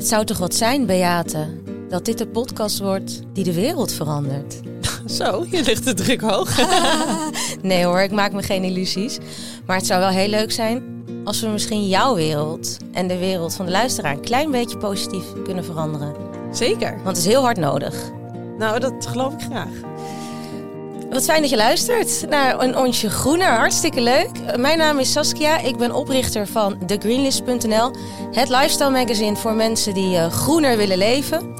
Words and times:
Het 0.00 0.08
zou 0.08 0.24
toch 0.24 0.38
wat 0.38 0.54
zijn, 0.54 0.86
Beate, 0.86 1.46
dat 1.88 2.04
dit 2.04 2.18
de 2.18 2.26
podcast 2.26 2.78
wordt 2.78 3.20
die 3.32 3.44
de 3.44 3.52
wereld 3.52 3.92
verandert. 3.92 4.60
Zo, 5.18 5.46
je 5.50 5.62
ligt 5.62 5.84
de 5.84 5.94
druk 5.94 6.20
hoog. 6.20 6.56
nee 7.62 7.84
hoor, 7.84 8.00
ik 8.00 8.10
maak 8.10 8.32
me 8.32 8.42
geen 8.42 8.64
illusies. 8.64 9.18
Maar 9.66 9.76
het 9.76 9.86
zou 9.86 10.00
wel 10.00 10.08
heel 10.08 10.28
leuk 10.28 10.52
zijn 10.52 11.04
als 11.24 11.40
we 11.40 11.48
misschien 11.48 11.88
jouw 11.88 12.14
wereld 12.14 12.76
en 12.92 13.06
de 13.06 13.18
wereld 13.18 13.54
van 13.54 13.66
de 13.66 13.72
luisteraar 13.72 14.12
een 14.12 14.20
klein 14.20 14.50
beetje 14.50 14.76
positief 14.76 15.24
kunnen 15.44 15.64
veranderen. 15.64 16.14
Zeker. 16.52 16.94
Want 16.94 17.16
het 17.16 17.26
is 17.26 17.32
heel 17.32 17.42
hard 17.42 17.58
nodig. 17.58 17.94
Nou, 18.58 18.80
dat 18.80 19.06
geloof 19.06 19.32
ik 19.32 19.40
graag. 19.40 19.72
Wat 21.10 21.24
fijn 21.24 21.40
dat 21.40 21.50
je 21.50 21.56
luistert 21.56 22.28
naar 22.28 22.60
een 22.62 22.76
onsje 22.76 23.10
groener. 23.10 23.48
Hartstikke 23.48 24.00
leuk. 24.00 24.56
Mijn 24.56 24.78
naam 24.78 24.98
is 24.98 25.12
Saskia. 25.12 25.58
Ik 25.58 25.76
ben 25.76 25.92
oprichter 25.94 26.46
van 26.46 26.78
TheGreenlist.nl. 26.86 27.90
Het 28.30 28.48
lifestyle 28.48 28.90
magazine 28.90 29.36
voor 29.36 29.52
mensen 29.52 29.94
die 29.94 30.14
uh, 30.14 30.26
groener 30.26 30.76
willen 30.76 30.98
leven. 30.98 31.54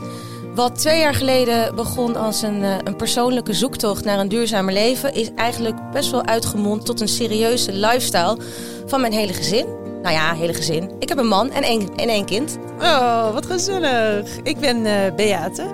Wat 0.55 0.79
twee 0.79 0.99
jaar 0.99 1.15
geleden 1.15 1.75
begon 1.75 2.17
als 2.17 2.43
een, 2.43 2.63
uh, 2.63 2.75
een 2.85 2.97
persoonlijke 2.97 3.53
zoektocht 3.53 4.05
naar 4.05 4.19
een 4.19 4.29
duurzamer 4.29 4.73
leven... 4.73 5.15
is 5.15 5.31
eigenlijk 5.35 5.91
best 5.93 6.11
wel 6.11 6.25
uitgemond 6.25 6.87
tot 6.87 7.01
een 7.01 7.09
serieuze 7.09 7.73
lifestyle 7.73 8.39
van 8.87 9.01
mijn 9.01 9.13
hele 9.13 9.33
gezin. 9.33 9.67
Nou 10.03 10.15
ja, 10.15 10.35
hele 10.35 10.55
gezin. 10.55 10.91
Ik 10.99 11.09
heb 11.09 11.19
een 11.19 11.29
man 11.29 11.51
en 11.51 11.63
één, 11.63 11.89
en 11.97 12.09
één 12.09 12.25
kind. 12.25 12.59
Oh, 12.81 13.33
wat 13.33 13.47
gezellig. 13.47 14.37
Ik 14.43 14.59
ben 14.59 14.83
Beate 15.17 15.67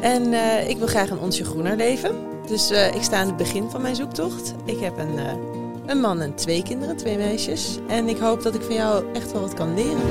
en 0.00 0.34
ik 0.68 0.78
wil 0.78 0.86
graag 0.86 1.10
een 1.10 1.20
onsje 1.20 1.44
groener 1.44 1.76
leven... 1.76 2.27
Dus 2.48 2.70
uh, 2.70 2.94
ik 2.94 3.02
sta 3.02 3.18
aan 3.18 3.26
het 3.26 3.36
begin 3.36 3.70
van 3.70 3.82
mijn 3.82 3.96
zoektocht. 3.96 4.54
Ik 4.64 4.80
heb 4.80 4.98
een, 4.98 5.18
uh, 5.18 5.32
een 5.86 6.00
man 6.00 6.20
en 6.20 6.34
twee 6.34 6.62
kinderen, 6.62 6.96
twee 6.96 7.16
meisjes. 7.16 7.78
En 7.88 8.08
ik 8.08 8.18
hoop 8.18 8.42
dat 8.42 8.54
ik 8.54 8.62
van 8.62 8.74
jou 8.74 9.12
echt 9.12 9.32
wel 9.32 9.40
wat 9.40 9.54
kan 9.54 9.74
leren. 9.74 10.02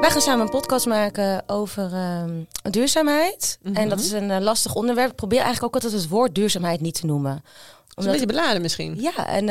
Wij 0.00 0.10
gaan 0.10 0.20
samen 0.20 0.40
een 0.40 0.50
podcast 0.50 0.86
maken 0.86 1.42
over 1.46 1.92
uh, 1.92 2.24
duurzaamheid. 2.62 3.58
Mm 3.62 3.72
-hmm. 3.72 3.82
En 3.82 3.88
dat 3.88 3.98
is 3.98 4.12
een 4.12 4.30
uh, 4.30 4.38
lastig 4.38 4.74
onderwerp. 4.74 5.10
Ik 5.10 5.16
probeer 5.16 5.40
eigenlijk 5.40 5.66
ook 5.74 5.82
altijd 5.82 6.02
het 6.02 6.10
woord 6.10 6.34
duurzaamheid 6.34 6.80
niet 6.80 7.00
te 7.00 7.06
noemen. 7.06 7.32
Omdat... 7.32 8.04
een 8.04 8.10
beetje 8.10 8.26
beladen 8.26 8.62
misschien. 8.62 9.00
Ja, 9.00 9.26
en 9.26 9.46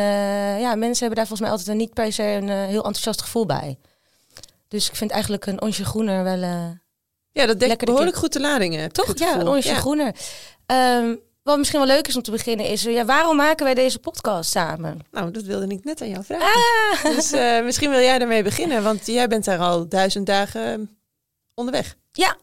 ja, 0.59 0.75
mensen 0.75 1.05
hebben 1.05 1.15
daar 1.15 1.27
volgens 1.27 1.39
mij 1.39 1.49
altijd 1.49 1.67
een 1.67 1.77
niet 1.77 1.93
per 1.93 2.13
se 2.13 2.23
een 2.23 2.49
heel 2.49 2.83
enthousiast 2.83 3.21
gevoel 3.21 3.45
bij. 3.45 3.77
Dus 4.67 4.89
ik 4.89 4.95
vind 4.95 5.11
eigenlijk 5.11 5.45
een 5.45 5.61
onsje 5.61 5.85
groener 5.85 6.23
wel... 6.23 6.75
Ja, 7.37 7.45
dat 7.45 7.59
dekt 7.59 7.85
behoorlijk 7.85 8.15
goed 8.15 8.33
de 8.33 8.39
ladingen. 8.39 8.91
Toch? 8.91 9.17
Ja, 9.17 9.43
onsje 9.43 9.69
ja. 9.69 9.75
groener. 9.75 10.15
Um, 10.65 11.19
wat 11.43 11.57
misschien 11.57 11.79
wel 11.79 11.87
leuk 11.87 12.07
is 12.07 12.15
om 12.15 12.21
te 12.21 12.31
beginnen 12.31 12.65
is, 12.65 12.83
ja, 12.83 13.05
waarom 13.05 13.35
maken 13.35 13.65
wij 13.65 13.73
deze 13.73 13.99
podcast 13.99 14.51
samen? 14.51 14.99
Nou, 15.11 15.31
dat 15.31 15.43
wilde 15.43 15.67
ik 15.67 15.83
net 15.83 16.01
aan 16.01 16.09
jou 16.09 16.23
vragen. 16.23 16.45
Ah. 16.45 17.15
Dus 17.15 17.33
uh, 17.33 17.63
misschien 17.63 17.89
wil 17.89 17.99
jij 17.99 18.19
daarmee 18.19 18.43
beginnen, 18.43 18.83
want 18.83 19.05
jij 19.05 19.27
bent 19.27 19.45
daar 19.45 19.59
al 19.59 19.87
duizend 19.87 20.25
dagen 20.25 20.97
onderweg. 21.53 21.95
Ja, 22.11 22.37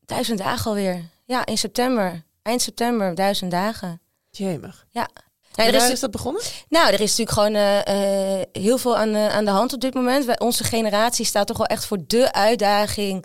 duizend 0.00 0.38
dagen 0.38 0.70
alweer. 0.70 1.04
Ja, 1.24 1.46
in 1.46 1.58
september. 1.58 2.24
Eind 2.42 2.62
september, 2.62 3.14
duizend 3.14 3.50
dagen. 3.50 4.00
Jemig. 4.30 4.86
Ja. 4.90 5.08
Ja, 5.52 5.64
er 5.66 5.74
is, 5.74 5.90
is 5.90 6.00
dat 6.00 6.10
begonnen? 6.10 6.42
Nou, 6.68 6.92
er 6.92 7.00
is 7.00 7.16
natuurlijk 7.16 7.30
gewoon 7.30 7.54
uh, 7.54 8.38
uh, 8.38 8.44
heel 8.52 8.78
veel 8.78 8.96
aan, 8.96 9.16
aan 9.16 9.44
de 9.44 9.50
hand 9.50 9.72
op 9.72 9.80
dit 9.80 9.94
moment. 9.94 10.24
Wij, 10.24 10.38
onze 10.38 10.64
generatie 10.64 11.24
staat 11.24 11.46
toch 11.46 11.56
wel 11.56 11.66
echt 11.66 11.84
voor 11.84 11.98
de 12.06 12.32
uitdaging 12.32 13.24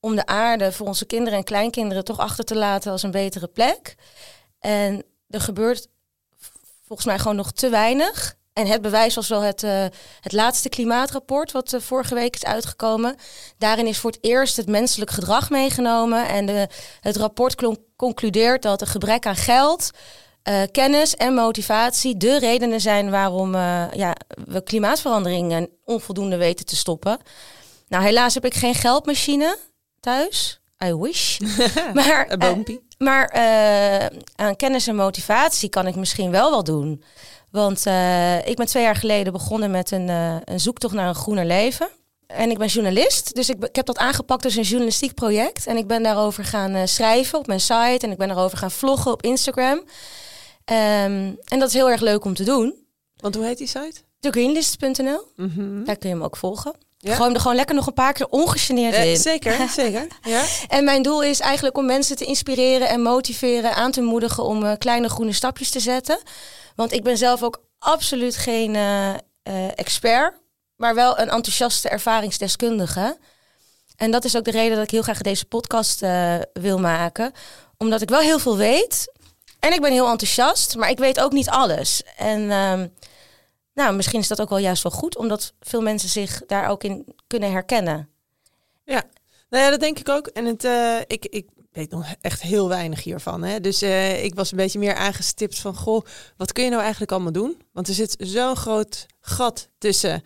om 0.00 0.16
de 0.16 0.26
aarde 0.26 0.72
voor 0.72 0.86
onze 0.86 1.04
kinderen 1.04 1.38
en 1.38 1.44
kleinkinderen 1.44 2.04
toch 2.04 2.18
achter 2.18 2.44
te 2.44 2.56
laten 2.56 2.92
als 2.92 3.02
een 3.02 3.10
betere 3.10 3.46
plek. 3.46 3.94
En 4.60 5.04
er 5.28 5.40
gebeurt 5.40 5.86
volgens 6.86 7.08
mij 7.08 7.18
gewoon 7.18 7.36
nog 7.36 7.52
te 7.52 7.68
weinig. 7.68 8.38
En 8.52 8.66
het 8.66 8.82
bewijs 8.82 9.14
was 9.14 9.28
wel 9.28 9.40
het, 9.40 9.62
uh, 9.62 9.84
het 10.20 10.32
laatste 10.32 10.68
klimaatrapport, 10.68 11.52
wat 11.52 11.72
uh, 11.72 11.80
vorige 11.80 12.14
week 12.14 12.34
is 12.34 12.44
uitgekomen. 12.44 13.16
Daarin 13.58 13.86
is 13.86 13.98
voor 13.98 14.10
het 14.10 14.24
eerst 14.24 14.56
het 14.56 14.68
menselijk 14.68 15.10
gedrag 15.10 15.50
meegenomen. 15.50 16.28
En 16.28 16.46
de, 16.46 16.68
het 17.00 17.16
rapport 17.16 17.76
concludeert 17.96 18.62
dat 18.62 18.80
een 18.80 18.86
gebrek 18.86 19.26
aan 19.26 19.36
geld, 19.36 19.90
uh, 20.48 20.62
kennis 20.72 21.16
en 21.16 21.34
motivatie 21.34 22.16
de 22.16 22.38
redenen 22.38 22.80
zijn 22.80 23.10
waarom 23.10 23.54
ja, 23.92 24.14
we 24.44 24.62
klimaatverandering 24.64 25.68
onvoldoende 25.84 26.36
weten 26.36 26.66
te 26.66 26.76
stoppen. 26.76 27.18
Nou, 27.88 28.04
helaas 28.04 28.34
heb 28.34 28.44
ik 28.44 28.54
geen 28.54 28.74
geldmachine 28.74 29.58
thuis. 30.00 30.60
I 30.84 30.94
wish. 30.94 31.38
maar 31.94 32.38
uh, 32.38 32.76
maar 32.98 33.34
uh, 33.36 34.18
aan 34.36 34.56
kennis 34.56 34.86
en 34.86 34.96
motivatie 34.96 35.68
kan 35.68 35.86
ik 35.86 35.94
misschien 35.94 36.30
wel 36.30 36.50
wel 36.50 36.64
doen. 36.64 37.02
Want 37.50 37.86
uh, 37.86 38.46
ik 38.46 38.56
ben 38.56 38.66
twee 38.66 38.82
jaar 38.82 38.96
geleden 38.96 39.32
begonnen 39.32 39.70
met 39.70 39.90
een, 39.90 40.08
een 40.44 40.60
zoektocht 40.60 40.94
naar 40.94 41.08
een 41.08 41.14
groener 41.14 41.44
leven. 41.44 41.88
En 42.26 42.50
ik 42.50 42.58
ben 42.58 42.66
journalist, 42.66 43.34
dus 43.34 43.48
ik, 43.48 43.64
ik, 43.64 43.76
heb 43.76 43.86
dat 43.86 43.98
aangepakt 43.98 44.44
als 44.44 44.56
een 44.56 44.62
journalistiek 44.62 45.14
project. 45.14 45.66
En 45.66 45.76
ik 45.76 45.86
ben 45.86 46.02
daarover 46.02 46.44
gaan 46.44 46.88
schrijven 46.88 47.38
op 47.38 47.46
mijn 47.46 47.60
site. 47.60 47.98
En 48.00 48.10
ik 48.10 48.18
ben 48.18 48.28
daarover 48.28 48.58
gaan 48.58 48.70
vloggen 48.70 49.12
op 49.12 49.22
Instagram. 49.22 49.78
Um, 49.78 51.38
en 51.44 51.58
dat 51.58 51.68
is 51.68 51.74
heel 51.74 51.90
erg 51.90 52.00
leuk 52.00 52.24
om 52.24 52.34
te 52.34 52.44
doen. 52.44 52.74
Want 53.16 53.34
hoe 53.34 53.44
heet 53.44 53.58
die 53.58 53.66
site? 53.66 54.00
TheGreenlist.nl. 54.20 55.32
Mm 55.36 55.52
-hmm. 55.54 55.84
Daar 55.84 55.96
kun 55.96 56.08
je 56.08 56.14
hem 56.14 56.24
ook 56.24 56.36
volgen. 56.36 56.74
Ja? 57.02 57.14
Gewoon 57.14 57.34
er 57.34 57.40
gewoon 57.40 57.56
lekker 57.56 57.74
nog 57.74 57.86
een 57.86 57.92
paar 57.92 58.12
keer 58.12 58.26
ongegeneerd 58.28 58.94
uh, 58.94 59.10
in. 59.10 59.16
Zeker, 59.16 59.68
zeker. 59.82 60.06
Ja. 60.22 60.44
en 60.68 60.84
mijn 60.84 61.02
doel 61.02 61.22
is 61.22 61.40
eigenlijk 61.40 61.76
om 61.76 61.86
mensen 61.86 62.16
te 62.16 62.24
inspireren 62.24 62.88
en 62.88 63.00
motiveren, 63.02 63.74
aan 63.74 63.90
te 63.90 64.00
moedigen 64.00 64.44
om 64.44 64.64
uh, 64.64 64.72
kleine 64.78 65.08
groene 65.08 65.32
stapjes 65.32 65.70
te 65.70 65.80
zetten. 65.80 66.18
Want 66.76 66.92
ik 66.92 67.02
ben 67.02 67.18
zelf 67.18 67.42
ook 67.42 67.62
absoluut 67.78 68.36
geen 68.36 68.74
uh, 68.74 69.14
expert, 69.74 70.34
maar 70.76 70.94
wel 70.94 71.18
een 71.18 71.30
enthousiaste 71.30 71.88
ervaringsdeskundige. 71.88 73.18
En 73.96 74.10
dat 74.10 74.24
is 74.24 74.36
ook 74.36 74.44
de 74.44 74.50
reden 74.50 74.74
dat 74.74 74.84
ik 74.84 74.90
heel 74.90 75.02
graag 75.02 75.20
deze 75.20 75.44
podcast 75.44 76.00
wil 76.52 76.78
maken. 76.78 77.32
Omdat 77.76 78.02
ik 78.02 78.08
wel 78.08 78.20
heel 78.20 78.38
veel 78.38 78.56
weet. 78.56 79.12
En 79.58 79.72
ik 79.72 79.80
ben 79.80 79.92
heel 79.92 80.08
enthousiast, 80.08 80.76
maar 80.76 80.90
ik 80.90 80.98
weet 80.98 81.20
ook 81.20 81.32
niet 81.32 81.48
alles. 81.48 82.02
En 82.16 82.50
ehm, 82.50 82.86
nou, 83.74 83.94
misschien 83.94 84.20
is 84.20 84.28
dat 84.28 84.40
ook 84.40 84.48
wel 84.48 84.58
juist 84.58 84.82
wel 84.82 84.92
goed, 84.92 85.16
omdat 85.16 85.54
veel 85.60 85.80
mensen 85.80 86.08
zich 86.08 86.42
daar 86.46 86.68
ook 86.68 86.84
in 86.84 87.14
kunnen 87.26 87.50
herkennen. 87.50 88.08
Ja, 88.84 89.02
nou 89.50 89.64
ja, 89.64 89.70
dat 89.70 89.80
denk 89.80 89.98
ik 89.98 90.08
ook. 90.08 90.26
En 90.26 90.44
het, 90.44 90.64
uh, 90.64 90.98
ik, 91.06 91.26
ik 91.26 91.46
weet 91.72 91.90
nog 91.90 92.06
echt 92.20 92.42
heel 92.42 92.68
weinig 92.68 93.02
hiervan. 93.02 93.42
Hè? 93.42 93.60
Dus 93.60 93.82
uh, 93.82 94.24
ik 94.24 94.34
was 94.34 94.50
een 94.50 94.56
beetje 94.56 94.78
meer 94.78 94.94
aangestipt 94.94 95.58
van, 95.58 95.74
goh, 95.74 96.04
wat 96.36 96.52
kun 96.52 96.64
je 96.64 96.70
nou 96.70 96.82
eigenlijk 96.82 97.12
allemaal 97.12 97.32
doen? 97.32 97.62
Want 97.72 97.88
er 97.88 97.94
zit 97.94 98.14
zo'n 98.18 98.56
groot 98.56 99.06
gat 99.20 99.68
tussen, 99.78 100.22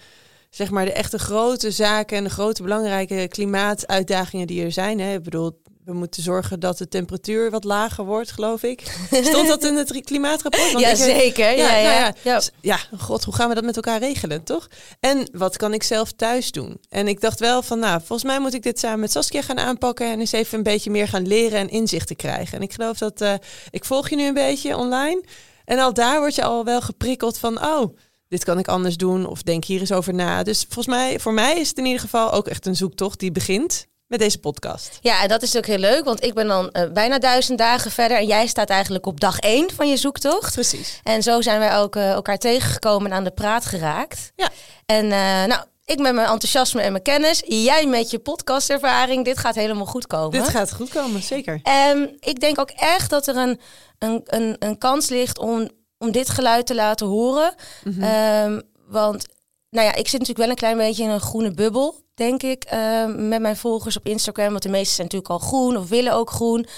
zeg 0.50 0.70
maar, 0.70 0.84
de 0.84 0.92
echte 0.92 1.18
grote 1.18 1.70
zaken 1.70 2.16
en 2.16 2.24
de 2.24 2.30
grote 2.30 2.62
belangrijke 2.62 3.28
klimaatuitdagingen 3.28 4.46
die 4.46 4.64
er 4.64 4.72
zijn. 4.72 5.00
Hè? 5.00 5.14
Ik 5.14 5.22
bedoel, 5.22 5.62
we 5.84 5.92
moeten 5.92 6.22
zorgen 6.22 6.60
dat 6.60 6.78
de 6.78 6.88
temperatuur 6.88 7.50
wat 7.50 7.64
lager 7.64 8.04
wordt, 8.04 8.32
geloof 8.32 8.62
ik. 8.62 8.80
Stond 9.10 9.48
dat 9.48 9.64
in 9.64 9.76
het 9.76 10.00
klimaatrapport? 10.00 10.72
Want 10.72 10.84
ja, 10.84 10.94
zeker. 10.94 11.56
Ja, 11.56 11.76
ja, 11.76 11.82
nou 11.82 11.94
ja, 11.94 12.14
ja. 12.22 12.40
ja, 12.60 12.78
god, 12.98 13.24
hoe 13.24 13.34
gaan 13.34 13.48
we 13.48 13.54
dat 13.54 13.64
met 13.64 13.76
elkaar 13.76 13.98
regelen, 13.98 14.44
toch? 14.44 14.68
En 15.00 15.28
wat 15.32 15.56
kan 15.56 15.72
ik 15.72 15.82
zelf 15.82 16.12
thuis 16.12 16.50
doen? 16.50 16.80
En 16.88 17.08
ik 17.08 17.20
dacht 17.20 17.40
wel 17.40 17.62
van, 17.62 17.78
nou, 17.78 17.98
volgens 17.98 18.24
mij 18.24 18.40
moet 18.40 18.54
ik 18.54 18.62
dit 18.62 18.78
samen 18.78 19.00
met 19.00 19.12
Saskia 19.12 19.42
gaan 19.42 19.58
aanpakken 19.58 20.10
en 20.10 20.20
eens 20.20 20.32
even 20.32 20.58
een 20.58 20.64
beetje 20.64 20.90
meer 20.90 21.08
gaan 21.08 21.26
leren 21.26 21.58
en 21.58 21.68
inzichten 21.68 22.16
krijgen. 22.16 22.58
En 22.58 22.62
ik 22.62 22.72
geloof 22.72 22.98
dat, 22.98 23.20
uh, 23.20 23.34
ik 23.70 23.84
volg 23.84 24.08
je 24.08 24.16
nu 24.16 24.26
een 24.26 24.34
beetje 24.34 24.76
online 24.76 25.24
en 25.64 25.78
al 25.78 25.94
daar 25.94 26.18
word 26.18 26.34
je 26.34 26.44
al 26.44 26.64
wel 26.64 26.80
geprikkeld 26.80 27.38
van, 27.38 27.64
oh, 27.64 27.96
dit 28.28 28.44
kan 28.44 28.58
ik 28.58 28.68
anders 28.68 28.96
doen 28.96 29.26
of 29.26 29.42
denk 29.42 29.64
hier 29.64 29.80
eens 29.80 29.92
over 29.92 30.14
na. 30.14 30.42
Dus 30.42 30.62
volgens 30.68 30.96
mij, 30.96 31.20
voor 31.20 31.32
mij 31.32 31.58
is 31.58 31.68
het 31.68 31.78
in 31.78 31.84
ieder 31.84 32.00
geval 32.00 32.32
ook 32.32 32.48
echt 32.48 32.66
een 32.66 32.76
zoektocht 32.76 33.20
die 33.20 33.32
begint 33.32 33.86
met 34.06 34.18
deze 34.18 34.38
podcast. 34.38 34.98
Ja, 35.00 35.22
en 35.22 35.28
dat 35.28 35.42
is 35.42 35.56
ook 35.56 35.66
heel 35.66 35.78
leuk, 35.78 36.04
want 36.04 36.24
ik 36.24 36.34
ben 36.34 36.46
dan 36.46 36.70
uh, 36.72 36.90
bijna 36.92 37.18
duizend 37.18 37.58
dagen 37.58 37.90
verder 37.90 38.16
en 38.16 38.26
jij 38.26 38.46
staat 38.46 38.68
eigenlijk 38.68 39.06
op 39.06 39.20
dag 39.20 39.38
één 39.38 39.70
van 39.70 39.88
je 39.88 39.96
zoektocht. 39.96 40.52
Precies. 40.52 41.00
En 41.02 41.22
zo 41.22 41.40
zijn 41.40 41.58
wij 41.58 41.76
ook 41.76 41.96
uh, 41.96 42.10
elkaar 42.10 42.38
tegengekomen 42.38 43.10
en 43.10 43.16
aan 43.16 43.24
de 43.24 43.30
praat 43.30 43.64
geraakt. 43.64 44.32
Ja. 44.36 44.48
En 44.86 45.04
uh, 45.04 45.44
nou, 45.44 45.64
ik 45.84 45.98
met 45.98 46.14
mijn 46.14 46.28
enthousiasme 46.28 46.80
en 46.80 46.92
mijn 46.92 47.02
kennis, 47.02 47.42
jij 47.46 47.86
met 47.86 48.10
je 48.10 48.18
podcastervaring, 48.18 49.24
dit 49.24 49.38
gaat 49.38 49.54
helemaal 49.54 49.86
goed 49.86 50.06
komen. 50.06 50.30
Dit 50.30 50.48
gaat 50.48 50.72
goed 50.72 50.88
komen, 50.88 51.22
zeker. 51.22 51.60
En 51.62 52.16
ik 52.20 52.40
denk 52.40 52.60
ook 52.60 52.70
echt 52.70 53.10
dat 53.10 53.26
er 53.26 53.36
een, 53.36 53.60
een, 53.98 54.20
een, 54.24 54.56
een 54.58 54.78
kans 54.78 55.08
ligt 55.08 55.38
om, 55.38 55.70
om 55.98 56.12
dit 56.12 56.28
geluid 56.28 56.66
te 56.66 56.74
laten 56.74 57.06
horen. 57.06 57.54
Mm 57.84 57.92
-hmm. 57.92 58.52
um, 58.52 58.62
want 58.86 59.26
nou 59.70 59.86
ja, 59.86 59.94
ik 59.94 60.08
zit 60.08 60.20
natuurlijk 60.20 60.38
wel 60.38 60.48
een 60.48 60.54
klein 60.54 60.76
beetje 60.76 61.02
in 61.02 61.10
een 61.10 61.20
groene 61.20 61.50
bubbel 61.50 62.03
denk 62.14 62.42
ik, 62.42 62.64
uh, 62.72 63.04
met 63.06 63.40
mijn 63.40 63.56
volgers 63.56 63.96
op 63.96 64.06
Instagram. 64.06 64.50
Want 64.50 64.62
de 64.62 64.68
meeste 64.68 64.94
zijn 64.94 65.06
natuurlijk 65.06 65.32
al 65.32 65.48
groen 65.48 65.76
of 65.76 65.88
willen 65.88 66.12
ook 66.12 66.30
groen. 66.30 66.58
Uh, 66.58 66.70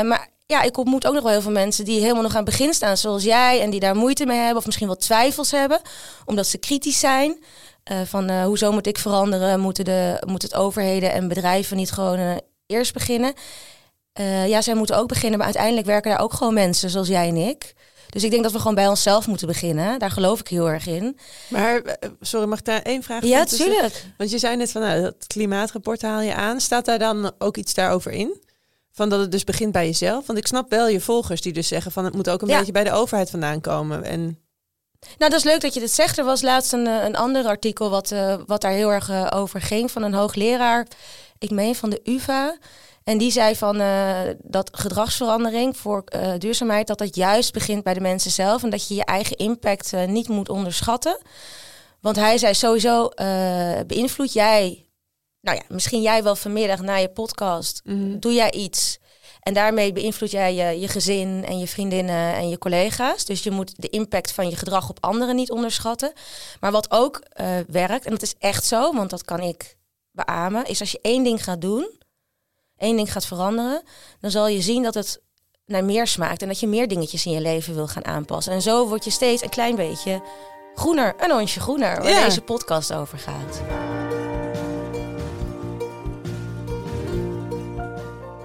maar 0.00 0.28
ja, 0.46 0.62
ik 0.62 0.76
ontmoet 0.76 1.06
ook 1.06 1.14
nog 1.14 1.22
wel 1.22 1.32
heel 1.32 1.42
veel 1.42 1.50
mensen 1.50 1.84
die 1.84 2.00
helemaal 2.00 2.22
nog 2.22 2.30
aan 2.30 2.44
het 2.44 2.50
begin 2.50 2.74
staan, 2.74 2.96
zoals 2.96 3.22
jij, 3.22 3.60
en 3.60 3.70
die 3.70 3.80
daar 3.80 3.96
moeite 3.96 4.26
mee 4.26 4.38
hebben 4.38 4.56
of 4.56 4.64
misschien 4.66 4.86
wel 4.86 4.96
twijfels 4.96 5.50
hebben, 5.50 5.80
omdat 6.24 6.46
ze 6.46 6.58
kritisch 6.58 6.98
zijn. 6.98 7.44
Uh, 7.92 7.98
van 8.04 8.42
hoezo 8.42 8.72
moet 8.72 8.86
ik 8.86 8.98
veranderen? 8.98 9.60
Moeten, 9.60 9.84
de, 9.84 10.22
moeten 10.26 10.48
het 10.48 10.58
overheden 10.58 11.12
en 11.12 11.28
bedrijven 11.28 11.76
niet 11.76 11.92
gewoon 11.92 12.40
eerst 12.66 12.92
beginnen? 12.92 13.34
ja, 14.46 14.62
zij 14.62 14.74
moeten 14.74 14.96
ook 14.96 15.08
beginnen, 15.08 15.38
maar 15.38 15.46
uiteindelijk 15.46 15.86
werken 15.86 16.10
daar 16.10 16.20
ook 16.20 16.32
gewoon 16.32 16.54
mensen 16.54 16.90
zoals 16.90 17.08
jij 17.08 17.28
en 17.28 17.36
ik. 17.36 17.74
Dus 18.14 18.24
ik 18.24 18.30
denk 18.30 18.42
dat 18.42 18.52
we 18.52 18.58
gewoon 18.58 18.74
bij 18.74 18.88
onszelf 18.88 19.26
moeten 19.26 19.46
beginnen. 19.46 19.98
Daar 19.98 20.10
geloof 20.10 20.40
ik 20.40 20.48
heel 20.48 20.68
erg 20.70 20.86
in. 20.86 21.18
Maar, 21.48 21.76
eh, 21.82 22.10
sorry, 22.20 22.46
mag 22.48 22.58
ik 22.58 22.64
daar 22.64 22.82
één 22.82 23.02
vraag 23.02 23.24
Ja, 23.24 23.36
van 23.38 23.46
tussen? 23.46 23.66
tuurlijk. 23.70 24.04
Want 24.16 24.30
je 24.30 24.38
zei 24.38 24.56
net 24.56 24.70
van, 24.70 24.80
nou, 24.82 25.02
dat 25.02 25.14
klimaatrapport 25.26 26.02
haal 26.02 26.20
je 26.20 26.34
aan. 26.34 26.60
Staat 26.60 26.84
daar 26.84 26.98
dan 26.98 27.32
ook 27.38 27.56
iets 27.56 27.74
daarover 27.74 28.12
in? 28.12 28.42
Van 28.92 29.08
dat 29.08 29.20
het 29.20 29.30
dus 29.32 29.44
begint 29.44 29.72
bij 29.72 29.86
jezelf? 29.86 30.26
Want 30.26 30.38
ik 30.38 30.46
snap 30.46 30.70
wel 30.70 30.88
je 30.88 31.00
volgers 31.00 31.40
die 31.40 31.52
dus 31.52 31.68
zeggen 31.68 31.92
van... 31.92 32.04
het 32.04 32.14
moet 32.14 32.30
ook 32.30 32.42
een 32.42 32.48
Ja. 32.48 32.56
beetje 32.58 32.72
bij 32.72 32.84
de 32.84 32.92
overheid 32.92 33.30
vandaan 33.30 33.60
komen. 33.60 34.04
En 34.04 34.20
Nou, 35.18 35.30
dat 35.30 35.32
is 35.32 35.44
leuk 35.44 35.60
dat 35.60 35.74
je 35.74 35.80
dit 35.80 35.90
zegt. 35.90 36.18
Er 36.18 36.24
was 36.24 36.42
laatst 36.42 36.72
een, 36.72 36.86
eh, 36.86 37.04
een 37.04 37.16
ander 37.16 37.44
artikel 37.46 37.90
wat, 37.90 38.10
eh, 38.10 38.34
wat 38.46 38.60
daar 38.60 38.72
heel 38.72 38.92
erg 38.92 39.32
over 39.32 39.60
ging 39.60 39.90
van 39.90 40.02
een 40.02 40.14
hoogleraar. 40.14 40.86
Ik 41.38 41.50
meen 41.50 41.74
van 41.74 41.90
de 41.90 42.00
UvA. 42.04 42.56
En 43.04 43.18
die 43.18 43.30
zei 43.30 43.56
van 43.56 43.80
eh, 43.80 44.20
dat 44.42 44.70
gedragsverandering 44.72 45.76
voor 45.76 46.02
eh, 46.04 46.32
duurzaamheid, 46.38 46.86
dat 46.86 46.98
dat 46.98 47.16
juist 47.16 47.52
begint 47.52 47.82
bij 47.82 47.94
de 47.94 48.00
mensen 48.00 48.30
zelf. 48.30 48.62
En 48.62 48.70
dat 48.70 48.88
je 48.88 48.94
je 48.94 49.04
eigen 49.04 49.36
impact 49.36 49.92
eh, 49.92 50.04
niet 50.04 50.28
moet 50.28 50.48
onderschatten. 50.48 51.18
Want 52.00 52.16
hij 52.16 52.38
zei 52.38 52.54
sowieso, 52.54 53.08
beïnvloed 53.86 54.32
jij, 54.32 54.86
nou 55.40 55.56
ja, 55.56 55.62
misschien 55.68 56.02
jij 56.02 56.22
wel 56.22 56.36
vanmiddag 56.36 56.80
na 56.80 56.96
je 56.96 57.08
podcast, 57.08 57.80
Mhm. 57.84 58.18
doe 58.18 58.32
jij 58.32 58.52
iets. 58.52 58.98
En 59.40 59.54
daarmee 59.54 59.92
beïnvloed 59.92 60.30
jij 60.30 60.54
je, 60.54 60.80
je 60.80 60.88
gezin 60.88 61.44
en 61.46 61.58
je 61.58 61.66
vriendinnen 61.66 62.34
en 62.34 62.48
je 62.48 62.58
collega's. 62.58 63.24
Dus 63.24 63.42
je 63.42 63.50
moet 63.50 63.72
de 63.76 63.88
impact 63.88 64.32
van 64.32 64.48
je 64.48 64.56
gedrag 64.56 64.88
op 64.88 64.98
anderen 65.04 65.36
niet 65.36 65.50
onderschatten. 65.50 66.12
Maar 66.60 66.72
wat 66.72 66.90
ook 66.90 67.22
werkt, 67.66 68.04
en 68.04 68.10
dat 68.10 68.22
is 68.22 68.34
echt 68.38 68.64
zo, 68.64 68.92
want 68.92 69.10
dat 69.10 69.24
kan 69.24 69.40
ik 69.40 69.76
beamen, 70.10 70.64
is 70.66 70.80
als 70.80 70.92
je 70.92 70.98
één 71.02 71.24
ding 71.24 71.44
gaat 71.44 71.60
doen, 71.60 71.90
één 72.76 72.96
ding 72.96 73.12
gaat 73.12 73.26
veranderen, 73.26 73.82
dan 74.20 74.30
zal 74.30 74.46
je 74.48 74.60
zien 74.60 74.82
dat 74.82 74.94
het 74.94 75.22
naar 75.66 75.84
meer 75.84 76.06
smaakt 76.06 76.42
en 76.42 76.48
dat 76.48 76.60
je 76.60 76.66
meer 76.66 76.88
dingetjes 76.88 77.26
in 77.26 77.32
je 77.32 77.40
leven 77.40 77.74
wil 77.74 77.86
gaan 77.86 78.04
aanpassen. 78.04 78.52
En 78.52 78.62
zo 78.62 78.88
word 78.88 79.04
je 79.04 79.10
steeds 79.10 79.42
een 79.42 79.48
klein 79.48 79.76
beetje 79.76 80.22
groener, 80.74 81.14
een 81.18 81.32
onsje 81.32 81.60
groener, 81.60 82.02
waar 82.02 82.10
Ja. 82.10 82.24
deze 82.24 82.40
podcast 82.40 82.92
over 82.92 83.18
gaat. 83.18 83.62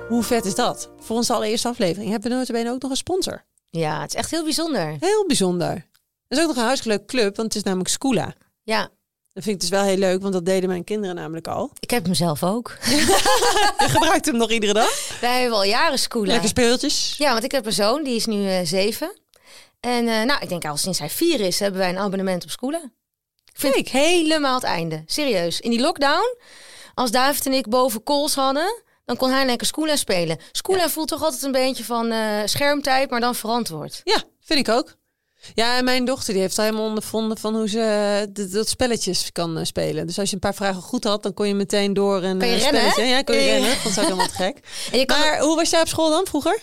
hoe 0.08 0.24
vet 0.24 0.46
is 0.46 0.56
dat? 0.56 0.90
Voor 1.00 1.16
onze 1.16 1.34
allereerste 1.34 1.68
aflevering 1.68 2.12
hebben 2.12 2.30
we 2.31 2.38
notabene 2.38 2.70
ook 2.72 2.81
nog 2.81 2.92
een 2.92 2.98
sponsor. 2.98 3.44
Ja, 3.70 4.02
het 4.02 4.10
is 4.14 4.16
echt 4.20 4.31
heel 4.31 4.44
bijzonder. 4.44 4.96
Heel 5.00 5.26
bijzonder. 5.28 5.70
Er 6.28 6.38
is 6.38 6.40
ook 6.40 6.48
nog 6.48 6.56
een 6.56 6.64
hartstikke 6.64 6.98
leuke 6.98 7.06
club, 7.14 7.36
want 7.36 7.48
het 7.48 7.56
is 7.56 7.64
namelijk 7.64 7.90
Scoola. 7.90 8.34
Ja, 8.64 8.90
Dat 9.34 9.44
vind 9.44 9.56
ik 9.56 9.62
dus 9.62 9.70
wel 9.70 9.84
heel 9.84 9.98
leuk, 9.98 10.22
want 10.22 10.34
dat 10.34 10.46
deden 10.46 10.70
mijn 10.70 10.84
kinderen 10.84 11.16
namelijk 11.16 11.48
al. 11.48 11.72
ik 11.80 11.90
heb 11.90 12.04
hem 12.06 12.14
zelf 12.14 12.44
ook. 12.44 12.78
Je 12.81 13.86
gebruikt 13.90 14.26
hem 14.26 14.38
nog 14.38 14.52
iedere 14.52 14.74
dag. 14.74 15.20
Wij 15.22 15.40
hebben 15.40 15.58
al 15.58 15.64
jaren 15.64 16.00
schoolen. 16.00 16.30
Lekker 16.30 16.50
speeltjes. 16.50 17.16
Ja, 17.18 17.31
want 17.31 17.44
ik 17.44 17.52
heb 17.52 17.66
een 17.66 17.74
zoon, 17.74 18.04
die 18.04 18.16
is 18.16 18.26
nu 18.26 18.50
eh, 18.50 18.60
zeven. 18.64 19.20
En 19.80 20.08
eh, 20.08 20.24
nou, 20.24 20.42
ik 20.42 20.50
denk 20.50 20.66
al 20.66 20.78
sinds 20.78 21.00
hij 21.00 21.10
vier 21.10 21.40
is, 21.40 21.60
hebben 21.60 21.80
wij 21.80 21.90
een 21.90 21.98
abonnement 21.98 22.44
op 22.44 22.50
schoolen. 22.50 22.94
Vind 23.54 23.76
ik 23.76 23.88
helemaal 23.88 24.56
het 24.56 24.64
einde. 24.64 25.04
Serieus. 25.06 25.60
In 25.60 25.70
die 25.70 25.81
lockdown, 25.81 26.38
als 26.94 27.12
David 27.12 27.46
en 27.46 27.54
ik 27.54 27.70
boven 27.70 28.04
calls 28.04 28.36
hadden, 28.36 28.84
dan 29.06 29.18
kon 29.18 29.30
hij 29.30 29.46
lekker 29.46 29.68
Scoola 29.68 29.96
spelen. 29.96 30.38
Scoola 30.52 30.90
voelt 30.90 31.08
toch 31.08 31.24
altijd 31.24 31.44
een 31.44 31.52
beetje 31.52 31.84
van 31.84 32.12
eh, 32.12 32.42
schermtijd, 32.46 33.10
maar 33.10 33.20
dan 33.20 33.36
verantwoord. 33.36 34.02
Ja, 34.04 34.24
vind 34.40 34.60
ik 34.60 34.74
ook. 34.74 34.96
Ja, 35.54 35.78
en 35.78 35.84
mijn 35.84 36.06
dochter 36.06 36.34
die 36.34 36.42
heeft 36.42 36.58
al 36.58 36.64
helemaal 36.64 36.86
ondervonden 36.86 37.38
van 37.38 37.56
hoe 37.56 37.70
ze 37.70 37.80
eh, 38.36 38.46
dat 38.54 38.70
spelletjes 38.70 39.32
kan 39.32 39.58
eh, 39.58 39.66
spelen. 39.66 40.08
Dus 40.08 40.20
als 40.20 40.30
je 40.30 40.36
een 40.36 40.42
paar 40.42 40.54
vragen 40.56 40.82
goed 40.82 41.04
had, 41.04 41.24
dan 41.24 41.34
kon 41.34 41.48
je 41.48 41.54
meteen 41.54 41.94
door 41.94 42.22
en 42.24 42.38
Kan 42.40 42.48
je 42.48 42.56
eh, 42.56 42.62
rennen, 42.62 42.82
spelletje. 42.82 43.02
hè? 43.02 43.16
Ja, 43.18 43.22
kon 43.22 43.36
je 43.36 43.42
Ja. 43.42 43.48
rennen. 43.54 43.70
Dat 43.84 43.92
ik 43.92 44.02
helemaal 44.02 44.28
te 44.28 44.34
gek. 44.34 44.60
En 44.92 45.00
je 45.00 45.06
kan 45.06 45.20
Maar 45.20 45.40
hoe 45.40 45.56
was 45.56 45.70
jij 45.70 45.82
op 45.82 45.88
school 45.88 46.10
dan 46.10 46.26
vroeger? 46.26 46.62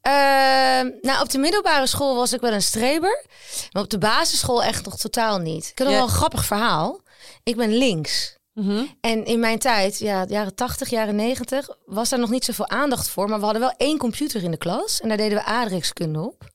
Ehm, 0.00 0.90
nou, 1.00 1.20
op 1.22 1.30
de 1.30 1.38
middelbare 1.38 1.86
school 1.86 2.14
was 2.14 2.32
ik 2.32 2.40
wel 2.40 2.52
een 2.52 2.62
streber. 2.62 3.24
Maar 3.72 3.82
op 3.82 3.90
de 3.90 3.98
basisschool 3.98 4.62
echt 4.62 4.84
nog 4.84 4.96
totaal 4.98 5.38
niet. 5.38 5.68
Ik 5.70 5.78
heb 5.78 5.86
nog 5.86 5.96
Ja. 5.96 6.02
wel 6.02 6.08
een 6.08 6.14
grappig 6.14 6.44
verhaal. 6.44 7.00
Ik 7.42 7.56
ben 7.56 7.76
links. 7.76 8.36
En 9.00 9.24
in 9.24 9.40
mijn 9.40 9.58
tijd, 9.58 9.98
ja, 9.98 10.24
jaren 10.28 10.54
80, 10.54 10.90
jaren 10.90 11.16
90, 11.16 11.68
was 11.86 12.08
daar 12.08 12.18
nog 12.18 12.30
niet 12.30 12.44
zoveel 12.44 12.68
aandacht 12.68 13.08
voor. 13.08 13.28
Maar 13.28 13.38
we 13.38 13.44
hadden 13.44 13.62
wel 13.62 13.74
één 13.76 13.98
computer 13.98 14.42
in 14.42 14.50
de 14.50 14.56
klas. 14.56 15.00
En 15.00 15.08
daar 15.08 15.16
deden 15.16 15.38
we 15.38 15.44
aardrijkskunde 15.44 16.20
op. 16.20 16.52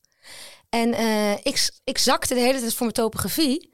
En 0.70 0.94
eh, 0.94 1.32
ik, 1.32 1.70
ik 1.84 1.98
zakte 1.98 2.34
de 2.34 2.40
hele 2.40 2.60
tijd 2.60 2.74
voor 2.74 2.82
mijn 2.82 2.94
topografie. 2.94 3.74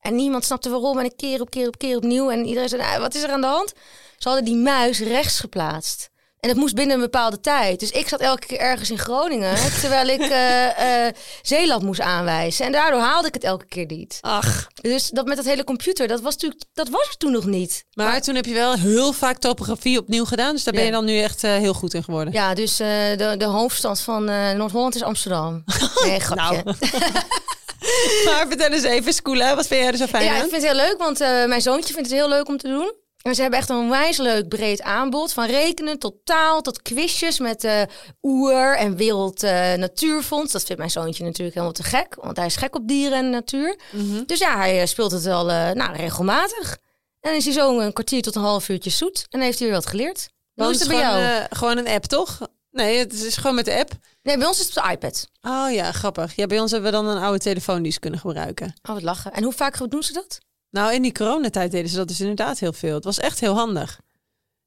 En 0.00 0.14
niemand 0.14 0.44
snapte 0.44 0.70
waarom. 0.70 0.98
En 0.98 1.04
ik 1.04 1.16
keer 1.16 1.40
op 1.40 1.50
keer 1.50 1.66
op 1.66 1.78
keer 1.78 1.96
opnieuw. 1.96 2.30
En 2.30 2.46
iedereen 2.46 2.68
zei, 2.68 2.82
nou, 2.82 3.00
wat 3.00 3.14
is 3.14 3.22
er 3.22 3.30
aan 3.30 3.40
de 3.40 3.46
hand? 3.46 3.72
Ze 4.18 4.28
hadden 4.28 4.44
die 4.44 4.56
muis 4.56 4.98
rechts 4.98 5.40
geplaatst. 5.40 6.10
En 6.40 6.48
dat 6.48 6.58
moest 6.58 6.74
binnen 6.74 6.94
een 6.96 7.02
bepaalde 7.02 7.40
tijd. 7.40 7.80
Dus 7.80 7.90
ik 7.90 8.08
zat 8.08 8.20
elke 8.20 8.46
keer 8.46 8.58
ergens 8.58 8.90
in 8.90 8.98
Groningen. 8.98 9.54
terwijl 9.80 10.08
ik 10.08 10.20
eh, 10.20 11.06
eh, 11.06 11.14
Zeeland 11.42 11.82
moest 11.82 12.00
aanwijzen. 12.00 12.66
En 12.66 12.72
daardoor 12.72 13.00
haalde 13.00 13.28
ik 13.28 13.34
het 13.34 13.44
elke 13.44 13.66
keer 13.66 13.86
niet. 13.86 14.18
Ach, 14.20 14.66
Dus 14.74 15.08
dat 15.08 15.26
met 15.26 15.36
dat 15.36 15.44
hele 15.44 15.64
computer, 15.64 16.08
dat 16.08 16.20
was 16.20 16.32
natuurlijk, 16.32 16.62
dat 16.72 16.88
was 16.88 17.08
er 17.08 17.16
toen 17.16 17.32
nog 17.32 17.44
niet. 17.44 17.84
maar, 17.94 18.22
toen 18.22 18.34
heb 18.34 18.44
je 18.44 18.54
wel 18.54 18.74
heel 18.74 19.12
vaak 19.12 19.38
topografie 19.38 19.98
opnieuw 19.98 20.24
gedaan. 20.24 20.54
Dus 20.54 20.64
daar 20.64 20.74
ben 20.74 20.84
je 20.84 20.90
dan 20.90 21.04
nu 21.04 21.20
echt 21.20 21.44
eh, 21.44 21.52
heel 21.56 21.74
goed 21.74 21.94
in 21.94 22.04
geworden. 22.04 22.32
Ja, 22.32 22.54
dus 22.54 22.76
de, 22.76 23.34
de 23.38 23.44
hoofdstad 23.44 24.00
van 24.00 24.24
Noord-Holland 24.56 24.94
is 24.94 25.02
Amsterdam. 25.02 25.64
Nee, 26.04 26.20
grapje. 26.20 26.62
Nou. 26.64 26.76
maar 28.24 28.46
vertel 28.48 28.70
eens 28.70 28.82
even, 28.82 29.12
Scoola, 29.12 29.54
wat 29.56 29.66
vind 29.66 29.80
jij 29.80 29.90
er 29.90 29.96
zo 29.96 30.06
fijn 30.06 30.24
ja, 30.24 30.30
ik 30.30 30.42
aan? 30.42 30.48
vind 30.48 30.62
het 30.62 30.72
heel 30.72 30.80
leuk, 30.86 30.98
want 30.98 31.18
mijn 31.48 31.62
zoontje 31.62 31.94
vindt 31.94 32.10
het 32.10 32.18
heel 32.18 32.28
leuk 32.28 32.48
om 32.48 32.56
te 32.56 32.68
doen. 32.68 32.92
En 33.22 33.34
ze 33.34 33.40
hebben 33.40 33.58
echt 33.58 33.68
een 33.68 33.76
onwijs 33.76 34.16
leuk 34.16 34.48
breed 34.48 34.82
aanbod. 34.82 35.32
Van 35.32 35.46
rekenen 35.46 35.98
tot 35.98 36.14
taal, 36.24 36.60
tot 36.60 36.82
quizjes 36.82 37.38
met 37.38 37.64
eh 37.64 37.82
oer 38.22 38.76
en 38.76 38.96
wereld 38.96 39.42
eh, 39.42 39.74
natuurfonds. 39.74 40.52
Dat 40.52 40.62
vindt 40.62 40.78
mijn 40.78 40.90
zoontje 40.90 41.24
natuurlijk 41.24 41.54
helemaal 41.54 41.74
te 41.74 41.82
gek. 41.82 42.14
Want 42.20 42.36
hij 42.36 42.46
is 42.46 42.56
gek 42.56 42.74
op 42.74 42.88
dieren 42.88 43.18
en 43.18 43.30
natuur. 43.30 43.78
Mhm. 43.92 44.22
Dus 44.26 44.38
ja, 44.38 44.56
hij 44.56 44.80
eh, 44.80 44.86
speelt 44.86 45.10
het 45.10 45.22
wel 45.22 45.44
nou, 45.74 45.92
regelmatig. 45.96 46.78
En 47.20 47.30
dan 47.30 47.34
is 47.34 47.44
hij 47.44 47.54
zo 47.54 47.78
een 47.78 47.92
kwartier 47.92 48.22
tot 48.22 48.34
een 48.34 48.42
half 48.42 48.68
uurtje 48.68 48.90
zoet. 48.90 49.16
En 49.18 49.26
dan 49.30 49.40
heeft 49.40 49.58
hij 49.58 49.68
weer 49.68 49.76
wat 49.76 49.86
geleerd. 49.86 50.28
Hoe 50.54 50.70
is 50.70 50.78
het 50.78 50.88
bij 50.88 51.04
gewoon, 51.04 51.20
jou? 51.20 51.46
gewoon 51.50 51.78
een 51.78 51.88
app, 51.88 52.04
toch? 52.04 52.38
Nee, 52.70 52.98
het 52.98 53.12
is 53.12 53.36
gewoon 53.36 53.54
met 53.54 53.64
de 53.64 53.78
app. 53.78 53.90
nee, 54.22 54.38
bij 54.38 54.46
ons 54.46 54.60
is 54.60 54.66
het 54.66 54.76
op 54.76 54.82
de 54.82 54.90
iPad. 54.90 55.28
Oh 55.40 55.72
ja, 55.72 55.92
grappig. 55.92 56.36
Ja, 56.36 56.46
bij 56.46 56.60
ons 56.60 56.70
hebben 56.70 56.90
we 56.90 56.96
dan 56.96 57.06
een 57.06 57.22
oude 57.22 57.38
telefoon 57.38 57.82
die 57.82 57.92
ze 57.92 58.00
kunnen 58.00 58.20
gebruiken. 58.20 58.74
Oh, 58.82 58.94
wat 58.94 59.02
lachen. 59.02 59.32
En 59.32 59.42
hoe 59.42 59.52
vaak 59.52 59.90
doen 59.90 60.02
ze 60.02 60.12
dat? 60.12 60.38
Nou, 60.70 60.94
in 60.94 61.02
die 61.02 61.12
coronatijd 61.12 61.70
deden 61.70 61.90
ze 61.90 61.96
dat 61.96 62.08
dus 62.08 62.20
inderdaad 62.20 62.58
heel 62.58 62.72
veel. 62.72 62.94
Het 62.94 63.04
was 63.04 63.18
echt 63.18 63.40
heel 63.40 63.54
handig. 63.54 64.00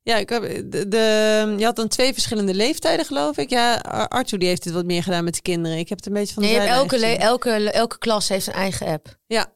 Ja, 0.01 0.15
ik 0.17 0.29
heb, 0.29 0.41
de, 0.71 0.88
de- 0.88 1.55
je 1.57 1.65
had 1.65 1.75
dan 1.75 1.88
twee 1.88 2.13
verschillende 2.13 2.53
leeftijden, 2.53 3.05
geloof 3.05 3.38
ik. 3.38 3.50
Ja, 3.50 3.75
Ar- 3.75 4.07
Arthur 4.07 4.39
die 4.39 4.47
heeft 4.47 4.63
het 4.63 4.73
wat 4.73 4.85
meer 4.85 5.03
gedaan 5.03 5.23
met 5.23 5.35
de 5.35 5.41
kinderen. 5.41 5.77
Ik 5.77 5.89
heb 5.89 5.97
het 5.97 6.07
een 6.07 6.13
beetje 6.13 6.33
van 6.33 6.44
de 6.44 6.50
Nee, 6.50 6.57
elke, 6.67 6.97
elke, 7.17 7.71
elke 7.71 7.97
klas 7.97 8.29
heeft 8.29 8.47
een 8.47 8.53
eigen 8.53 8.88
app. 8.88 9.17
Ja. 9.27 9.51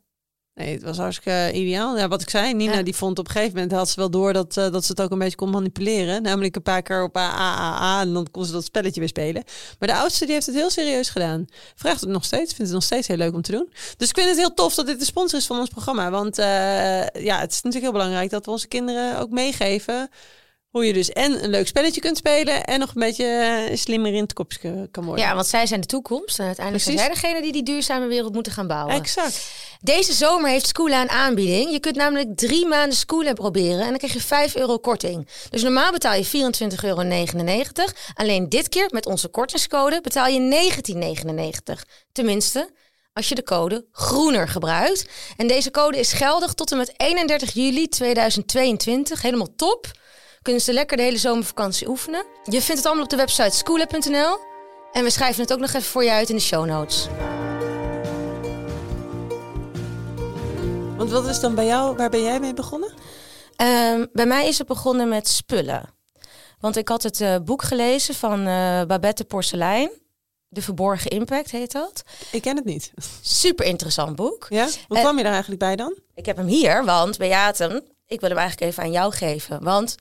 Nee, 0.57 0.73
het 0.73 0.83
was 0.83 0.97
hartstikke 0.97 1.51
ideaal. 1.53 1.97
Ja, 1.97 2.07
wat 2.07 2.21
ik 2.21 2.29
zei, 2.29 2.53
Nina 2.53 2.73
Ja. 2.73 2.81
die 2.81 2.95
vond 2.95 3.19
op 3.19 3.25
een 3.25 3.31
gegeven 3.31 3.53
moment 3.53 3.71
had 3.71 3.89
ze 3.89 3.95
wel 3.99 4.09
door 4.09 4.33
dat, 4.33 4.57
eh, 4.57 4.71
dat 4.71 4.85
ze 4.85 4.91
het 4.91 5.01
ook 5.01 5.11
een 5.11 5.17
beetje 5.19 5.35
kon 5.35 5.49
manipuleren. 5.49 6.21
Namelijk 6.21 6.55
een 6.55 6.61
paar 6.61 6.81
keer 6.81 7.03
op 7.03 7.17
AAA 7.17 8.01
en 8.01 8.13
dan 8.13 8.27
kon 8.31 8.45
ze 8.45 8.51
dat 8.51 8.63
spelletje 8.63 8.99
weer 8.99 9.09
spelen. 9.09 9.43
Maar 9.79 9.87
de 9.89 9.95
oudste 9.95 10.25
die 10.25 10.33
heeft 10.33 10.45
het 10.45 10.55
heel 10.55 10.69
serieus 10.69 11.09
gedaan. 11.09 11.45
Vraagt 11.75 12.01
het 12.01 12.09
nog 12.09 12.25
steeds, 12.25 12.53
vindt 12.53 12.71
het 12.71 12.71
nog 12.71 12.83
steeds 12.83 13.07
heel 13.07 13.17
leuk 13.17 13.33
om 13.33 13.41
te 13.41 13.51
doen. 13.51 13.69
Dus 13.97 14.09
ik 14.09 14.15
vind 14.15 14.29
het 14.29 14.37
heel 14.37 14.53
tof 14.53 14.75
dat 14.75 14.85
dit 14.85 14.99
de 14.99 15.05
sponsor 15.05 15.39
is 15.39 15.45
van 15.45 15.59
ons 15.59 15.69
programma. 15.69 16.09
Want 16.09 16.37
eh, 16.37 16.45
ja, 17.07 17.39
het 17.39 17.51
is 17.51 17.61
natuurlijk 17.61 17.83
heel 17.83 17.91
belangrijk 17.91 18.29
dat 18.29 18.45
we 18.45 18.51
onze 18.51 18.67
kinderen 18.67 19.19
ook 19.19 19.29
meegeven 19.29 20.09
hoe 20.77 20.85
je 20.85 20.93
dus 20.93 21.09
en 21.09 21.43
een 21.43 21.49
leuk 21.49 21.67
spelletje 21.67 22.01
kunt 22.01 22.17
spelen 22.17 22.63
en 22.63 22.79
nog 22.79 22.89
een 22.89 23.01
beetje 23.01 23.25
eh, 23.25 23.77
slimmer 23.77 24.13
in 24.13 24.21
het 24.21 24.33
kopje 24.33 24.87
kan 24.91 25.05
worden. 25.05 25.25
Ja, 25.25 25.35
want 25.35 25.47
zij 25.47 25.65
zijn 25.65 25.81
de 25.81 25.87
toekomst. 25.87 26.39
En 26.39 26.45
uiteindelijk 26.45 26.85
Precies. 26.85 27.01
zijn 27.01 27.15
zij 27.15 27.21
degene 27.21 27.41
die 27.41 27.51
die 27.51 27.73
duurzame 27.73 28.07
wereld 28.07 28.33
moeten 28.33 28.51
gaan 28.51 28.67
bouwen. 28.67 28.95
Exact. 28.95 29.49
Deze 29.81 30.13
zomer 30.13 30.49
heeft 30.49 30.67
Scoola 30.67 31.01
een 31.01 31.09
aanbieding. 31.09 31.71
Je 31.71 31.79
kunt 31.79 31.95
namelijk 31.95 32.37
drie 32.37 32.65
maanden 32.65 32.97
Scoola 32.97 33.33
proberen 33.33 33.81
en 33.81 33.89
dan 33.89 33.97
krijg 33.97 34.13
je 34.13 34.21
5 34.21 34.55
euro 34.55 34.77
korting. 34.77 35.27
Dus 35.49 35.63
normaal 35.63 35.91
betaal 35.91 36.13
je 36.13 36.25
24,99 36.25 36.83
euro. 36.83 37.03
Alleen 38.13 38.49
dit 38.49 38.69
keer 38.69 38.87
met 38.91 39.05
onze 39.05 39.27
kortingscode 39.27 40.01
betaal 40.01 40.27
je 40.27 40.71
19,99. 41.67 41.73
Tenminste, 42.11 42.69
als 43.13 43.29
je 43.29 43.35
de 43.35 43.43
code 43.43 43.85
GROENER 43.91 44.47
gebruikt. 44.47 45.09
En 45.37 45.47
deze 45.47 45.71
code 45.71 45.99
is 45.99 46.13
geldig 46.13 46.53
tot 46.53 46.71
en 46.71 46.77
met 46.77 46.93
31 46.97 47.53
juli 47.53 47.87
2022. 47.87 49.21
Helemaal 49.21 49.55
top. 49.55 49.91
Kunnen 50.47 50.65
ze 50.65 50.73
lekker 50.73 50.97
de 50.97 51.03
hele 51.03 51.17
zomervakantie 51.17 51.87
oefenen. 51.89 52.25
Je 52.43 52.61
vindt 52.61 52.67
het 52.67 52.85
allemaal 52.85 53.03
op 53.03 53.09
de 53.09 53.15
website 53.15 53.55
schoola.nl. 53.55 54.37
En 54.91 55.03
we 55.03 55.09
schrijven 55.09 55.41
het 55.41 55.53
ook 55.53 55.59
nog 55.59 55.69
even 55.69 55.81
voor 55.89 56.03
je 56.03 56.11
uit 56.11 56.29
in 56.29 56.35
de 56.35 56.41
show 56.41 56.65
notes. 56.65 57.07
Want 60.97 61.11
wat 61.11 61.27
is 61.27 61.39
dan 61.39 61.55
bij 61.55 61.65
jou, 61.65 61.95
waar 61.95 62.09
ben 62.09 62.21
jij 62.23 62.39
mee 62.39 62.53
begonnen? 62.53 62.93
Ehm, 63.55 64.05
bij 64.13 64.25
mij 64.25 64.47
is 64.47 64.57
het 64.57 64.67
begonnen 64.67 65.09
met 65.09 65.27
spullen. 65.27 65.89
Want 66.59 66.77
ik 66.77 66.87
had 66.87 67.03
het 67.03 67.21
eh, 67.21 67.35
boek 67.45 67.63
gelezen 67.63 68.15
van 68.15 68.39
eh, 68.47 68.81
Babette 68.83 69.23
Porcelein. 69.25 69.89
De 70.47 70.61
Verborgen 70.61 71.11
Impact 71.11 71.51
heet 71.51 71.71
dat. 71.71 72.03
Ik 72.31 72.41
ken 72.41 72.55
het 72.55 72.65
niet. 72.65 72.91
Super 73.21 73.65
interessant 73.65 74.15
boek. 74.15 74.45
Ja? 74.49 74.67
Hoe 74.87 74.97
Eh, 74.97 75.03
kwam 75.03 75.17
je 75.17 75.23
daar 75.23 75.31
eigenlijk 75.31 75.61
bij 75.61 75.75
dan? 75.75 75.97
Ik 76.15 76.25
heb 76.25 76.37
hem 76.37 76.47
hier, 76.47 76.85
want 76.85 77.17
Beaten, 77.17 77.83
ik 78.05 78.19
wil 78.19 78.29
hem 78.29 78.37
eigenlijk 78.37 78.71
even 78.71 78.83
aan 78.83 78.91
jou 78.91 79.13
geven. 79.13 79.63
Want, 79.63 79.95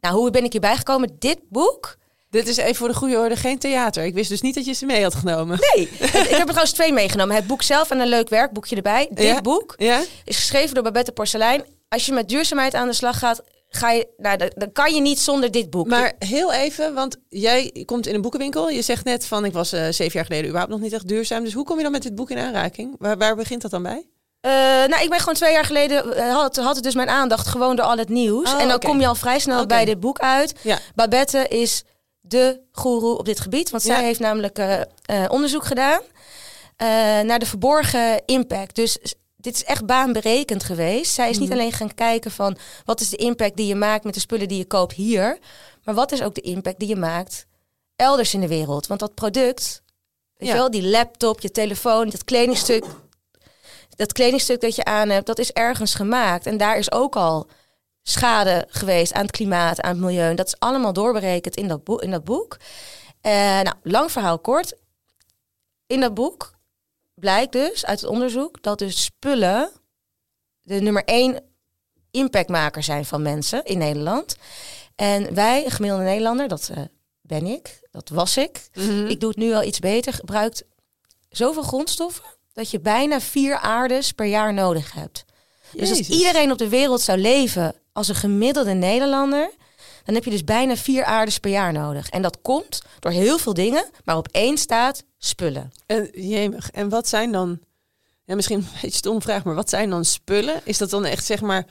nou, 0.00 0.14
hoe 0.16 0.30
ben 0.30 0.44
ik 0.44 0.52
hierbij 0.52 0.76
gekomen? 0.76 1.16
Dit 1.18 1.38
boek 1.48 1.96
Dit 2.30 2.48
is 2.48 2.56
even 2.56 2.74
voor 2.74 2.88
de 2.88 2.94
goede 2.94 3.16
orde 3.18 3.36
geen 3.36 3.58
theater. 3.58 4.04
Ik 4.04 4.14
wist 4.14 4.28
dus 4.28 4.40
niet 4.40 4.54
dat 4.54 4.64
je 4.64 4.72
ze 4.72 4.86
mee 4.86 5.02
had 5.02 5.14
genomen. 5.14 5.58
Nee, 5.74 5.88
ik 5.90 5.98
heb 6.12 6.38
er 6.38 6.44
trouwens 6.44 6.72
twee 6.72 6.92
meegenomen. 6.92 7.34
Het 7.36 7.46
boek 7.46 7.62
zelf 7.62 7.90
en 7.90 8.00
een 8.00 8.08
leuk 8.08 8.28
werkboekje 8.28 8.76
erbij. 8.76 9.08
Dit 9.10 9.26
Ja. 9.26 9.40
boek 9.40 9.74
Ja? 9.76 10.02
is 10.24 10.36
geschreven 10.36 10.74
door 10.74 10.82
Babette 10.84 11.12
Porcelein. 11.12 11.64
Als 11.88 12.06
je 12.06 12.12
met 12.12 12.28
duurzaamheid 12.28 12.74
aan 12.74 12.86
de 12.88 12.92
slag 12.94 13.18
gaat, 13.18 13.42
ga 13.68 13.90
je, 13.90 14.08
nou, 14.16 14.36
dan, 14.36 14.50
dan 14.54 14.72
kan 14.72 14.94
je 14.94 15.00
niet 15.00 15.18
zonder 15.18 15.50
dit 15.50 15.70
boek. 15.70 15.86
Maar 15.86 16.12
heel 16.18 16.52
even, 16.52 16.94
want 16.94 17.16
jij 17.28 17.82
komt 17.84 18.06
in 18.06 18.14
een 18.14 18.20
boekenwinkel. 18.22 18.68
Je 18.70 18.82
zegt 18.82 19.04
net 19.04 19.26
van, 19.26 19.44
ik 19.44 19.52
was 19.52 19.72
eh, 19.72 19.80
zeven 19.90 20.12
jaar 20.12 20.24
geleden 20.24 20.44
überhaupt 20.46 20.72
nog 20.72 20.80
niet 20.80 20.92
echt 20.92 21.08
duurzaam. 21.08 21.44
Dus 21.44 21.52
hoe 21.52 21.64
kom 21.64 21.76
je 21.76 21.82
dan 21.82 21.92
met 21.92 22.02
dit 22.02 22.14
boek 22.14 22.30
in 22.30 22.38
aanraking? 22.38 22.94
Waar, 22.98 23.18
waar 23.18 23.36
begint 23.36 23.62
dat 23.62 23.70
dan 23.70 23.82
bij? 23.82 24.06
Eh, 24.48 24.54
nou, 24.88 25.02
ik 25.02 25.10
ben 25.10 25.18
gewoon 25.18 25.34
twee 25.34 25.52
jaar 25.52 25.64
geleden, 25.64 26.16
eh, 26.16 26.32
had, 26.34 26.56
had 26.56 26.74
het 26.74 26.84
dus 26.84 26.94
mijn 26.94 27.08
aandacht 27.08 27.46
gewoon 27.48 27.76
door 27.76 27.84
al 27.86 27.96
het 27.98 28.08
nieuws. 28.08 28.52
Oh, 28.54 28.60
en 28.60 28.68
dan 28.68 28.78
kom 28.78 29.00
je 29.00 29.06
al 29.06 29.14
vrij 29.14 29.38
snel 29.38 29.66
bij 29.66 29.84
dit 29.84 30.00
boek 30.00 30.18
uit. 30.18 30.54
Ja. 30.62 30.78
Babette 30.94 31.48
is 31.48 31.82
de 32.20 32.60
goeroe 32.72 33.18
op 33.18 33.24
dit 33.24 33.40
gebied. 33.40 33.70
Want 33.70 33.82
Ja. 33.82 33.94
zij 33.94 34.04
heeft 34.04 34.20
namelijk 34.20 34.58
eh, 34.58 34.80
onderzoek 35.28 35.64
gedaan 35.64 36.00
naar 37.26 37.38
de 37.38 37.46
verborgen 37.46 38.22
impact. 38.26 38.74
Dus 38.74 38.98
dit 39.36 39.54
is 39.54 39.64
echt 39.64 39.86
baanberekend 39.86 40.64
geweest. 40.64 41.12
Zij 41.14 41.30
is 41.30 41.38
niet 41.38 41.48
Mhm. 41.48 41.58
alleen 41.58 41.72
gaan 41.72 41.94
kijken 41.94 42.30
van 42.30 42.56
wat 42.84 43.00
is 43.00 43.08
de 43.08 43.16
impact 43.16 43.56
die 43.56 43.66
je 43.66 43.74
maakt 43.74 44.04
met 44.04 44.14
de 44.14 44.20
spullen 44.20 44.48
die 44.48 44.58
je 44.58 44.66
koopt 44.66 44.94
hier. 44.94 45.38
Maar 45.84 45.94
wat 45.94 46.12
is 46.12 46.22
ook 46.22 46.34
de 46.34 46.40
impact 46.40 46.78
die 46.78 46.88
je 46.88 46.96
maakt 46.96 47.46
elders 47.96 48.34
in 48.34 48.40
de 48.40 48.48
wereld. 48.48 48.86
Want 48.86 49.00
dat 49.00 49.14
product, 49.14 49.82
weet 50.36 50.48
Ja. 50.48 50.54
je 50.54 50.60
wel, 50.60 50.70
die 50.70 50.88
laptop, 50.88 51.40
je 51.40 51.50
telefoon, 51.50 52.08
dat 52.08 52.24
kledingstuk 52.24 52.84
dat 53.98 54.12
kledingstuk 54.12 54.60
dat 54.60 54.74
je 54.74 54.84
aan 54.84 55.08
hebt, 55.08 55.26
dat 55.26 55.38
is 55.38 55.52
ergens 55.52 55.94
gemaakt. 55.94 56.46
En 56.46 56.56
daar 56.56 56.78
is 56.78 56.92
ook 56.92 57.16
al 57.16 57.46
schade 58.02 58.66
geweest 58.68 59.12
aan 59.12 59.22
het 59.22 59.30
klimaat, 59.30 59.80
aan 59.80 59.90
het 59.90 60.00
milieu. 60.00 60.30
En 60.30 60.36
dat 60.36 60.46
is 60.46 60.58
allemaal 60.58 60.92
doorberekend 60.92 61.56
in 61.56 61.68
dat, 61.68 61.84
boek. 61.84 62.02
In 62.02 62.10
dat 62.10 62.24
boek. 62.24 62.56
Eh, 63.20 63.32
nou, 63.32 63.74
lang 63.82 64.12
verhaal 64.12 64.38
kort. 64.38 64.76
In 65.86 66.00
dat 66.00 66.14
boek 66.14 66.54
blijkt 67.14 67.52
dus 67.52 67.86
uit 67.86 68.00
het 68.00 68.10
onderzoek 68.10 68.62
dat 68.62 68.78
dus 68.78 69.04
spullen 69.04 69.70
de 70.62 70.80
nummer 70.80 71.04
één 71.04 71.42
impactmaker 72.10 72.82
zijn 72.82 73.04
van 73.04 73.22
mensen 73.22 73.64
in 73.64 73.78
Nederland. 73.78 74.36
En 74.94 75.34
wij, 75.34 75.64
een 75.64 75.70
gemiddelde 75.70 76.04
Nederlander, 76.04 76.48
dat 76.48 76.68
eh, 76.74 76.82
ben 77.20 77.46
ik, 77.46 77.80
dat 77.90 78.08
was 78.08 78.36
ik. 78.36 78.68
Ik 79.08 79.20
doe 79.20 79.28
het 79.28 79.38
nu 79.38 79.52
al 79.52 79.62
iets 79.62 79.78
beter. 79.78 80.12
Gebruikt 80.12 80.64
zoveel 81.28 81.62
grondstoffen 81.62 82.37
dat 82.58 82.70
je 82.70 82.80
bijna 82.80 83.20
vier 83.20 83.56
aardes 83.56 84.12
per 84.12 84.26
jaar 84.26 84.54
nodig 84.54 84.92
hebt. 84.92 85.24
Dus 85.72 85.88
als 85.90 85.98
iedereen 86.08 86.52
op 86.52 86.58
de 86.58 86.68
wereld 86.68 87.00
zou 87.00 87.18
leven 87.18 87.74
als 87.92 88.08
een 88.08 88.14
gemiddelde 88.14 88.72
Nederlander, 88.72 89.50
dan 90.04 90.14
heb 90.14 90.24
je 90.24 90.30
dus 90.30 90.44
bijna 90.44 90.76
vier 90.76 91.04
aardes 91.04 91.38
per 91.38 91.50
jaar 91.50 91.72
nodig. 91.72 92.08
En 92.08 92.22
dat 92.22 92.38
komt 92.42 92.82
door 92.98 93.12
heel 93.12 93.38
veel 93.38 93.54
dingen, 93.54 93.84
maar 94.04 94.16
op 94.16 94.28
één 94.30 94.58
staat 94.58 95.04
spullen. 95.18 95.72
En, 95.86 96.08
jemig. 96.12 96.70
En 96.70 96.88
wat 96.88 97.08
zijn 97.08 97.32
dan, 97.32 97.58
ja, 98.24 98.34
misschien 98.34 98.58
een 98.60 98.68
beetje 98.82 98.96
stom 98.96 99.22
vraag, 99.22 99.44
maar 99.44 99.54
wat 99.54 99.68
zijn 99.68 99.90
dan 99.90 100.04
spullen? 100.04 100.60
Is 100.64 100.78
dat 100.78 100.90
dan 100.90 101.04
echt 101.04 101.24
zeg 101.24 101.40
maar 101.40 101.66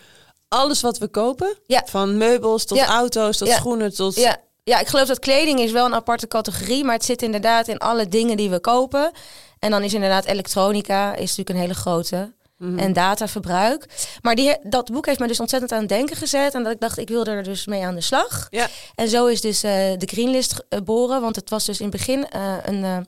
alles 0.48 0.82
wat 0.82 0.98
we 0.98 1.08
kopen? 1.08 1.58
Ja. 1.66 1.84
Van 1.86 2.18
meubels 2.18 2.66
tot 2.66 2.78
Ja. 2.78 2.88
auto's, 2.88 3.38
tot 3.38 3.48
Ja. 3.48 3.56
schoenen, 3.56 3.94
tot... 3.94 4.16
Ja, 4.16 4.38
ja, 4.64 4.80
ik 4.80 4.88
geloof 4.88 5.08
dat 5.08 5.20
kleding 5.20 5.60
is 5.60 5.72
wel 5.72 5.86
een 5.86 5.96
aparte 5.96 6.28
categorie, 6.28 6.84
maar 6.84 6.96
het 6.96 7.06
zit 7.06 7.22
inderdaad 7.22 7.68
in 7.68 7.78
alle 7.78 8.08
dingen 8.08 8.38
die 8.38 8.50
we 8.50 8.60
kopen. 8.60 9.12
En 9.60 9.72
dan 9.72 9.84
is 9.84 9.94
inderdaad 9.94 10.26
elektronica 10.26 11.12
is 11.14 11.20
natuurlijk 11.20 11.50
een 11.50 11.56
hele 11.56 11.74
grote. 11.74 12.36
Mhm. 12.58 12.80
En 12.80 12.94
dataverbruik. 12.94 13.86
Maar 14.22 14.36
die, 14.36 14.58
dat 14.64 14.92
boek 14.92 15.06
heeft 15.06 15.20
me 15.20 15.28
dus 15.28 15.40
ontzettend 15.40 15.72
aan 15.72 15.80
het 15.80 15.90
denken 15.90 16.16
gezet. 16.16 16.54
En 16.54 16.64
dat 16.64 16.74
ik 16.74 16.80
dacht, 16.80 16.98
ik 16.98 17.08
wilde 17.08 17.32
er 17.32 17.44
dus 17.44 17.66
mee 17.66 17.86
aan 17.86 17.96
de 17.96 18.02
slag. 18.02 18.48
Ja. 18.50 18.68
En 18.96 19.10
zo 19.10 19.26
is 19.26 19.42
dus 19.42 19.64
eh, 19.64 19.72
de 19.98 20.06
Greenlist 20.06 20.66
geboren. 20.70 21.22
Want 21.22 21.36
het 21.36 21.50
was 21.50 21.66
dus 21.66 21.80
in 21.80 21.88
het 21.88 21.96
begin 21.96 22.30
eh, 22.30 22.58
een, 22.64 22.84
eh, 22.84 23.00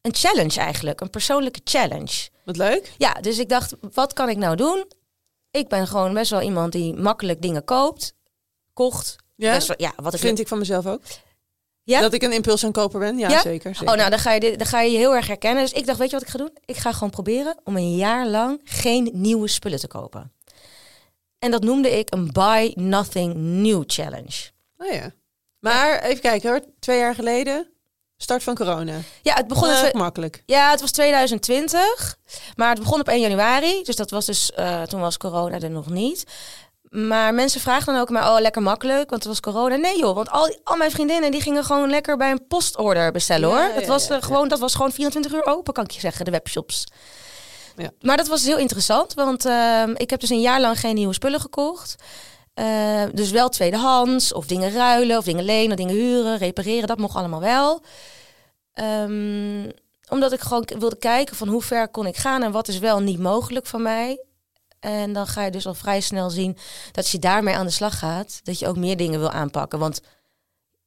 een 0.00 0.14
challenge 0.14 0.60
eigenlijk. 0.60 1.00
Een 1.00 1.10
persoonlijke 1.10 1.60
challenge. 1.64 2.28
Wat 2.44 2.56
leuk. 2.56 2.92
Ja, 2.98 3.12
dus 3.12 3.38
ik 3.38 3.48
dacht, 3.48 3.74
wat 3.92 4.12
kan 4.12 4.28
ik 4.28 4.36
nou 4.36 4.56
doen? 4.56 4.84
Ik 5.50 5.68
ben 5.68 5.86
gewoon 5.86 6.14
best 6.14 6.30
wel 6.30 6.42
iemand 6.42 6.72
die 6.72 6.94
makkelijk 6.94 7.42
dingen 7.42 7.64
koopt. 7.64 8.14
Kocht. 8.72 9.16
Ja, 9.36 9.58
wel, 9.66 9.76
ja 9.76 9.92
wat 9.96 10.14
ik 10.14 10.20
vind 10.20 10.38
ik 10.38 10.48
van 10.48 10.58
mezelf 10.58 10.86
ook. 10.86 11.02
Ja? 11.90 12.00
Dat 12.00 12.12
ik 12.12 12.22
een 12.22 12.32
impuls 12.32 12.64
aan 12.64 12.72
koper 12.72 13.00
ben? 13.00 13.18
Ja, 13.18 13.28
Ja? 13.28 13.40
zeker. 13.40 13.74
zeker. 13.74 13.92
Oh, 13.92 13.98
nou, 13.98 14.10
dan 14.10 14.18
ga, 14.18 14.32
je 14.32 14.40
dit, 14.40 14.58
dan 14.58 14.66
ga 14.66 14.80
je 14.80 14.90
je 14.92 14.98
heel 14.98 15.14
erg 15.14 15.26
herkennen. 15.26 15.62
Dus 15.62 15.72
ik 15.72 15.86
dacht, 15.86 15.98
weet 15.98 16.10
je 16.10 16.16
wat 16.16 16.24
ik 16.24 16.30
ga 16.32 16.38
doen? 16.38 16.56
Ik 16.64 16.76
ga 16.76 16.92
gewoon 16.92 17.10
proberen 17.10 17.56
om 17.64 17.76
een 17.76 17.96
jaar 17.96 18.26
lang 18.26 18.60
geen 18.64 19.10
nieuwe 19.12 19.48
spullen 19.48 19.78
te 19.78 19.86
kopen. 19.88 20.32
En 21.38 21.50
dat 21.50 21.62
noemde 21.62 21.98
ik 21.98 22.14
een 22.14 22.32
Buy 22.32 22.72
Nothing 22.74 23.34
New 23.36 23.82
Challenge. 23.86 24.50
Oh 24.76 24.92
ja. 24.92 25.10
Maar 25.58 26.02
even 26.02 26.20
kijken 26.20 26.50
hoor. 26.50 26.60
Twee 26.80 26.98
jaar 26.98 27.14
geleden, 27.14 27.68
start 28.16 28.42
van 28.42 28.54
corona. 28.54 28.94
Ja, 29.22 29.34
het 29.34 29.46
begon... 29.48 29.68
twe- 29.74 29.90
makkelijk. 29.98 30.42
ja, 30.46 30.70
het 30.70 30.80
was 30.80 30.90
2020. 30.90 32.16
Maar 32.56 32.70
het 32.70 32.78
begon 32.78 33.00
op 33.00 33.08
1 33.08 33.20
januari. 33.20 33.82
Dus 33.82 33.96
dat 33.96 34.10
was 34.10 34.26
dus... 34.26 34.52
eh, 34.52 34.82
toen 34.82 35.00
was 35.00 35.16
corona 35.16 35.60
er 35.60 35.70
nog 35.70 35.88
niet. 35.90 36.24
Maar 36.90 37.34
mensen 37.34 37.60
vragen 37.60 37.92
dan 37.92 38.02
ook 38.02 38.10
maar, 38.10 38.34
oh, 38.34 38.40
lekker 38.40 38.62
makkelijk, 38.62 39.10
want 39.10 39.22
het 39.22 39.32
was 39.32 39.40
corona. 39.40 39.76
Nee 39.76 39.98
joh, 39.98 40.14
want 40.14 40.30
al, 40.30 40.56
al 40.64 40.76
mijn 40.76 40.90
vriendinnen 40.90 41.30
die 41.30 41.40
gingen 41.40 41.64
gewoon 41.64 41.90
lekker 41.90 42.16
bij 42.16 42.30
een 42.30 42.46
postorder 42.46 43.12
bestellen 43.12 43.48
hoor. 43.48 43.58
ja, 43.58 43.74
dat, 43.74 43.86
was, 43.86 44.06
ja, 44.06 44.16
eh, 44.16 44.22
gewoon, 44.22 44.48
dat 44.48 44.58
was 44.58 44.74
gewoon 44.74 44.92
24 44.92 45.32
uur 45.32 45.46
open, 45.46 45.72
kan 45.72 45.84
ik 45.84 45.90
je 45.90 46.00
zeggen, 46.00 46.24
de 46.24 46.30
webshops. 46.30 46.84
Ja. 47.76 47.90
Maar 48.00 48.16
dat 48.16 48.28
was 48.28 48.44
heel 48.44 48.58
interessant, 48.58 49.14
want 49.14 49.44
ehm, 49.44 49.94
ik 49.96 50.10
heb 50.10 50.20
dus 50.20 50.30
een 50.30 50.40
jaar 50.40 50.60
lang 50.60 50.80
geen 50.80 50.94
nieuwe 50.94 51.14
spullen 51.14 51.40
gekocht. 51.40 51.94
Eh, 52.54 53.02
dus 53.12 53.30
wel 53.30 53.48
tweedehands, 53.48 54.32
of 54.32 54.46
dingen 54.46 54.72
ruilen, 54.72 55.18
of 55.18 55.24
dingen 55.24 55.44
lenen, 55.44 55.76
dingen 55.76 55.94
huren, 55.94 56.38
repareren, 56.38 56.88
dat 56.88 56.98
mocht 56.98 57.16
allemaal 57.16 57.40
wel. 57.40 57.82
Ehm, 58.72 59.70
omdat 60.08 60.32
ik 60.32 60.40
gewoon 60.40 60.68
wilde 60.78 60.98
kijken 60.98 61.36
van 61.36 61.48
hoe 61.48 61.62
ver 61.62 61.88
kon 61.88 62.06
ik 62.06 62.16
gaan 62.16 62.42
en 62.42 62.52
wat 62.52 62.68
is 62.68 62.78
wel 62.78 63.00
niet 63.00 63.18
mogelijk 63.18 63.66
van 63.66 63.82
mij. 63.82 64.20
En 64.80 65.12
dan 65.12 65.26
ga 65.26 65.44
je 65.44 65.50
dus 65.50 65.66
al 65.66 65.74
vrij 65.74 66.00
snel 66.00 66.30
zien 66.30 66.56
dat 66.86 66.96
als 66.96 67.12
je 67.12 67.18
daarmee 67.18 67.54
aan 67.54 67.66
de 67.66 67.72
slag 67.72 67.98
gaat, 67.98 68.40
dat 68.42 68.58
je 68.58 68.68
ook 68.68 68.76
meer 68.76 68.96
dingen 68.96 69.20
wil 69.20 69.30
aanpakken. 69.30 69.78
Want 69.78 70.00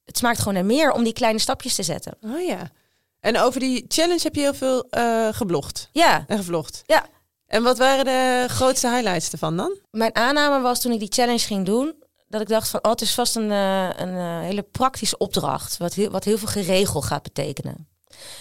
het 0.05 0.17
smaakt 0.17 0.37
gewoon 0.37 0.53
naar 0.53 0.65
meer 0.65 0.91
om 0.91 1.03
die 1.03 1.13
kleine 1.13 1.39
stapjes 1.39 1.75
te 1.75 1.83
zetten. 1.83 2.17
Oh 2.21 2.45
ja. 2.45 2.71
En 3.19 3.39
over 3.39 3.59
die 3.59 3.85
challenge 3.87 4.19
heb 4.23 4.35
je 4.35 4.41
heel 4.41 4.53
veel 4.53 4.89
eh, 4.89 5.27
geblogd 5.31 5.89
Ja, 5.91 6.23
en 6.27 6.37
gevlogd. 6.37 6.83
Ja. 6.85 7.05
En 7.47 7.63
wat 7.63 7.77
waren 7.77 8.05
de 8.05 8.45
grootste 8.49 8.89
highlights 8.89 9.31
ervan 9.31 9.57
dan? 9.57 9.77
mijn 9.91 10.15
aanname 10.15 10.61
was 10.61 10.81
toen 10.81 10.91
ik 10.91 10.99
die 10.99 11.11
challenge 11.11 11.39
ging 11.39 11.65
doen, 11.65 12.03
dat 12.27 12.41
ik 12.41 12.47
dacht 12.47 12.69
van, 12.69 12.83
oh, 12.83 12.91
het 12.91 13.01
is 13.01 13.13
vast 13.13 13.35
een, 13.35 13.51
eh, 13.51 13.89
een 13.95 14.17
eh, 14.17 14.39
hele 14.39 14.61
praktische 14.61 15.17
opdracht, 15.17 15.77
wat 15.77 15.93
heel, 15.93 16.09
wat 16.09 16.23
heel 16.23 16.37
veel 16.37 16.47
geregel 16.47 17.01
gaat 17.01 17.23
betekenen. 17.23 17.87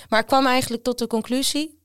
Maar 0.09 0.21
ik 0.21 0.26
kwam 0.26 0.47
eigenlijk 0.47 0.82
tot 0.82 0.99
de 0.99 1.06
conclusie 1.06 1.82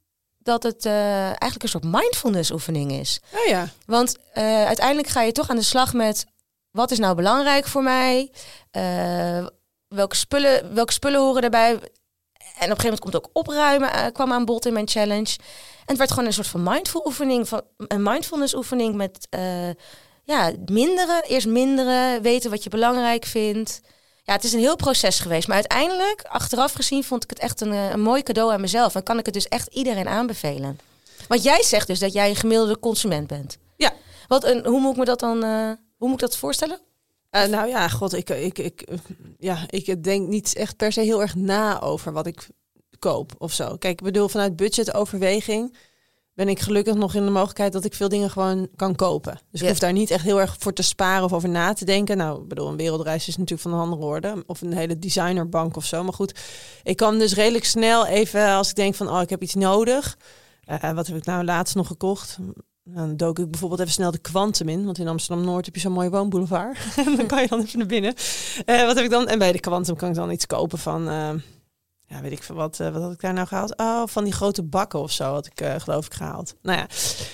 dat 0.47 0.63
het 0.63 0.85
eh, 0.85 1.23
eigenlijk 1.23 1.63
een 1.63 1.69
soort 1.69 1.83
mindfulness 1.83 2.51
oefening 2.51 2.91
is. 2.91 3.19
Oh 3.33 3.45
ja. 3.45 3.67
Want 3.85 4.17
eh, 4.33 4.65
uiteindelijk 4.65 5.07
ga 5.07 5.21
je 5.21 5.31
toch 5.31 5.49
aan 5.49 5.55
de 5.55 5.63
slag 5.63 5.93
met 5.93 6.25
wat 6.71 6.91
is 6.91 6.99
nou 6.99 7.15
belangrijk 7.15 7.67
voor 7.67 7.83
mij? 7.83 8.31
Eh, 8.71 9.45
welke, 9.87 10.15
spullen, 10.15 10.73
welke 10.73 10.93
spullen 10.93 11.19
horen 11.19 11.43
erbij? 11.43 11.69
En 11.69 11.77
op 11.77 11.81
een 12.59 12.59
gegeven 12.59 12.83
moment 12.83 12.99
komt 12.99 13.15
ook 13.15 13.29
opruimen, 13.33 14.11
kwam 14.11 14.33
aan 14.33 14.45
bod 14.45 14.65
in 14.65 14.73
mijn 14.73 14.87
challenge. 14.87 15.35
En 15.79 15.85
het 15.85 15.97
werd 15.97 16.09
gewoon 16.09 16.25
een 16.25 16.33
soort 16.33 16.47
van 16.47 16.63
mindful 16.63 17.05
oefening, 17.05 17.47
van, 17.47 17.61
een 17.77 18.03
mindfulness 18.03 18.53
oefening 18.53 18.95
met 18.95 19.27
ja, 20.23 20.51
minderen. 20.65 21.23
Eerst 21.23 21.47
minderen, 21.47 22.21
weten 22.21 22.49
wat 22.49 22.63
je 22.63 22.69
belangrijk 22.69 23.25
vindt. 23.25 23.81
Ja, 24.27 24.33
het 24.33 24.43
is 24.43 24.53
een 24.53 24.59
heel 24.59 24.75
proces 24.75 25.19
geweest. 25.19 25.47
Maar 25.47 25.55
uiteindelijk, 25.55 26.21
achteraf 26.21 26.73
gezien, 26.73 27.03
vond 27.03 27.23
ik 27.23 27.29
het 27.29 27.39
echt 27.39 27.61
een, 27.61 27.71
eh, 27.71 27.89
een 27.89 28.01
mooi 28.01 28.23
cadeau 28.23 28.51
aan 28.51 28.61
mezelf. 28.61 28.95
En 28.95 29.03
kan 29.03 29.19
ik 29.19 29.25
het 29.25 29.33
dus 29.33 29.47
echt 29.47 29.73
iedereen 29.73 30.07
aanbevelen. 30.07 30.79
Want 31.27 31.43
jij 31.43 31.63
zegt 31.63 31.87
dus 31.87 31.99
dat 31.99 32.13
jij 32.13 32.29
een 32.29 32.35
gemiddelde 32.35 32.79
consument 32.79 33.27
bent. 33.27 33.57
Ja. 33.75 33.93
Wat 34.27 34.43
een, 34.43 34.65
hoe 34.65 34.79
moet 34.79 34.91
ik 34.91 34.97
me 34.97 35.05
dat 35.05 35.19
dan 35.19 35.43
eh, 35.43 35.71
hoe 35.97 36.07
moet 36.09 36.21
ik 36.21 36.27
dat 36.27 36.37
voorstellen? 36.37 36.79
Eh, 37.29 37.45
nou 37.45 37.67
ja, 37.67 37.87
god, 37.87 38.13
ik, 38.13 38.29
ik, 38.29 38.57
ik, 38.57 38.87
ja, 39.39 39.63
ik 39.67 40.03
denk 40.03 40.27
niet 40.27 40.55
echt 40.55 40.77
per 40.77 40.91
se 40.91 41.01
heel 41.01 41.21
erg 41.21 41.35
na 41.35 41.81
over 41.81 42.11
wat 42.11 42.27
ik 42.27 42.47
koop 42.99 43.31
of 43.37 43.53
zo. 43.53 43.77
Kijk, 43.77 43.99
ik 43.99 44.05
bedoel, 44.05 44.27
vanuit 44.27 44.55
budgetoverweging 44.55 45.75
ben 46.37 46.49
ik 46.49 46.59
gelukkig 46.59 46.95
nog 46.95 47.13
in 47.13 47.25
de 47.25 47.31
mogelijkheid 47.31 47.73
dat 47.73 47.85
ik 47.85 47.93
veel 47.93 48.09
dingen 48.09 48.29
gewoon 48.29 48.67
kan 48.75 48.95
kopen. 48.95 49.39
Dus 49.51 49.61
ik 49.61 49.67
hoef 49.67 49.79
daar 49.79 49.93
niet 49.93 50.11
echt 50.11 50.23
heel 50.23 50.39
erg 50.39 50.55
voor 50.59 50.73
te 50.73 50.81
sparen 50.81 51.23
of 51.23 51.33
over 51.33 51.49
na 51.49 51.73
te 51.73 51.85
denken. 51.85 52.17
Nou, 52.17 52.41
ik 52.41 52.47
bedoel, 52.47 52.67
een 52.67 52.77
wereldreis 52.77 53.27
is 53.27 53.37
natuurlijk 53.37 53.61
van 53.61 53.73
een 53.73 53.79
andere 53.79 54.01
orde. 54.01 54.43
Of 54.47 54.61
een 54.61 54.73
hele 54.73 54.99
designerbank 54.99 55.75
of 55.75 55.85
zo. 55.85 56.03
Maar 56.03 56.13
goed, 56.13 56.39
ik 56.83 56.97
kan 56.97 57.19
dus 57.19 57.33
redelijk 57.33 57.65
snel 57.65 58.05
even, 58.05 58.49
als 58.49 58.69
ik 58.69 58.75
denk 58.75 58.95
van, 58.95 59.09
oh, 59.09 59.21
ik 59.21 59.29
heb 59.29 59.41
iets 59.41 59.53
nodig. 59.53 60.17
Eh, 60.63 60.91
wat 60.91 61.07
heb 61.07 61.15
ik 61.15 61.25
nou 61.25 61.43
laatst 61.43 61.75
nog 61.75 61.87
gekocht? 61.87 62.37
Dan 62.83 63.17
dook 63.17 63.39
ik 63.39 63.51
bijvoorbeeld 63.51 63.81
even 63.81 63.93
snel 63.93 64.11
de 64.11 64.17
Quantum 64.17 64.69
in. 64.69 64.85
Want 64.85 64.97
in 64.97 65.07
Amsterdam-Noord 65.07 65.65
heb 65.65 65.75
je 65.75 65.81
zo'n 65.81 65.91
mooie 65.91 66.09
woonboulevard. 66.09 66.77
En 66.95 67.15
dan 67.17 67.25
kan 67.25 67.41
je 67.41 67.47
dan 67.47 67.61
even 67.61 67.77
naar 67.79 67.87
binnen. 67.87 68.13
Eh, 68.65 68.85
wat 68.85 68.95
heb 68.95 69.05
ik 69.05 69.11
dan? 69.11 69.27
En 69.27 69.39
bij 69.39 69.51
de 69.51 69.59
Quantum 69.59 69.95
kan 69.95 70.09
ik 70.09 70.15
dan 70.15 70.31
iets 70.31 70.45
kopen 70.45 70.77
van... 70.77 71.07
ja, 72.09 72.21
weet 72.21 72.31
ik 72.31 72.43
veel 72.43 72.55
wat, 72.55 72.79
eh, 72.79 72.89
wat 72.89 73.01
had 73.01 73.11
ik 73.11 73.21
daar 73.21 73.33
nou 73.33 73.47
gehaald? 73.47 73.77
Oh, 73.77 74.01
van 74.05 74.23
die 74.23 74.33
grote 74.33 74.63
bakken 74.63 74.99
of 74.99 75.11
zo 75.11 75.23
had 75.23 75.45
ik 75.45 75.61
eh, 75.61 75.75
geloof 75.77 76.05
ik 76.05 76.13
gehaald. 76.13 76.53
Nou 76.61 76.77
ja, 76.77 76.87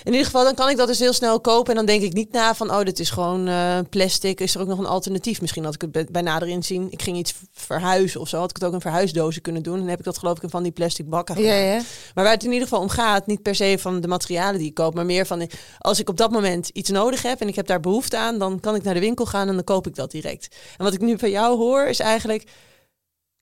in 0.04 0.12
ieder 0.12 0.26
geval 0.26 0.44
dan 0.44 0.56
kan 0.56 0.70
ik 0.70 0.78
dat 0.78 0.88
dus 0.88 1.00
heel 1.00 1.14
snel 1.14 1.42
kopen 1.42 1.70
en 1.70 1.76
dan 1.76 1.86
denk 1.86 2.02
ik 2.02 2.14
niet 2.14 2.32
na 2.32 2.56
van, 2.56 2.72
oh, 2.72 2.82
dit 2.84 3.00
is 3.00 3.10
gewoon 3.10 3.48
eh, 3.48 3.78
plastic. 3.90 4.40
Is 4.40 4.56
er 4.56 4.62
ook 4.62 4.68
nog 4.68 4.80
een 4.80 4.86
alternatief? 4.86 5.42
Misschien 5.42 5.64
had 5.64 5.74
ik 5.74 5.82
het 5.92 6.12
bij- 6.12 6.22
nader 6.22 6.48
inzien. 6.48 6.88
Ik 6.92 7.02
ging 7.02 7.18
iets 7.18 7.34
verhuizen 7.52 8.20
of 8.22 8.28
zo, 8.30 8.38
had 8.40 8.50
ik 8.50 8.56
het 8.56 8.66
ook 8.66 8.74
in 8.74 8.82
verhuisdozen 8.82 9.42
kunnen 9.42 9.64
doen. 9.64 9.74
En 9.74 9.80
dan 9.80 9.90
heb 9.90 10.00
ik 10.00 10.06
dat 10.06 10.18
geloof 10.18 10.38
ik 10.38 10.44
in 10.44 10.50
van 10.50 10.64
die 10.64 10.72
plastic 10.72 11.10
bakken 11.10 11.36
Ja, 11.36 11.42
gedaan. 11.42 11.66
ja. 11.66 11.82
Maar 12.14 12.24
waar 12.24 12.34
het 12.34 12.44
in 12.44 12.52
ieder 12.52 12.68
geval 12.68 12.82
om 12.82 12.90
gaat, 12.90 13.28
niet 13.28 13.42
per 13.42 13.56
se 13.56 13.76
van 13.80 14.02
de 14.02 14.08
materialen 14.08 14.58
die 14.60 14.68
ik 14.68 14.74
koop, 14.74 14.94
maar 14.94 15.06
meer 15.06 15.26
van 15.26 15.50
als 15.78 16.00
ik 16.00 16.10
op 16.10 16.18
dat 16.18 16.32
moment 16.32 16.70
iets 16.70 16.90
nodig 16.90 17.22
heb 17.22 17.42
en 17.42 17.48
ik 17.48 17.56
heb 17.56 17.68
daar 17.68 17.80
behoefte 17.80 18.18
aan, 18.18 18.38
dan 18.38 18.60
kan 18.60 18.76
ik 18.76 18.84
naar 18.84 18.94
de 18.94 19.00
winkel 19.00 19.26
gaan 19.26 19.48
en 19.48 19.54
dan 19.56 19.64
koop 19.64 19.88
ik 19.88 19.96
dat 19.96 20.12
direct. 20.12 20.56
En 20.78 20.84
wat 20.84 20.94
ik 20.94 21.02
nu 21.02 21.18
van 21.20 21.30
jou 21.30 21.58
hoor 21.58 21.86
is 21.86 22.00
eigenlijk, 22.00 22.44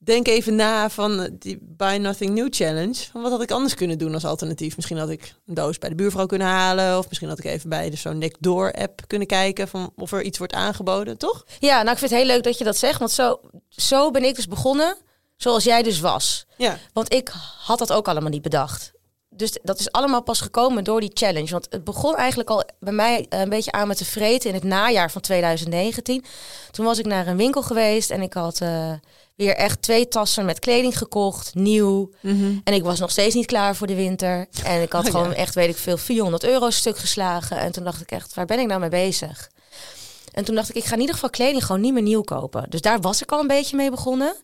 denk 0.03 0.27
even 0.27 0.55
na 0.55 0.89
van 0.89 1.29
die 1.39 1.57
Buy 1.61 1.97
Nothing 1.97 2.33
New 2.33 2.47
Challenge. 2.49 2.95
Van 3.11 3.21
wat 3.21 3.31
had 3.31 3.41
ik 3.41 3.51
anders 3.51 3.73
kunnen 3.73 3.97
doen 3.97 4.13
als 4.13 4.25
alternatief? 4.25 4.75
Misschien 4.75 4.97
had 4.97 5.09
ik 5.09 5.33
een 5.45 5.53
doos 5.53 5.77
bij 5.77 5.89
de 5.89 5.95
buurvrouw 5.95 6.25
kunnen 6.25 6.47
halen, 6.47 6.97
of 6.97 7.07
misschien 7.07 7.29
had 7.29 7.39
ik 7.39 7.45
even 7.45 7.69
bij 7.69 7.89
de 7.89 7.95
zo'n 7.95 8.17
Next 8.17 8.37
Door 8.39 8.71
app 8.71 9.01
kunnen 9.07 9.27
kijken 9.27 9.67
van 9.67 9.93
of 9.95 10.11
er 10.11 10.21
iets 10.21 10.37
wordt 10.37 10.53
aangeboden, 10.53 11.17
toch? 11.17 11.45
ja, 11.59 11.75
nou 11.77 11.91
ik 11.91 11.97
vind 11.97 12.11
het 12.11 12.19
heel 12.19 12.29
leuk 12.29 12.43
dat 12.43 12.57
je 12.57 12.63
dat 12.63 12.77
zegt. 12.77 12.99
Want 12.99 13.11
zo, 13.11 13.39
zo 13.69 14.11
ben 14.11 14.23
ik 14.23 14.35
dus 14.35 14.47
begonnen 14.47 14.97
zoals 15.41 15.63
jij 15.63 15.83
dus 15.83 15.99
was. 15.99 16.45
Ja. 16.57 16.77
Want 16.93 17.13
ik 17.13 17.33
had 17.59 17.79
dat 17.79 17.93
ook 17.93 18.07
allemaal 18.07 18.29
niet 18.29 18.41
bedacht. 18.41 18.91
Dus 19.29 19.57
dat 19.63 19.79
is 19.79 19.91
allemaal 19.91 20.23
pas 20.23 20.41
gekomen 20.41 20.83
door 20.83 20.99
die 20.99 21.11
challenge. 21.13 21.51
Want 21.51 21.67
het 21.69 21.83
begon 21.83 22.15
eigenlijk 22.15 22.49
al 22.49 22.63
bij 22.79 22.93
mij 22.93 23.25
eh, 23.29 23.39
een 23.39 23.49
beetje 23.49 23.71
aan 23.71 23.87
met 23.87 23.97
te 23.97 24.05
vreten 24.05 24.49
in 24.49 24.55
het 24.55 24.63
najaar 24.63 25.11
van 25.11 25.21
2019. 25.21 26.23
Toen 26.71 26.85
was 26.85 26.99
ik 26.99 27.05
naar 27.05 27.27
een 27.27 27.37
winkel 27.37 27.61
geweest 27.61 28.11
en 28.11 28.21
ik 28.21 28.33
had 28.33 28.61
eh, 28.61 28.93
weer 29.35 29.55
echt 29.55 29.81
twee 29.81 30.07
tassen 30.07 30.45
met 30.45 30.59
kleding 30.59 30.97
gekocht, 30.97 31.55
nieuw. 31.55 32.11
En 32.63 32.73
ik 32.73 32.83
was 32.83 32.99
nog 32.99 33.11
steeds 33.11 33.35
niet 33.35 33.45
klaar 33.45 33.75
voor 33.75 33.87
de 33.87 33.95
winter. 33.95 34.47
En 34.63 34.81
ik 34.81 34.91
had 34.91 35.05
Oh, 35.07 35.11
ja. 35.11 35.19
gewoon 35.19 35.33
echt, 35.33 35.55
weet 35.55 35.69
ik 35.69 35.77
veel, 35.77 35.97
400 35.97 36.43
euro 36.43 36.69
stuk 36.69 36.97
geslagen. 36.97 37.57
En 37.57 37.71
toen 37.71 37.83
dacht 37.83 38.01
ik 38.01 38.11
echt, 38.11 38.33
waar 38.33 38.45
ben 38.45 38.59
ik 38.59 38.67
nou 38.67 38.79
mee 38.79 38.89
bezig? 38.89 39.49
En 40.31 40.43
toen 40.43 40.55
dacht 40.55 40.69
ik, 40.69 40.75
ik 40.75 40.83
ga 40.83 40.93
in 40.93 40.99
ieder 40.99 41.13
geval 41.15 41.29
kleding 41.29 41.65
gewoon 41.65 41.81
niet 41.81 41.93
meer 41.93 42.01
nieuw 42.01 42.21
kopen. 42.21 42.65
Dus 42.69 42.81
daar 42.81 42.99
was 42.99 43.21
ik 43.21 43.31
al 43.31 43.39
een 43.39 43.47
beetje 43.47 43.75
mee 43.75 43.89
begonnen. 43.89 44.35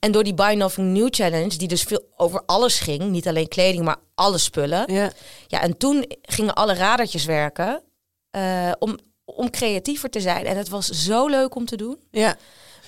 En 0.00 0.12
door 0.12 0.24
die 0.24 0.34
Buy 0.34 0.54
Nothing 0.54 0.92
New 0.92 1.08
Challenge, 1.10 1.56
die 1.56 1.68
dus 1.68 1.82
veel 1.82 2.02
over 2.16 2.42
alles 2.46 2.78
ging, 2.78 3.02
niet 3.02 3.28
alleen 3.28 3.48
kleding, 3.48 3.84
maar 3.84 3.96
alle 4.14 4.38
spullen. 4.38 4.92
Ja. 4.92 5.12
Ja, 5.46 5.60
en 5.60 5.76
toen 5.76 6.04
gingen 6.22 6.54
alle 6.54 6.74
radertjes 6.74 7.24
werken 7.24 7.82
eh, 8.30 8.72
om, 8.78 8.98
om 9.24 9.50
creatiever 9.50 10.10
te 10.10 10.20
zijn. 10.20 10.46
En 10.46 10.56
het 10.56 10.68
was 10.68 10.86
zo 10.88 11.26
leuk 11.26 11.54
om 11.54 11.64
te 11.66 11.76
doen. 11.76 11.98
Ja. 12.10 12.36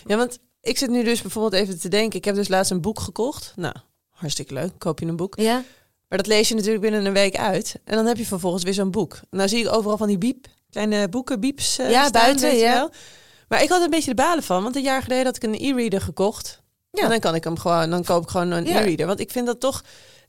ja, 0.06 0.16
want 0.16 0.38
ik 0.62 0.78
zit 0.78 0.90
nu 0.90 1.04
dus 1.04 1.22
bijvoorbeeld 1.22 1.62
even 1.62 1.80
te 1.80 1.88
denken. 1.88 2.18
Ik 2.18 2.24
heb 2.24 2.34
dus 2.34 2.48
laatst 2.48 2.70
een 2.70 2.80
boek 2.80 3.00
gekocht. 3.00 3.52
Nou, 3.56 3.74
hartstikke 4.10 4.54
leuk. 4.54 4.72
Koop 4.78 4.98
je 5.00 5.06
een 5.06 5.16
boek. 5.16 5.36
Ja, 5.38 5.62
Maar 6.08 6.18
dat 6.18 6.26
lees 6.26 6.48
je 6.48 6.54
natuurlijk 6.54 6.82
binnen 6.82 7.06
een 7.06 7.12
week 7.12 7.36
uit. 7.36 7.74
En 7.84 7.96
dan 7.96 8.06
heb 8.06 8.16
je 8.16 8.26
vervolgens 8.26 8.62
weer 8.62 8.74
zo'n 8.74 8.90
boek. 8.90 9.20
Nou 9.30 9.48
zie 9.48 9.64
ik 9.64 9.72
overal 9.74 9.96
van 9.96 10.06
die 10.08 10.18
biep, 10.18 10.46
kleine 10.70 11.08
boeken, 11.08 11.40
bieps 11.40 11.78
eh, 11.78 11.90
Ja, 11.90 12.06
staan, 12.06 12.22
buiten, 12.22 12.56
ja. 12.56 12.72
wel. 12.74 12.90
Maar 13.48 13.62
ik 13.62 13.68
had 13.68 13.82
een 13.82 13.90
beetje 13.90 14.14
de 14.14 14.22
balen 14.22 14.42
van. 14.42 14.62
Want 14.62 14.76
een 14.76 14.82
jaar 14.82 15.02
geleden 15.02 15.24
had 15.24 15.36
ik 15.36 15.42
een 15.42 15.54
e-reader 15.54 16.00
gekocht. 16.00 16.60
Ja. 16.90 17.02
En 17.02 17.08
dan 17.10 17.18
kan 17.20 17.34
ik 17.34 17.44
hem 17.44 17.58
gewoon, 17.58 17.90
dan 17.90 18.04
koop 18.04 18.22
ik 18.22 18.28
gewoon 18.28 18.50
een 18.50 18.64
Ja. 18.64 18.80
e-reader. 18.80 19.06
Want 19.06 19.20
ik 19.20 19.30
vind 19.30 19.46
dat 19.46 19.60
toch... 19.60 19.82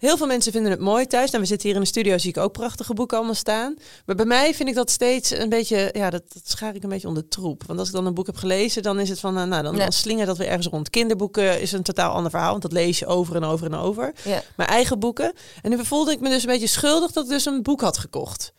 Heel 0.04 0.18
veel 0.18 0.28
mensen 0.28 0.52
vinden 0.52 0.72
het 0.72 0.80
mooi 0.80 1.08
thuis. 1.08 1.30
Nou, 1.30 1.42
we 1.42 1.48
zitten 1.48 1.68
hier 1.68 1.78
in 1.78 1.84
de 1.84 1.88
studio, 1.88 2.18
zie 2.18 2.30
ik 2.30 2.38
ook 2.38 2.52
prachtige 2.52 2.94
boeken 2.94 3.18
allemaal 3.18 3.36
staan. 3.36 3.76
Maar 4.06 4.16
bij 4.16 4.26
mij 4.26 4.54
vind 4.54 4.70
ik 4.70 4.76
dat 4.76 4.90
steeds 4.90 5.32
een 5.32 5.50
beetje, 5.50 5.90
ja, 5.94 6.10
dat, 6.10 6.24
dat 6.34 6.42
schaar 6.50 6.76
ik 6.76 6.84
een 6.84 6.90
beetje 6.90 7.08
onder 7.08 7.28
troep. 7.28 7.64
Want 7.68 7.80
als 7.80 7.88
ik 7.88 7.94
dan 7.94 8.06
een 8.06 8.14
boek 8.14 8.26
heb 8.26 8.36
gelezen, 8.36 8.84
dan 8.84 9.00
is 9.00 9.10
het 9.10 9.20
van, 9.20 9.38
eh, 9.38 9.44
nou, 9.44 9.64
dan, 9.64 9.76
dan 9.76 9.92
slingert 9.92 10.28
dat 10.28 10.38
weer 10.38 10.48
ergens 10.48 10.68
rond. 10.68 10.90
Kinderboeken 10.90 11.62
is 11.62 11.72
een 11.72 11.84
totaal 11.84 12.14
ander 12.14 12.32
verhaal, 12.32 12.50
want 12.50 12.62
dat 12.62 12.72
lees 12.72 13.00
je 13.00 13.06
over 13.06 13.36
en 13.36 13.44
over 13.44 13.66
en 13.66 13.74
over 13.74 14.14
ja. 14.24 14.44
mijn 14.56 14.70
eigen 14.70 15.00
boeken. 15.00 15.34
En 15.62 15.70
nu 15.70 15.86
voelde 15.86 16.12
ik 16.12 16.20
me 16.20 16.30
dus 16.30 16.44
een 16.44 16.50
beetje 16.50 16.68
schuldig 16.68 17.12
dat 17.12 17.24
ik 17.24 17.30
dus 17.30 17.46
een 17.46 17.62
boek 17.62 17.82
had 17.82 17.98
gekocht. 17.98 18.54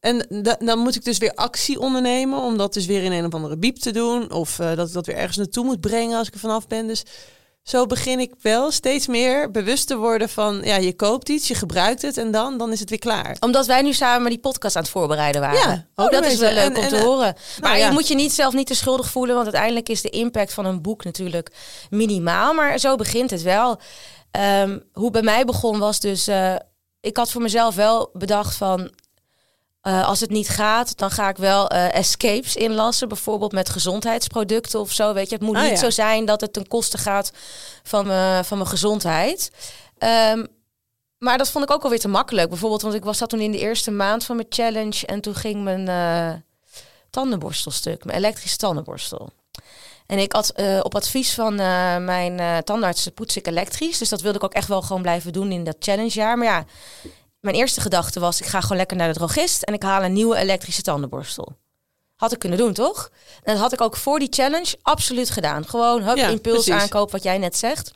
En 0.00 0.26
da- 0.42 0.58
dan 0.58 0.78
moet 0.78 0.94
ik 0.94 1.04
dus 1.04 1.18
weer 1.18 1.34
actie 1.34 1.80
ondernemen 1.80 2.38
om 2.38 2.56
dat 2.56 2.72
dus 2.72 2.86
weer 2.86 3.02
in 3.02 3.12
een 3.12 3.26
of 3.26 3.34
andere 3.34 3.56
biep 3.56 3.76
te 3.76 3.90
doen. 3.90 4.32
Of 4.32 4.58
eh, 4.58 4.76
dat 4.76 4.88
ik 4.88 4.94
dat 4.94 5.06
weer 5.06 5.16
ergens 5.16 5.36
naartoe 5.36 5.64
moet 5.64 5.80
brengen 5.80 6.18
als 6.18 6.26
ik 6.26 6.34
er 6.34 6.40
vanaf 6.40 6.66
ben. 6.66 6.86
Dus 6.86 7.02
zo 7.62 7.86
begin 7.86 8.18
ik 8.18 8.32
wel 8.40 8.70
steeds 8.70 9.06
meer 9.06 9.50
bewust 9.50 9.86
te 9.86 9.96
worden 9.96 10.28
van... 10.28 10.60
ja, 10.64 10.76
je 10.76 10.96
koopt 10.96 11.28
iets, 11.28 11.48
je 11.48 11.54
gebruikt 11.54 12.02
het 12.02 12.16
en 12.16 12.30
dan, 12.30 12.58
dan 12.58 12.72
is 12.72 12.80
het 12.80 12.90
weer 12.90 12.98
klaar. 12.98 13.36
Omdat 13.40 13.66
wij 13.66 13.82
nu 13.82 13.92
samen 13.92 14.30
die 14.30 14.38
podcast 14.38 14.76
aan 14.76 14.82
het 14.82 14.90
voorbereiden 14.90 15.40
waren. 15.40 15.58
Ja, 15.94 16.04
ook 16.04 16.12
dat 16.12 16.24
is 16.24 16.38
wel 16.38 16.52
leuk 16.52 16.76
En- 16.76 16.82
om 16.82 16.88
te 16.88 16.96
en, 16.96 17.02
horen. 17.02 17.36
Maar 17.60 17.78
ja. 17.78 17.86
je 17.86 17.92
moet 17.92 18.08
je 18.08 18.14
niet 18.14 18.32
zelf 18.32 18.54
niet 18.54 18.66
te 18.66 18.74
schuldig 18.74 19.10
voelen, 19.10 19.34
want 19.34 19.46
uiteindelijk 19.46 19.88
is 19.88 20.02
de 20.02 20.10
impact 20.10 20.52
van 20.52 20.64
een 20.66 20.82
boek 20.82 21.04
natuurlijk 21.04 21.52
minimaal. 21.90 22.54
Maar 22.54 22.78
zo 22.78 22.96
begint 22.96 23.30
het 23.30 23.42
wel. 23.42 23.80
Ehm, 24.30 24.78
hoe 24.92 25.04
het 25.04 25.12
bij 25.12 25.22
mij 25.22 25.44
begon 25.44 25.78
was 25.78 26.00
dus, 26.00 26.26
eh, 26.26 26.54
ik 27.00 27.16
had 27.16 27.30
voor 27.30 27.42
mezelf 27.42 27.74
wel 27.74 28.10
bedacht 28.12 28.54
van, 28.54 28.90
eh, 29.82 30.08
als 30.08 30.20
het 30.20 30.30
niet 30.30 30.48
gaat, 30.48 30.98
dan 30.98 31.10
ga 31.10 31.28
ik 31.28 31.36
wel 31.36 31.68
eh, 31.68 31.94
escapes 31.94 32.56
inlassen, 32.56 33.08
bijvoorbeeld 33.08 33.52
met 33.52 33.68
gezondheidsproducten 33.68 34.80
of 34.80 34.92
zo. 34.92 35.12
Weet 35.12 35.28
je, 35.28 35.34
het 35.34 35.44
moet 35.44 35.56
Ah, 35.56 35.62
niet 35.62 35.70
ja. 35.70 35.76
zo 35.76 35.90
zijn 35.90 36.24
dat 36.24 36.40
het 36.40 36.52
ten 36.52 36.68
koste 36.68 36.98
gaat 36.98 37.32
van, 37.82 38.06
mijn 38.06 38.44
van 38.44 38.58
mijn 38.58 38.70
gezondheid. 38.70 39.50
Ehm, 39.98 40.46
maar 41.18 41.38
dat 41.38 41.50
vond 41.50 41.64
ik 41.64 41.70
ook 41.70 41.82
alweer 41.82 41.98
te 41.98 42.08
makkelijk. 42.08 42.48
Bijvoorbeeld, 42.48 42.82
want 42.82 42.94
ik 42.94 43.04
was 43.04 43.18
dat 43.18 43.28
toen 43.28 43.40
in 43.40 43.52
de 43.52 43.58
eerste 43.58 43.90
maand 43.90 44.24
van 44.24 44.36
mijn 44.36 44.48
challenge. 44.50 45.06
En 45.06 45.20
toen 45.20 45.34
ging 45.34 45.62
mijn 45.62 45.88
eh, 45.88 46.32
tandenborstel 47.10 47.70
stuk. 47.70 48.04
Mijn 48.04 48.18
elektrische 48.18 48.56
tandenborstel. 48.56 49.30
En 50.06 50.18
ik 50.18 50.32
had 50.32 50.54
op 50.82 50.94
advies 50.94 51.34
van 51.34 51.54
mijn 52.04 52.40
eh, 52.40 52.58
tandarts 52.58 53.08
poets 53.14 53.36
ik 53.36 53.46
elektrisch. 53.46 53.98
Dus 53.98 54.08
dat 54.08 54.20
wilde 54.20 54.38
ik 54.38 54.44
ook 54.44 54.52
echt 54.52 54.68
wel 54.68 54.82
gewoon 54.82 55.02
blijven 55.02 55.32
doen 55.32 55.52
in 55.52 55.64
dat 55.64 55.76
challengejaar. 55.78 56.38
Maar 56.38 56.46
ja, 56.46 56.64
mijn 57.42 57.56
eerste 57.56 57.80
gedachte 57.80 58.20
was... 58.20 58.40
ik 58.40 58.46
ga 58.46 58.60
gewoon 58.60 58.76
lekker 58.76 58.96
naar 58.96 59.08
de 59.08 59.18
drogist... 59.18 59.62
en 59.62 59.74
ik 59.74 59.82
haal 59.82 60.02
een 60.02 60.12
nieuwe 60.12 60.36
elektrische 60.36 60.82
tandenborstel. 60.82 61.56
Had 62.16 62.32
ik 62.32 62.38
kunnen 62.38 62.58
doen, 62.58 62.72
toch? 62.72 63.10
En 63.42 63.52
dat 63.52 63.62
had 63.62 63.72
ik 63.72 63.80
ook 63.80 63.96
voor 63.96 64.18
die 64.18 64.28
challenge 64.30 64.78
absoluut 64.82 65.30
gedaan. 65.30 65.68
Gewoon 65.68 66.02
hup, 66.02 66.16
Ja, 66.16 66.28
impuls 66.28 66.64
precies. 66.64 66.82
aankoop, 66.82 67.10
wat 67.10 67.22
jij 67.22 67.38
net 67.38 67.56
zegt. 67.56 67.92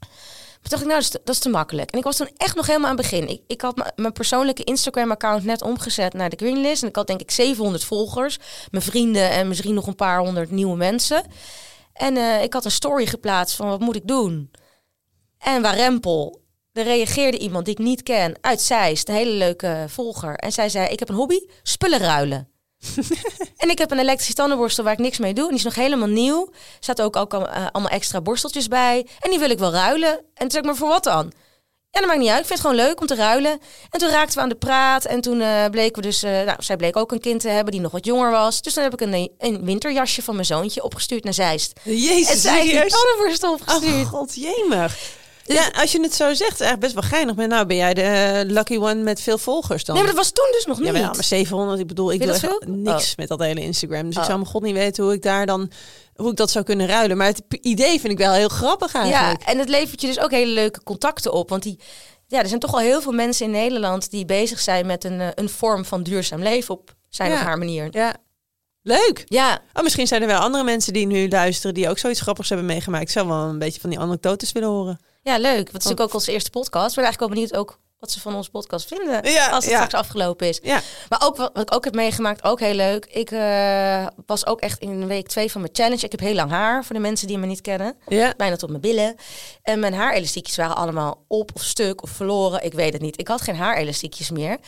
Maar 0.00 0.70
toen 0.70 0.70
dacht 0.70 0.82
ik, 0.82 0.88
nou, 0.88 0.94
dat 0.94 1.02
is, 1.02 1.08
te, 1.08 1.20
dat 1.24 1.34
is 1.34 1.40
te 1.40 1.48
makkelijk. 1.48 1.90
En 1.90 1.98
ik 1.98 2.04
was 2.04 2.16
toen 2.16 2.30
echt 2.36 2.56
nog 2.56 2.66
helemaal 2.66 2.90
aan 2.90 2.96
het 2.96 3.10
begin. 3.10 3.28
Ik, 3.28 3.42
ik 3.46 3.60
had 3.60 3.92
mijn 3.96 4.12
persoonlijke 4.12 4.64
Instagram-account 4.64 5.44
net 5.44 5.62
omgezet 5.62 6.12
naar 6.12 6.30
de 6.30 6.36
Greenlist. 6.36 6.82
En 6.82 6.88
ik 6.88 6.96
had 6.96 7.06
denk 7.06 7.20
ik 7.20 7.30
700 7.30 7.84
volgers. 7.84 8.38
Mijn 8.70 8.84
vrienden 8.84 9.30
en 9.30 9.48
misschien 9.48 9.74
nog 9.74 9.86
een 9.86 9.94
paar 9.94 10.18
honderd 10.18 10.50
nieuwe 10.50 10.76
mensen. 10.76 11.24
En 11.92 12.16
eh, 12.16 12.42
ik 12.42 12.52
had 12.52 12.64
een 12.64 12.70
story 12.70 13.06
geplaatst 13.06 13.56
van, 13.56 13.68
wat 13.68 13.80
moet 13.80 13.96
ik 13.96 14.06
doen? 14.06 14.50
En 15.38 15.62
waar 15.62 15.74
rempel. 15.76 16.44
Er 16.76 16.82
reageerde 16.84 17.38
iemand 17.38 17.64
die 17.64 17.74
ik 17.74 17.80
niet 17.84 18.02
ken 18.02 18.34
uit 18.40 18.60
Zeist, 18.62 19.08
een 19.08 19.14
hele 19.14 19.30
leuke 19.30 19.84
volger. 19.88 20.34
En 20.34 20.52
zij 20.52 20.68
zei, 20.68 20.88
ik 20.88 20.98
heb 20.98 21.08
een 21.08 21.14
hobby, 21.14 21.38
spullen 21.62 21.98
ruilen. 21.98 22.48
en 23.56 23.70
ik 23.70 23.78
heb 23.78 23.90
een 23.90 23.98
elektrische 23.98 24.34
tandenborstel 24.34 24.84
waar 24.84 24.92
ik 24.92 24.98
niks 24.98 25.18
mee 25.18 25.34
doe. 25.34 25.42
En 25.44 25.48
die 25.48 25.58
is 25.58 25.64
nog 25.64 25.74
helemaal 25.74 26.08
nieuw. 26.08 26.48
Er 26.52 26.56
zaten 26.80 27.04
ook, 27.04 27.16
ook 27.16 27.34
al- 27.34 27.48
eh, 27.48 27.66
allemaal 27.72 27.92
extra 27.92 28.20
borsteltjes 28.20 28.68
bij. 28.68 29.06
En 29.20 29.30
die 29.30 29.38
wil 29.38 29.50
ik 29.50 29.58
wel 29.58 29.72
ruilen. 29.72 30.10
En 30.10 30.22
toen 30.34 30.50
zei 30.50 30.62
ik, 30.62 30.64
maar 30.68 30.76
voor 30.76 30.88
wat 30.88 31.04
dan? 31.04 31.32
Ja, 31.90 32.00
dat 32.00 32.06
maakt 32.10 32.20
niet 32.20 32.30
uit. 32.30 32.40
Ik 32.40 32.46
vind 32.46 32.58
het 32.58 32.68
gewoon 32.68 32.86
leuk 32.86 33.00
om 33.00 33.06
te 33.06 33.14
ruilen. 33.14 33.60
En 33.90 33.98
toen 33.98 34.08
raakten 34.10 34.34
we 34.36 34.40
aan 34.42 34.48
de 34.48 34.54
praat. 34.54 35.04
En 35.04 35.20
toen 35.20 35.40
eh, 35.40 35.64
bleken 35.70 36.02
we 36.02 36.08
dus... 36.08 36.22
eh, 36.22 36.30
nou, 36.30 36.62
zij 36.62 36.76
bleek 36.76 36.96
ook 36.96 37.12
een 37.12 37.20
kind 37.20 37.40
te 37.40 37.48
hebben 37.48 37.72
die 37.72 37.80
nog 37.80 37.92
wat 37.92 38.04
jonger 38.04 38.30
was. 38.30 38.62
Dus 38.62 38.74
dan 38.74 38.84
heb 38.84 38.92
ik 38.92 39.00
een, 39.00 39.30
een 39.38 39.64
winterjasje 39.64 40.22
van 40.22 40.34
mijn 40.34 40.46
zoontje 40.46 40.82
opgestuurd 40.82 41.24
naar 41.24 41.34
Zeist. 41.34 41.80
Jezus, 41.82 42.30
En 42.30 42.38
zij 42.38 42.52
heeft 42.60 42.70
serieus? 42.70 42.92
tandenborstel 42.92 43.52
opgestuurd. 43.52 44.04
Oh 44.04 44.08
god, 44.08 44.34
jemig. 44.34 44.98
Ja, 45.54 45.68
als 45.80 45.92
je 45.92 46.00
het 46.02 46.14
zo 46.14 46.24
zegt, 46.34 46.52
is 46.52 46.60
eigenlijk 46.60 46.80
best 46.80 46.92
wel 46.94 47.02
geinig. 47.02 47.34
Maar 47.36 47.48
nou 47.48 47.66
ben 47.66 47.76
jij 47.76 47.94
de 47.94 48.02
eh, 48.02 48.50
lucky 48.50 48.76
one 48.76 48.94
met 48.94 49.20
veel 49.20 49.38
volgers 49.38 49.84
dan. 49.84 49.94
Nee, 49.94 50.04
maar 50.04 50.14
dat 50.14 50.22
was 50.24 50.32
toen 50.32 50.48
dus 50.52 50.66
nog 50.66 50.76
niet. 50.78 50.86
Ja, 50.86 50.92
maar, 50.92 51.00
ja, 51.00 51.10
maar 51.12 51.24
700, 51.24 51.80
ik 51.80 51.86
bedoel, 51.86 52.12
ik 52.12 52.20
doe 52.20 52.30
echt 52.30 52.38
veel? 52.40 52.62
niks 52.66 53.10
Oh. 53.10 53.16
met 53.16 53.28
dat 53.28 53.40
hele 53.40 53.60
Instagram. 53.60 54.02
Dus 54.06 54.14
ik 54.14 54.20
Oh. 54.20 54.24
zou 54.26 54.38
mijn 54.38 54.50
god 54.50 54.62
niet 54.62 54.74
weten 54.74 55.04
hoe 55.04 55.12
ik 55.12 55.22
daar 55.22 55.46
dan, 55.46 55.70
hoe 56.14 56.30
ik 56.30 56.36
dat 56.36 56.50
zou 56.50 56.64
kunnen 56.64 56.86
ruilen. 56.86 57.16
Maar 57.16 57.26
het 57.26 57.42
idee 57.60 58.00
vind 58.00 58.12
ik 58.12 58.18
wel 58.18 58.32
heel 58.32 58.48
grappig 58.48 58.92
Ja, 58.92 59.00
eigenlijk. 59.02 59.42
en 59.42 59.58
het 59.58 59.68
levert 59.68 60.00
je 60.00 60.06
dus 60.06 60.20
ook 60.20 60.30
hele 60.30 60.52
leuke 60.52 60.82
contacten 60.82 61.32
op. 61.32 61.48
Want 61.48 61.62
die, 61.62 61.78
ja, 62.26 62.40
er 62.40 62.48
zijn 62.48 62.60
toch 62.60 62.72
al 62.72 62.78
heel 62.80 63.00
veel 63.02 63.12
mensen 63.12 63.46
in 63.46 63.52
Nederland 63.52 64.10
die 64.10 64.24
bezig 64.24 64.60
zijn 64.60 64.86
met 64.86 65.04
een, 65.04 65.20
eh, 65.20 65.28
een 65.34 65.48
vorm 65.48 65.84
van 65.84 66.02
duurzaam 66.02 66.42
leven 66.42 66.74
op 66.74 66.94
zijn 67.08 67.30
Ja. 67.30 67.36
of 67.36 67.42
haar 67.42 67.58
manier. 67.58 67.88
Ja, 67.90 68.14
leuk. 68.82 69.24
Ja, 69.26 69.58
Oh, 69.72 69.82
misschien 69.82 70.06
zijn 70.06 70.22
er 70.22 70.28
wel 70.28 70.38
andere 70.40 70.64
mensen 70.64 70.92
die 70.92 71.06
nu 71.06 71.28
luisteren 71.28 71.74
die 71.74 71.88
ook 71.88 71.98
zoiets 71.98 72.20
grappigs 72.20 72.48
hebben 72.48 72.66
meegemaakt. 72.66 73.02
Ik 73.02 73.10
zou 73.10 73.28
wel 73.28 73.36
een 73.36 73.58
beetje 73.58 73.80
van 73.80 73.90
die 73.90 73.98
anekdotes 73.98 74.52
willen 74.52 74.68
horen. 74.68 75.00
Ja, 75.32 75.38
leuk. 75.38 75.54
Want 75.54 75.66
het 75.66 75.66
is 75.66 75.72
natuurlijk 75.72 76.00
ook 76.00 76.14
onze 76.14 76.32
eerste 76.32 76.50
podcast. 76.50 76.88
Ik 76.88 76.94
ben 76.94 77.04
eigenlijk 77.04 77.18
wel 77.18 77.28
benieuwd 77.28 77.56
ook 77.56 77.78
wat 77.98 78.10
ze 78.10 78.20
van 78.20 78.34
onze 78.34 78.50
podcast 78.50 78.86
vinden 78.88 79.30
Ja, 79.30 79.48
als 79.48 79.64
het 79.64 79.72
ja. 79.72 79.84
straks 79.84 79.94
afgelopen 79.94 80.48
is. 80.48 80.58
Ja, 80.62 80.80
Maar 81.08 81.22
ook 81.24 81.36
wat, 81.36 81.50
wat 81.54 81.62
ik 81.62 81.74
ook 81.74 81.84
heb 81.84 81.94
meegemaakt, 81.94 82.44
ook 82.44 82.60
heel 82.60 82.74
leuk. 82.74 83.04
Ik 83.06 83.30
eh, 83.30 84.06
was 84.26 84.46
ook 84.46 84.60
echt 84.60 84.80
in 84.80 85.06
week 85.06 85.28
twee 85.28 85.50
van 85.50 85.60
mijn 85.60 85.72
challenge. 85.74 86.04
Ik 86.04 86.10
heb 86.10 86.20
heel 86.20 86.34
lang 86.34 86.50
haar, 86.50 86.84
voor 86.84 86.94
de 86.94 87.00
mensen 87.00 87.26
die 87.26 87.38
me 87.38 87.46
niet 87.46 87.60
kennen. 87.60 87.96
ja. 88.08 88.34
Bijna 88.36 88.56
tot 88.56 88.68
mijn 88.68 88.80
billen. 88.80 89.16
En 89.62 89.80
mijn 89.80 89.94
haarelastiekjes 89.94 90.56
waren 90.56 90.76
allemaal 90.76 91.24
op 91.28 91.50
of 91.54 91.62
stuk 91.62 92.02
of 92.02 92.10
verloren. 92.10 92.64
Ik 92.64 92.72
weet 92.72 92.92
het 92.92 93.02
niet. 93.02 93.20
Ik 93.20 93.28
had 93.28 93.40
geen 93.40 93.56
haarelastiekjes 93.56 94.30
meer. 94.30 94.58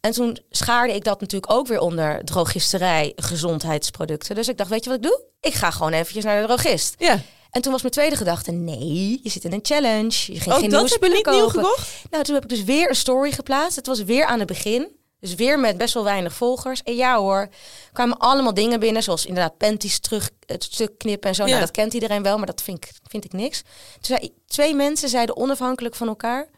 En 0.00 0.12
toen 0.12 0.38
schaarde 0.50 0.94
ik 0.94 1.04
dat 1.04 1.20
natuurlijk 1.20 1.52
ook 1.52 1.66
weer 1.66 1.80
onder 1.80 2.24
drogisterij, 2.24 3.12
gezondheidsproducten. 3.16 4.34
Dus 4.34 4.48
ik 4.48 4.56
dacht, 4.56 4.70
weet 4.70 4.84
je 4.84 4.90
wat 4.90 4.98
ik 4.98 5.04
doe? 5.04 5.20
Ik 5.40 5.54
ga 5.54 5.70
gewoon 5.70 5.92
eventjes 5.92 6.24
naar 6.24 6.40
de 6.40 6.46
drogist. 6.46 6.94
ja. 6.98 7.18
En 7.50 7.62
toen 7.62 7.72
was 7.72 7.80
mijn 7.80 7.92
tweede 7.94 8.16
gedachte, 8.16 8.50
nee, 8.50 9.20
je 9.22 9.30
zit 9.30 9.44
in 9.44 9.52
een 9.52 9.60
challenge. 9.62 10.32
Je 10.32 10.40
ging 10.40 10.54
Oh, 10.54 10.60
geen 10.60 10.70
dat 10.70 10.80
nieuwe 10.80 10.88
heb 10.92 11.02
je 11.02 11.08
niet 11.08 11.26
nieuw 11.26 11.38
kopen. 11.46 11.60
gekocht? 11.64 11.88
Nou, 12.10 12.24
toen 12.24 12.34
heb 12.34 12.42
ik 12.42 12.48
dus 12.50 12.64
weer 12.64 12.88
een 12.88 12.96
story 12.96 13.32
geplaatst. 13.32 13.76
Het 13.76 13.86
was 13.86 14.02
weer 14.02 14.24
aan 14.24 14.38
het 14.38 14.48
begin. 14.48 14.98
Dus 15.20 15.34
weer 15.34 15.58
met 15.60 15.78
best 15.78 15.94
wel 15.94 16.04
weinig 16.04 16.32
volgers. 16.34 16.82
En 16.82 16.94
ja 16.96 17.18
hoor, 17.18 17.48
kwamen 17.92 18.18
allemaal 18.18 18.54
dingen 18.54 18.80
binnen. 18.80 19.02
Zoals 19.02 19.26
inderdaad 19.26 19.56
panties 19.56 19.98
terug, 19.98 20.30
het 20.46 20.64
stuk 20.64 20.98
knippen 20.98 21.28
en 21.28 21.34
zo. 21.34 21.42
Ja. 21.42 21.48
Nou, 21.48 21.60
dat 21.60 21.70
kent 21.70 21.94
iedereen 21.94 22.22
wel, 22.22 22.36
maar 22.36 22.46
dat 22.46 22.62
vind 22.62 22.84
ik, 22.84 22.90
vind 23.08 23.24
ik 23.24 23.32
niks. 23.32 23.62
Toen 23.92 24.16
zei, 24.18 24.32
twee 24.46 24.74
mensen 24.74 25.08
zeiden 25.08 25.36
onafhankelijk 25.36 25.94
van 25.94 26.08
elkaar... 26.08 26.48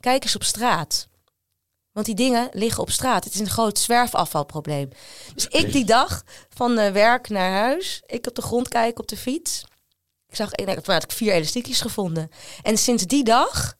Kijk 0.00 0.22
eens 0.24 0.34
op 0.34 0.44
straat. 0.44 1.08
Want 1.92 2.06
die 2.06 2.14
dingen 2.14 2.48
liggen 2.52 2.82
op 2.82 2.90
straat. 2.90 3.24
Het 3.24 3.34
is 3.34 3.40
een 3.40 3.50
groot 3.50 3.78
zwerfafvalprobleem. 3.78 4.88
Dus 5.34 5.46
ik 5.46 5.72
die 5.72 5.84
dag 5.84 6.22
van 6.54 6.78
eh, 6.78 6.92
werk 6.92 7.28
naar 7.28 7.52
huis. 7.52 8.02
Ik 8.06 8.26
op 8.26 8.34
de 8.34 8.42
grond 8.42 8.68
kijken 8.68 9.00
op 9.00 9.08
de 9.08 9.16
fiets. 9.16 9.64
Ik 10.32 10.38
zag, 10.38 10.54
ik 10.54 10.80
toen 10.80 10.94
had 10.94 11.02
ik 11.02 11.12
vier 11.12 11.32
elastiekjes 11.32 11.80
gevonden. 11.80 12.30
En 12.62 12.78
sinds 12.78 13.04
die 13.06 13.24
dag 13.24 13.74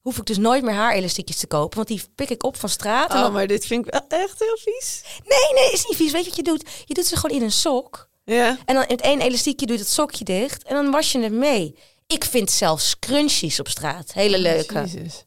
hoef 0.00 0.16
ik 0.18 0.24
dus 0.24 0.36
nooit 0.38 0.62
meer 0.64 0.74
haarelastiekjes 0.74 1.36
te 1.38 1.46
kopen. 1.46 1.76
Want 1.76 1.88
die 1.88 2.02
pik 2.14 2.30
ik 2.30 2.44
op 2.44 2.56
van 2.56 2.68
straat. 2.68 3.12
Oh, 3.12 3.20
dan- 3.20 3.32
maar 3.32 3.46
dit 3.46 3.66
vind 3.66 3.86
ik 3.86 3.92
wel 3.92 4.20
echt 4.20 4.38
heel 4.38 4.58
vies. 4.60 5.02
Nee, 5.24 5.62
nee, 5.62 5.72
is 5.72 5.86
niet 5.86 5.96
vies. 5.96 6.12
Weet 6.12 6.22
je 6.24 6.28
wat 6.28 6.36
je 6.36 6.42
doet? 6.42 6.68
Je 6.84 6.94
doet 6.94 7.06
ze 7.06 7.16
gewoon 7.16 7.36
in 7.36 7.42
een 7.42 7.52
sok. 7.52 8.08
Ja. 8.24 8.58
En 8.64 8.74
dan 8.74 8.82
in 8.84 8.90
het 8.96 9.00
één 9.00 9.20
elastiekje 9.20 9.66
doe 9.66 9.76
je 9.76 9.82
het 9.82 9.90
sokje 9.92 10.24
dicht. 10.24 10.62
En 10.62 10.74
dan 10.74 10.90
was 10.90 11.12
je 11.12 11.20
het 11.22 11.32
mee. 11.32 11.78
Ik 12.06 12.24
vind 12.24 12.50
zelfs 12.50 12.88
scrunchies 12.88 13.60
op 13.60 13.68
straat. 13.68 14.12
Hele 14.12 14.38
leuke. 14.38 14.74
Jezus. 14.80 15.24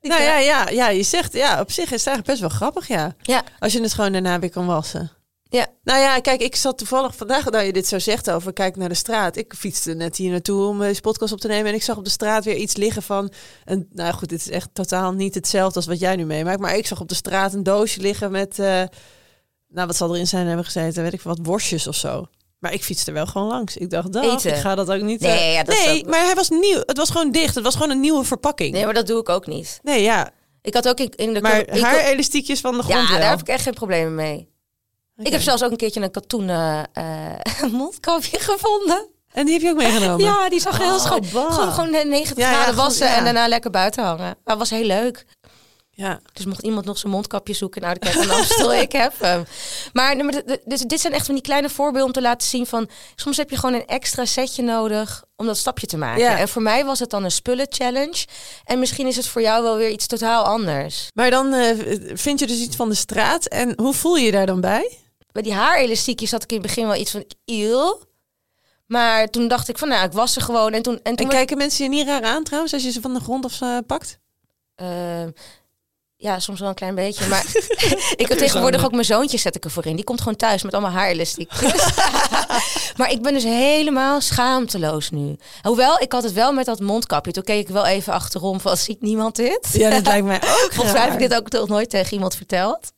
Nou 0.00 0.22
ja, 0.22 0.38
ja, 0.38 0.68
ja, 0.68 0.88
je 0.88 1.02
zegt, 1.02 1.32
ja, 1.32 1.60
op 1.60 1.70
zich 1.70 1.84
is 1.92 2.04
het 2.04 2.06
eigenlijk 2.06 2.26
best 2.26 2.40
wel 2.40 2.48
grappig, 2.48 2.88
ja. 2.88 3.16
Ja, 3.22 3.44
Als 3.58 3.72
je 3.72 3.80
het 3.82 3.94
gewoon 3.94 4.12
daarna 4.12 4.38
weer 4.38 4.50
kan 4.50 4.66
wassen. 4.66 5.10
Ja. 5.50 5.66
Nou 5.82 6.00
ja, 6.00 6.20
kijk, 6.20 6.40
ik 6.40 6.56
zat 6.56 6.78
toevallig 6.78 7.16
vandaag, 7.16 7.50
nou 7.50 7.64
je 7.64 7.72
dit 7.72 7.86
zo 7.86 7.98
zegt 7.98 8.30
over 8.30 8.52
kijk 8.52 8.76
naar 8.76 8.88
de 8.88 8.94
straat. 8.94 9.36
Ik 9.36 9.54
fietste 9.56 9.92
net 9.92 10.16
hier 10.16 10.30
naartoe 10.30 10.66
om 10.66 10.78
deze 10.78 11.00
podcast 11.00 11.32
op 11.32 11.40
te 11.40 11.48
nemen. 11.48 11.66
En 11.66 11.74
ik 11.74 11.82
zag 11.82 11.96
op 11.96 12.04
de 12.04 12.10
straat 12.10 12.44
weer 12.44 12.56
iets 12.56 12.76
liggen 12.76 13.02
van, 13.02 13.32
een, 13.64 13.88
nou 13.92 14.12
goed, 14.12 14.28
dit 14.28 14.40
is 14.40 14.50
echt 14.50 14.68
totaal 14.72 15.12
niet 15.12 15.34
hetzelfde 15.34 15.76
als 15.76 15.86
wat 15.86 15.98
jij 16.00 16.16
nu 16.16 16.24
meemaakt. 16.24 16.60
Maar 16.60 16.76
ik 16.76 16.86
zag 16.86 17.00
op 17.00 17.08
de 17.08 17.14
straat 17.14 17.54
een 17.54 17.62
doosje 17.62 18.00
liggen 18.00 18.30
met, 18.30 18.58
eh, 18.58 18.82
nou 19.68 19.86
wat 19.86 19.96
zal 19.96 20.14
erin 20.14 20.26
zijn 20.26 20.46
hebben 20.46 20.64
gezeten, 20.64 21.02
weet 21.02 21.12
ik 21.12 21.20
wat 21.20 21.38
worstjes 21.42 21.86
of 21.86 21.94
zo. 21.94 22.26
Maar 22.58 22.72
ik 22.72 22.84
fietste 22.84 23.06
er 23.10 23.16
wel 23.16 23.26
gewoon 23.26 23.48
langs. 23.48 23.76
Ik 23.76 23.90
dacht, 23.90 24.16
Eten. 24.16 24.50
ik 24.50 24.60
ga 24.60 24.74
dat 24.74 24.90
ook 24.90 25.00
niet... 25.02 25.20
Nee, 25.20 25.38
eh, 25.38 25.52
ja, 25.54 25.62
dat 25.62 25.74
nee 25.84 26.00
ook- 26.00 26.08
maar 26.08 26.24
hij 26.24 26.34
was 26.34 26.48
nieuw. 26.48 26.82
Het 26.86 26.96
was 26.96 27.10
gewoon 27.10 27.30
dicht. 27.30 27.54
Het 27.54 27.64
was 27.64 27.74
gewoon 27.74 27.90
een 27.90 28.00
nieuwe 28.00 28.24
verpakking. 28.24 28.72
Nee, 28.72 28.84
maar 28.84 28.94
dat 28.94 29.06
doe 29.06 29.20
ik 29.20 29.28
ook 29.28 29.46
niet. 29.46 29.80
Nee, 29.82 30.02
ja. 30.02 30.30
Ik 30.62 30.74
had 30.74 30.88
ook 30.88 31.00
in, 31.00 31.10
in 31.16 31.34
de... 31.34 31.40
Maar 31.40 31.78
haar 31.80 32.04
elastiekjes 32.04 32.60
van 32.60 32.76
de 32.76 32.82
grond 32.82 33.00
ja, 33.00 33.08
wel. 33.08 33.18
daar 33.18 33.30
heb 33.30 33.40
ik 33.40 33.48
echt 33.48 33.62
geen 33.62 33.74
problemen 33.74 34.14
mee. 34.14 34.48
Ik 35.22 35.32
heb 35.32 35.40
zelfs 35.40 35.62
ook 35.62 35.70
een 35.70 35.76
keertje 35.76 36.00
een 36.00 36.10
katoenen 36.10 36.88
eh 36.92 37.62
mondkapje 37.72 38.38
gevonden. 38.40 39.08
En 39.32 39.44
die 39.44 39.54
heb 39.54 39.62
je 39.62 39.70
ook 39.70 39.76
meegenomen? 39.76 40.24
Ja, 40.26 40.48
die 40.48 40.60
zag 40.60 40.78
heel 40.78 40.94
Oh, 40.94 41.00
schoon. 41.00 41.24
Gewoon, 41.24 41.72
gewoon 41.72 41.94
eh, 41.94 42.04
90 42.06 42.36
Ja, 42.36 42.50
ja, 42.50 42.56
graden 42.56 42.74
wassen 42.74 43.06
ja. 43.06 43.16
en 43.16 43.24
daarna 43.24 43.48
lekker 43.48 43.70
buiten 43.70 44.04
hangen. 44.04 44.36
Dat 44.44 44.58
was 44.58 44.70
heel 44.70 44.84
leuk. 44.84 45.24
Ja. 45.90 46.20
Dus 46.32 46.44
mocht 46.44 46.62
iemand 46.62 46.84
nog 46.84 46.98
zijn 46.98 47.12
mondkapje 47.12 47.54
zoeken, 47.54 47.82
nou, 47.82 47.96
dan 47.98 48.12
kijk 48.12 48.26
dan 48.26 48.36
Amstel, 48.36 48.74
ik 48.74 48.92
heb 48.92 49.12
hem. 49.18 49.44
Maar, 49.92 50.16
dus 50.64 50.80
dit 50.80 51.00
zijn 51.00 51.12
echt 51.12 51.26
van 51.26 51.34
die 51.34 51.42
kleine 51.42 51.68
voorbeelden 51.68 52.06
om 52.06 52.12
te 52.12 52.20
laten 52.20 52.48
zien 52.48 52.66
van... 52.66 52.88
soms 53.14 53.36
heb 53.36 53.50
je 53.50 53.56
gewoon 53.56 53.74
een 53.74 53.86
extra 53.86 54.24
setje 54.24 54.62
nodig 54.62 55.24
om 55.36 55.46
dat 55.46 55.56
stapje 55.56 55.86
te 55.86 55.96
maken. 55.96 56.22
Ja. 56.22 56.38
En 56.38 56.48
voor 56.48 56.62
mij 56.62 56.84
was 56.84 56.98
het 56.98 57.10
dan 57.10 57.24
een 57.24 57.30
spullen 57.30 57.66
challenge. 57.68 58.26
En 58.64 58.78
misschien 58.78 59.06
is 59.06 59.16
het 59.16 59.26
voor 59.26 59.42
jou 59.42 59.62
wel 59.62 59.76
weer 59.76 59.90
iets 59.90 60.06
totaal 60.06 60.44
anders. 60.44 61.08
Maar 61.14 61.30
dan 61.30 61.52
eh, 61.52 61.76
vind 62.14 62.38
je 62.38 62.46
dus 62.46 62.60
iets 62.60 62.76
van 62.76 62.88
de 62.88 62.94
straat. 62.94 63.46
En 63.46 63.72
hoe 63.76 63.94
voel 63.94 64.16
je 64.16 64.24
je 64.24 64.32
daar 64.32 64.46
dan 64.46 64.60
bij? 64.60 64.98
Bij 65.32 65.42
die 65.42 65.52
haarelastiekjes 65.52 66.30
had 66.30 66.42
ik 66.42 66.50
in 66.50 66.56
het 66.58 66.66
begin 66.66 66.86
wel 66.86 66.96
iets 66.96 67.10
van... 67.10 67.24
Eeuw. 67.44 68.00
Maar 68.86 69.28
toen 69.28 69.48
dacht 69.48 69.68
ik 69.68 69.78
van, 69.78 69.88
nou, 69.88 70.04
ik 70.06 70.12
was 70.12 70.32
ze 70.32 70.40
gewoon. 70.40 70.72
En 70.72 70.82
toen... 70.82 70.94
En 70.94 71.02
toen 71.02 71.16
En 71.16 71.16
werd- 71.16 71.30
kijken 71.34 71.56
mensen 71.56 71.84
je 71.84 71.90
niet 71.90 72.06
raar 72.06 72.22
aan 72.22 72.44
trouwens 72.44 72.72
als 72.72 72.82
je 72.82 72.90
ze 72.90 73.00
van 73.00 73.14
de 73.14 73.20
grond 73.20 73.44
of 73.44 73.60
eh, 73.60 73.76
pakt? 73.86 74.18
Eh, 74.74 75.26
ja, 76.16 76.38
soms 76.38 76.60
wel 76.60 76.68
een 76.68 76.74
klein 76.74 76.94
beetje. 76.94 77.26
Maar 77.26 77.44
ik 78.16 78.28
heb 78.28 78.38
tegenwoordig 78.38 78.84
ook 78.84 78.90
mijn 78.90 79.04
zoontje 79.04 79.38
zet 79.38 79.56
ik 79.56 79.64
ervoor 79.64 79.86
in. 79.86 79.96
Die 79.96 80.04
komt 80.04 80.18
gewoon 80.18 80.36
thuis 80.36 80.62
met 80.62 80.72
allemaal 80.72 80.90
haarelastiekjes. 80.90 81.72
maar 82.98 83.10
ik 83.10 83.22
ben 83.22 83.32
dus 83.32 83.44
helemaal 83.44 84.20
schaamteloos 84.20 85.10
nu. 85.10 85.36
Hoewel, 85.62 86.00
ik 86.00 86.12
had 86.12 86.22
het 86.22 86.32
wel 86.32 86.52
met 86.52 86.66
dat 86.66 86.80
mondkapje. 86.80 87.32
Toen 87.32 87.42
keek 87.42 87.60
ik 87.68 87.74
wel 87.74 87.86
even 87.86 88.12
achterom 88.12 88.60
van, 88.60 88.76
ziet 88.76 89.00
niemand 89.02 89.36
dit? 89.36 89.68
Ja, 89.72 89.90
dat 89.90 90.06
lijkt 90.06 90.26
mij 90.26 90.36
ook 90.36 90.72
Volgens 90.74 90.92
mij 90.92 91.02
heb 91.02 91.12
ik 91.12 91.18
dit 91.18 91.34
ook 91.34 91.50
nog 91.50 91.68
nooit 91.68 91.90
tegen 91.90 92.12
iemand 92.12 92.34
verteld. 92.36 92.92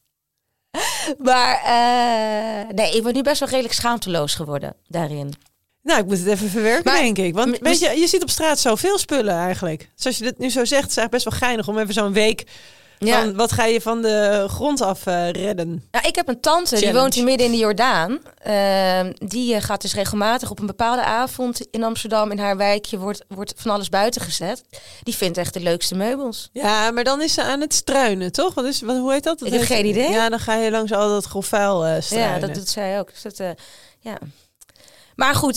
Maar 1.19 1.57
eh, 1.65 2.75
nee, 2.75 2.97
ik 2.97 3.03
ben 3.03 3.15
nu 3.15 3.23
best 3.23 3.41
wel 3.41 3.49
redelijk 3.49 3.75
schaamteloos 3.75 4.35
geworden 4.35 4.75
daarin. 4.89 5.35
Nou, 5.83 6.01
ik 6.01 6.07
moet 6.07 6.19
het 6.19 6.27
even 6.27 6.49
verwerken, 6.49 6.93
Maar- 6.93 7.01
denk 7.03 7.19
ik. 7.19 7.35
Want 7.35 7.59
weet 7.59 7.79
je, 7.79 7.91
je 8.01 8.07
ziet 8.07 8.23
op 8.23 8.31
straat 8.31 8.59
zoveel 8.59 8.99
spullen 8.99 9.35
eigenlijk. 9.35 9.91
Zoals 9.95 10.19
je 10.19 10.25
dit 10.25 10.39
nu 10.39 10.51
zo 10.51 10.65
zegt, 10.65 10.89
is 10.89 10.95
het 10.95 10.99
eigenlijk 10.99 11.11
best 11.11 11.25
wel 11.25 11.49
geinig 11.49 11.69
om 11.69 11.79
even 11.79 11.95
zo'n 11.95 12.13
week... 12.13 12.45
Ja. 13.07 13.23
Van, 13.23 13.35
wat 13.35 13.53
ga 13.53 13.65
je 13.65 13.81
van 13.81 14.03
de 14.03 14.47
grond 14.49 14.81
af 14.81 15.07
eh, 15.07 15.31
redden? 15.31 15.85
Nou, 15.91 16.07
ik 16.07 16.17
heb 16.17 16.29
een 16.29 16.41
tante, 16.41 16.77
die 16.77 16.93
woont 16.93 17.15
hier 17.15 17.25
midden 17.25 17.47
in 17.47 17.53
de 17.53 17.59
Jordaan. 17.59 18.21
Ehm, 18.43 19.13
die 19.15 19.55
eh, 19.55 19.63
gaat 19.63 19.83
dus 19.83 19.95
regelmatig 19.95 20.51
op 20.51 20.59
een 20.59 20.67
bepaalde 20.67 21.03
avond 21.03 21.61
in 21.71 21.85
Amsterdam, 21.85 22.31
in 22.31 22.39
haar 22.39 22.57
wijkje, 22.57 22.99
wordt, 22.99 23.25
wordt 23.29 23.55
van 23.57 23.71
alles 23.71 23.89
buiten 23.89 24.21
gezet. 24.21 24.65
Die 25.03 25.17
vindt 25.17 25.39
echt 25.39 25.55
de 25.55 25.61
leukste 25.61 25.95
meubels. 25.95 26.49
Ja, 26.53 26.91
maar 26.91 27.05
dan 27.05 27.23
is 27.23 27.35
ze 27.35 27.43
aan 27.43 27.61
het 27.61 27.75
struinen, 27.75 28.33
toch? 28.33 28.55
Wat 28.55 28.65
is, 28.65 28.81
wat, 28.81 28.97
hoe 28.97 29.13
heet 29.13 29.25
dat? 29.25 29.39
dat 29.39 29.49
Ik 29.49 29.55
heb 29.55 29.63
geen 29.63 29.87
idee. 29.87 30.11
Ja, 30.11 30.29
dan 30.29 30.41
ga 30.41 30.55
je 30.55 30.71
langs 30.71 30.93
al 30.93 31.09
dat 31.09 31.25
grof 31.25 31.47
vuil 31.47 31.85
eh, 31.87 32.03
struinen. 32.03 32.35
Ja, 32.35 32.47
dat 32.47 32.55
doet 32.55 32.69
zij 32.69 32.99
ook. 32.99 33.11
Dus 33.13 33.23
dat, 33.23 33.57
ja. 34.01 34.19
Maar 35.15 35.35
goed, 35.35 35.57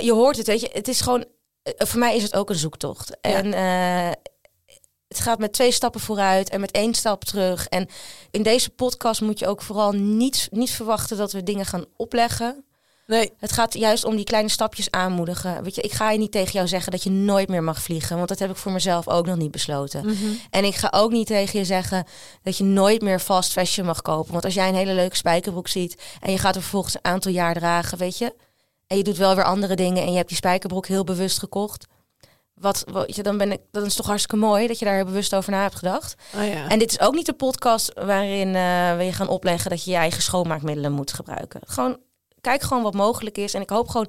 je 0.00 0.12
hoort 0.12 0.36
het, 0.36 0.46
weet 0.46 0.60
je. 0.60 0.70
Het 0.72 0.88
is 0.88 1.00
gewoon, 1.00 1.24
voor 1.76 1.98
mij 1.98 2.16
is 2.16 2.22
het 2.22 2.34
ook 2.34 2.50
een 2.50 2.56
zoektocht. 2.56 3.20
En 3.20 3.52
eh, 3.52 4.08
het 4.08 4.35
gaat 5.26 5.38
met 5.38 5.52
twee 5.52 5.72
stappen 5.72 6.00
vooruit 6.00 6.48
en 6.48 6.60
met 6.60 6.70
één 6.70 6.94
stap 6.94 7.24
terug. 7.24 7.66
En 7.66 7.88
in 8.30 8.42
deze 8.42 8.70
podcast 8.70 9.20
moet 9.20 9.38
je 9.38 9.46
ook 9.46 9.62
vooral 9.62 9.92
niet, 9.92 10.48
niet 10.50 10.70
verwachten 10.70 11.16
dat 11.16 11.32
we 11.32 11.42
dingen 11.42 11.66
gaan 11.66 11.84
opleggen. 11.96 12.64
Nee, 13.06 13.32
Het 13.38 13.52
gaat 13.52 13.74
juist 13.74 14.04
om 14.04 14.16
die 14.16 14.24
kleine 14.24 14.48
stapjes 14.48 14.90
aanmoedigen. 14.90 15.62
Weet 15.62 15.74
je, 15.74 15.82
ik 15.82 15.92
ga 15.92 16.10
je 16.10 16.18
niet 16.18 16.32
tegen 16.32 16.52
jou 16.52 16.68
zeggen 16.68 16.92
dat 16.92 17.02
je 17.02 17.10
nooit 17.10 17.48
meer 17.48 17.62
mag 17.62 17.82
vliegen, 17.82 18.16
want 18.16 18.28
dat 18.28 18.38
heb 18.38 18.50
ik 18.50 18.56
voor 18.56 18.72
mezelf 18.72 19.08
ook 19.08 19.26
nog 19.26 19.36
niet 19.36 19.50
besloten. 19.50 20.06
Mhm. 20.06 20.26
En 20.50 20.64
ik 20.64 20.74
ga 20.74 20.92
ook 20.94 21.10
niet 21.10 21.26
tegen 21.26 21.58
je 21.58 21.64
zeggen 21.64 22.06
dat 22.42 22.56
je 22.56 22.64
nooit 22.64 23.02
meer 23.02 23.20
fast 23.20 23.52
fashion 23.52 23.86
mag 23.86 24.02
kopen. 24.02 24.32
Want 24.32 24.44
als 24.44 24.54
jij 24.54 24.68
een 24.68 24.74
hele 24.74 24.94
leuke 24.94 25.16
spijkerbroek 25.16 25.68
ziet 25.68 26.02
en 26.20 26.32
je 26.32 26.38
gaat 26.38 26.54
er 26.54 26.60
vervolgens 26.60 26.94
een 26.94 27.12
aantal 27.12 27.32
jaar 27.32 27.54
dragen, 27.54 27.98
weet 27.98 28.18
je, 28.18 28.34
en 28.86 28.96
je 28.96 29.02
doet 29.02 29.16
wel 29.16 29.34
weer 29.34 29.44
andere 29.44 29.76
dingen 29.76 30.02
en 30.02 30.10
je 30.10 30.16
hebt 30.16 30.28
die 30.28 30.36
spijkerbroek 30.36 30.86
heel 30.86 31.04
bewust 31.04 31.38
gekocht. 31.38 31.86
Wat, 32.60 32.84
wat 32.90 33.16
je, 33.16 33.22
dan 33.22 33.38
ben 33.38 33.52
ik, 33.52 33.60
dat 33.70 33.86
is 33.86 33.94
toch 33.94 34.06
hartstikke 34.06 34.36
mooi 34.36 34.66
dat 34.66 34.78
je 34.78 34.84
daar 34.84 34.94
heel 34.94 35.04
bewust 35.04 35.34
over 35.34 35.50
na 35.52 35.62
hebt 35.62 35.74
gedacht. 35.74 36.14
oh 36.36 36.46
ja. 36.46 36.68
En 36.68 36.78
dit 36.78 36.90
is 36.90 37.00
ook 37.00 37.14
niet 37.14 37.26
de 37.26 37.32
podcast 37.32 37.92
waarin 37.94 38.54
eh, 38.54 38.96
we 38.96 39.02
je 39.04 39.12
gaan 39.12 39.28
opleggen 39.28 39.70
dat 39.70 39.84
je 39.84 39.90
je 39.90 39.96
eigen 39.96 40.22
schoonmaakmiddelen 40.22 40.92
moet 40.92 41.12
gebruiken. 41.12 41.60
Gewoon, 41.66 41.98
kijk 42.40 42.62
gewoon 42.62 42.82
wat 42.82 42.94
mogelijk 42.94 43.38
is. 43.38 43.54
En 43.54 43.60
ik 43.60 43.70
hoop 43.70 43.88
gewoon, 43.88 44.08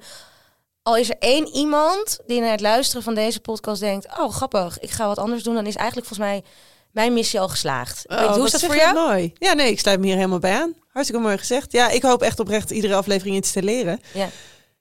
al 0.82 0.98
is 0.98 1.10
er 1.10 1.16
één 1.20 1.48
iemand 1.48 2.20
die 2.26 2.42
naar 2.42 2.52
het 2.52 2.62
luisteren 2.62 3.04
van 3.04 3.16
deze 3.16 3.40
podcast 3.40 3.80
denkt, 3.80 4.08
oh 4.20 4.34
grappig, 4.34 4.80
ik 4.80 4.90
ga 4.90 5.08
wat 5.08 5.20
anders 5.20 5.44
doen, 5.44 5.56
dan 5.56 5.66
is 5.66 5.76
eigenlijk 5.76 6.08
volgens 6.08 6.30
mij 6.30 6.44
mijn 6.92 7.14
missie 7.14 7.40
al 7.40 7.50
geslaagd. 7.50 8.04
Oh, 8.08 8.34
Hoe 8.34 8.46
is 8.46 8.52
dat 8.52 8.64
voor 8.64 8.76
jou? 8.76 8.94
Mooi. 8.94 9.34
Ja, 9.34 9.54
nee, 9.54 9.72
ik 9.72 9.80
sluit 9.80 10.00
me 10.00 10.06
hier 10.06 10.16
helemaal 10.16 10.40
bij 10.40 10.56
aan. 10.56 10.74
Hartstikke 10.88 11.24
mooi 11.24 11.38
gezegd. 11.38 11.72
Ja, 11.72 11.90
ik 11.90 12.02
hoop 12.02 12.22
echt 12.22 12.40
oprecht 12.40 12.72
iedere 12.72 12.96
aflevering 12.96 13.36
iets 13.36 13.52
te 13.52 13.64
leren. 13.64 14.00
Ja. 14.14 14.30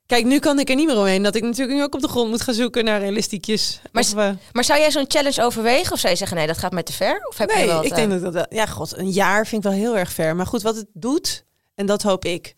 Kijk, 0.07 0.25
nu 0.25 0.39
kan 0.39 0.59
ik 0.59 0.69
er 0.69 0.75
niet 0.75 0.87
meer 0.87 0.99
omheen 0.99 1.23
dat 1.23 1.35
ik 1.35 1.43
natuurlijk 1.43 1.77
nu 1.77 1.83
ook 1.83 1.95
op 1.95 2.01
de 2.01 2.09
grond 2.09 2.31
moet 2.31 2.43
gaan 2.43 2.55
zoeken 2.55 2.85
naar 2.85 3.03
elastiekjes. 3.03 3.81
Maar 3.93 4.03
Of, 4.03 4.15
eh, 4.15 4.31
Maar 4.53 4.65
zou 4.65 4.81
jij 4.81 4.91
zo'n 4.91 5.05
challenge 5.09 5.43
overwegen 5.43 5.93
of 5.93 5.99
zou 5.99 6.13
je 6.13 6.19
zeggen 6.19 6.37
nee, 6.37 6.47
dat 6.47 6.59
gaat 6.59 6.73
mij 6.73 6.83
te 6.83 6.93
ver? 6.93 7.27
Of 7.29 7.39
heb 7.39 7.51
je 7.51 7.67
wel 7.67 7.85
ik 7.85 7.91
eh, 7.91 7.97
denk 7.97 8.11
dat 8.11 8.23
dat 8.23 8.33
wel... 8.33 8.47
Ja, 8.49 8.67
god, 8.67 8.97
een 8.97 9.11
jaar 9.11 9.47
vind 9.47 9.65
ik 9.65 9.71
wel 9.71 9.79
heel 9.79 9.97
erg 9.97 10.13
ver. 10.13 10.37
Maar 10.37 10.47
goed, 10.47 10.63
wat 10.63 10.77
het 10.77 10.87
doet, 10.93 11.45
en 11.75 11.87
dat 11.87 12.03
hoop 12.03 12.25
ik 12.25 12.55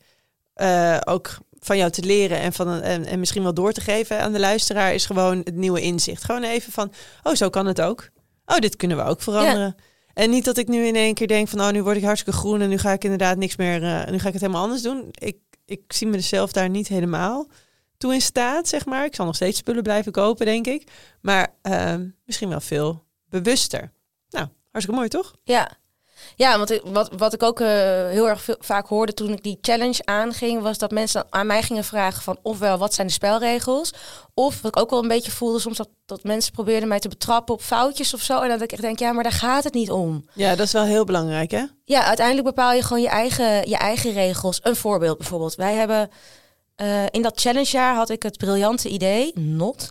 eh, 0.55 0.97
ook 1.05 1.37
van 1.61 1.77
jou 1.77 1.91
te 1.91 2.03
leren 2.03 2.39
en, 2.39 2.53
van, 2.53 2.83
en, 2.83 3.05
en 3.05 3.19
misschien 3.19 3.43
wel 3.43 3.55
door 3.55 3.73
te 3.73 3.81
geven 3.81 4.21
aan 4.21 4.33
de 4.33 4.39
luisteraar, 4.39 4.95
is 4.95 5.07
gewoon 5.07 5.39
het 5.45 5.55
nieuwe 5.55 5.81
inzicht. 5.81 6.25
Gewoon 6.25 6.43
even 6.43 6.73
van, 6.73 6.93
oh, 7.23 7.35
zo 7.35 7.51
kan 7.51 7.67
het 7.67 7.81
ook. 7.81 8.09
Oh, 8.47 8.57
dit 8.57 8.77
kunnen 8.77 8.97
we 8.97 9.03
ook 9.03 9.23
veranderen. 9.23 9.77
En 10.15 10.31
niet 10.31 10.45
dat 10.45 10.57
ik 10.57 10.69
nu 10.69 10.87
in 10.87 10.97
één 10.97 11.15
keer 11.15 11.27
denk 11.27 11.49
van, 11.49 11.61
oh, 11.61 11.71
nu 11.71 11.83
word 11.83 11.97
ik 11.97 12.05
hartstikke 12.05 12.39
groen 12.39 12.61
en 12.61 12.69
nu 12.69 12.79
ga 12.79 12.93
ik 12.93 13.05
inderdaad 13.05 13.37
niks 13.37 13.57
meer, 13.57 13.83
eh, 13.83 14.11
nu 14.11 14.19
ga 14.19 14.27
ik 14.27 14.33
het 14.33 14.43
helemaal 14.43 14.63
anders 14.63 14.83
doen. 14.83 15.09
Ik, 15.13 15.37
ik 15.69 15.93
zie 15.93 16.07
mezelf 16.07 16.53
daar 16.53 16.69
niet 16.69 16.89
helemaal 16.89 17.47
toe 17.97 18.15
in 18.15 18.21
staat, 18.21 18.69
zeg 18.69 18.87
maar. 18.87 19.05
Ik 19.05 19.15
zal 19.15 19.27
nog 19.27 19.35
steeds 19.35 19.59
spullen 19.59 19.83
blijven 19.83 20.13
kopen, 20.13 20.47
denk 20.47 20.67
ik. 20.67 20.91
Maar 21.21 21.55
ehm, 21.63 22.09
misschien 22.25 22.49
wel 22.49 22.61
veel 22.61 23.05
bewuster. 23.29 23.93
Nou, 24.31 24.49
hartstikke 24.71 25.01
mooi, 25.01 25.09
toch? 25.09 25.35
Ja. 25.45 25.77
Ja, 26.37 26.57
want 26.59 26.71
ik, 26.71 26.81
wat, 26.85 27.11
wat 27.17 27.33
ik 27.33 27.43
ook 27.43 27.61
eh, 27.61 27.67
heel 28.09 28.29
erg 28.29 28.43
veel, 28.43 28.57
vaak 28.59 28.87
hoorde 28.87 29.15
toen 29.15 29.33
ik 29.33 29.43
die 29.43 29.59
challenge 29.61 30.01
aanging, 30.05 30.63
was 30.63 30.79
dat 30.79 30.91
mensen 30.91 31.27
aan 31.31 31.47
mij 31.47 31.63
gingen 31.63 31.85
vragen 31.85 32.23
van 32.23 32.39
ofwel 32.43 32.79
wat 32.79 32.95
zijn 32.95 33.07
de 33.07 33.13
spelregels, 33.13 33.93
of 34.35 34.63
wat 34.63 34.77
ik 34.77 34.83
ook 34.83 34.91
wel 34.91 35.03
een 35.03 35.09
beetje 35.09 35.31
voelde 35.31 35.59
soms 35.59 35.77
dat, 35.77 35.89
dat 36.07 36.23
mensen 36.23 36.53
probeerden 36.53 36.89
mij 36.89 36.99
te 36.99 37.09
betrappen 37.09 37.55
op 37.55 37.63
foutjes 37.63 38.15
of 38.15 38.23
zo. 38.23 38.41
En 38.41 38.49
dat 38.49 38.63
ik 38.63 38.73
echt 38.73 38.83
denk, 38.83 38.99
ja, 38.99 39.13
maar 39.13 39.23
daar 39.23 39.33
gaat 39.33 39.65
het 39.65 39.75
niet 39.75 39.91
om. 39.91 40.25
Ja, 40.35 40.55
dat 40.57 40.67
is 40.67 40.73
wel 40.73 40.85
heel 40.85 41.05
belangrijk, 41.05 41.51
hè? 41.51 41.65
Ja, 41.85 42.05
uiteindelijk 42.05 42.47
bepaal 42.47 42.73
je 42.73 42.83
gewoon 42.83 43.03
je 43.03 43.09
eigen, 43.09 43.69
je 43.69 43.77
eigen 43.77 44.13
regels. 44.13 44.61
Een 44.63 44.77
voorbeeld 44.77 45.19
bijvoorbeeld. 45.19 45.55
Wij 45.55 45.75
hebben 45.75 46.11
Eh, 46.79 47.05
in 47.11 47.23
dat 47.23 47.41
challengejaar 47.41 47.95
had 47.95 48.11
ik 48.11 48.23
het 48.23 48.37
briljante 48.37 48.89
idee, 48.89 49.33
not, 49.35 49.89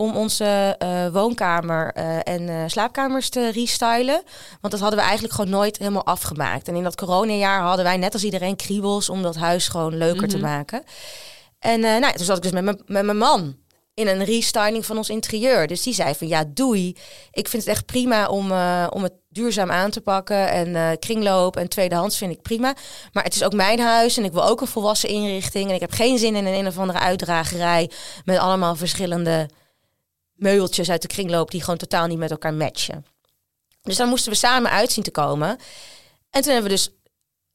om 0.00 0.16
onze 0.16 0.74
eh, 0.78 1.08
woonkamer 1.12 1.92
eh, 1.92 2.16
en 2.34 2.48
eh, 2.48 2.56
slaapkamers 2.66 3.28
te 3.28 3.50
restylen. 3.50 4.22
Want 4.60 4.72
dat 4.72 4.80
hadden 4.80 4.98
we 4.98 5.04
eigenlijk 5.04 5.34
gewoon 5.34 5.50
nooit 5.50 5.78
helemaal 5.78 6.06
afgemaakt. 6.06 6.68
En 6.68 6.76
in 6.76 6.82
dat 6.82 6.96
coronajaar 6.96 7.60
hadden 7.60 7.84
wij 7.84 7.96
net 7.96 8.12
als 8.12 8.24
iedereen 8.24 8.56
kriebels 8.56 9.08
om 9.08 9.22
dat 9.22 9.36
huis 9.36 9.68
gewoon 9.68 9.96
leuker 9.96 10.28
te 10.28 10.36
Mhm. 10.36 10.46
maken. 10.46 10.82
En 11.58 11.80
nou, 11.80 12.12
toen 12.12 12.24
zat 12.24 12.36
ik 12.36 12.42
dus 12.42 12.52
met 12.52 12.88
mijn- 12.88 13.16
man 13.16 13.56
in 13.94 14.08
een 14.08 14.24
restyling 14.24 14.86
van 14.86 14.96
ons 14.96 15.08
interieur. 15.10 15.66
Dus 15.66 15.82
die 15.82 15.94
zei 15.94 16.14
van 16.14 16.28
ja, 16.28 16.44
doei. 16.48 16.96
Ik 17.32 17.48
vind 17.48 17.62
het 17.64 17.72
echt 17.72 17.86
prima 17.86 18.28
om, 18.28 18.44
om 18.90 19.02
het 19.02 19.12
duurzaam 19.28 19.70
aan 19.70 19.90
te 19.90 20.00
pakken. 20.00 20.48
En 20.50 20.98
kringloop 20.98 21.56
en 21.56 21.68
tweedehands 21.68 22.16
vind 22.18 22.32
ik 22.32 22.42
prima. 22.42 22.74
Maar 23.12 23.24
het 23.24 23.34
is 23.34 23.44
ook 23.44 23.52
mijn 23.52 23.80
huis 23.80 24.16
en 24.16 24.24
ik 24.24 24.32
wil 24.32 24.44
ook 24.44 24.60
een 24.60 24.66
volwassen 24.66 25.08
inrichting. 25.08 25.68
En 25.68 25.74
ik 25.74 25.80
heb 25.80 25.92
geen 25.92 26.18
zin 26.18 26.36
in 26.36 26.46
een 26.46 26.54
een 26.54 26.66
of 26.66 26.78
andere 26.78 26.98
uitdragerij 26.98 27.90
met 28.24 28.38
allemaal 28.38 28.76
verschillende 28.76 29.48
meubeltjes 30.40 30.90
uit 30.90 31.02
de 31.02 31.08
kringloop 31.08 31.50
die 31.50 31.60
gewoon 31.60 31.78
totaal 31.78 32.06
niet 32.06 32.18
met 32.18 32.30
elkaar 32.30 32.54
matchen. 32.54 33.06
Dus 33.82 33.96
daar 33.96 34.06
moesten 34.06 34.32
we 34.32 34.38
samen 34.38 34.70
uit 34.70 34.92
zien 34.92 35.04
te 35.04 35.10
komen. 35.10 35.48
En 36.30 36.42
toen 36.42 36.52
hebben 36.52 36.70
we 36.70 36.76
dus 36.76 36.90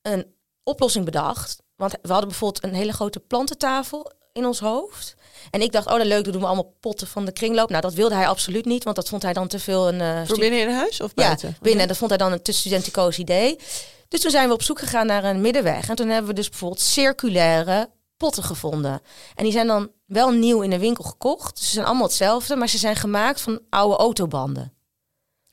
een 0.01 0.33
oplossing 0.63 1.05
bedacht. 1.05 1.63
Want 1.75 1.91
we 2.01 2.11
hadden 2.11 2.29
bijvoorbeeld 2.29 2.63
een 2.63 2.73
hele 2.73 2.93
grote 2.93 3.19
plantentafel 3.19 4.11
in 4.33 4.45
ons 4.45 4.59
hoofd. 4.59 5.15
En 5.51 5.61
ik 5.61 5.71
dacht, 5.71 5.87
oh, 5.87 5.97
dat 5.97 6.05
leuk, 6.05 6.23
dan 6.23 6.31
doen 6.31 6.41
we 6.41 6.47
allemaal 6.47 6.73
potten 6.79 7.07
van 7.07 7.25
de 7.25 7.31
kringloop. 7.31 7.69
Nou, 7.69 7.81
dat 7.81 7.93
wilde 7.93 8.15
hij 8.15 8.27
absoluut 8.27 8.65
niet, 8.65 8.83
want 8.83 8.95
dat 8.95 9.09
vond 9.09 9.21
hij 9.21 9.33
dan 9.33 9.47
te 9.47 9.59
veel 9.59 9.87
een... 9.87 10.01
eh, 10.01 10.21
Voor 10.25 10.39
binnen 10.39 10.59
in 10.59 10.69
huis 10.69 11.01
of 11.01 11.11
ja, 11.15 11.23
buiten? 11.25 11.57
binnen. 11.61 11.81
En 11.81 11.87
dat 11.87 11.97
vond 11.97 12.09
hij 12.09 12.19
dan 12.19 12.31
een 12.31 12.41
te 12.41 12.51
studenticoos 12.51 13.17
idee. 13.17 13.59
Dus 14.07 14.21
toen 14.21 14.31
zijn 14.31 14.47
we 14.47 14.53
op 14.53 14.63
zoek 14.63 14.79
gegaan 14.79 15.05
naar 15.05 15.23
een 15.23 15.41
middenweg. 15.41 15.89
En 15.89 15.95
toen 15.95 16.09
hebben 16.09 16.29
we 16.29 16.35
dus 16.35 16.49
bijvoorbeeld 16.49 16.81
circulaire 16.81 17.89
potten 18.17 18.43
gevonden. 18.43 19.01
En 19.35 19.43
die 19.43 19.53
zijn 19.53 19.67
dan 19.67 19.91
wel 20.05 20.31
nieuw 20.31 20.61
in 20.61 20.69
de 20.69 20.79
winkel 20.79 21.03
gekocht. 21.03 21.55
Dus 21.55 21.65
ze 21.65 21.73
zijn 21.73 21.85
allemaal 21.85 22.05
hetzelfde, 22.05 22.55
maar 22.55 22.69
ze 22.69 22.77
zijn 22.77 22.95
gemaakt 22.95 23.41
van 23.41 23.59
oude 23.69 23.95
autobanden. 23.95 24.73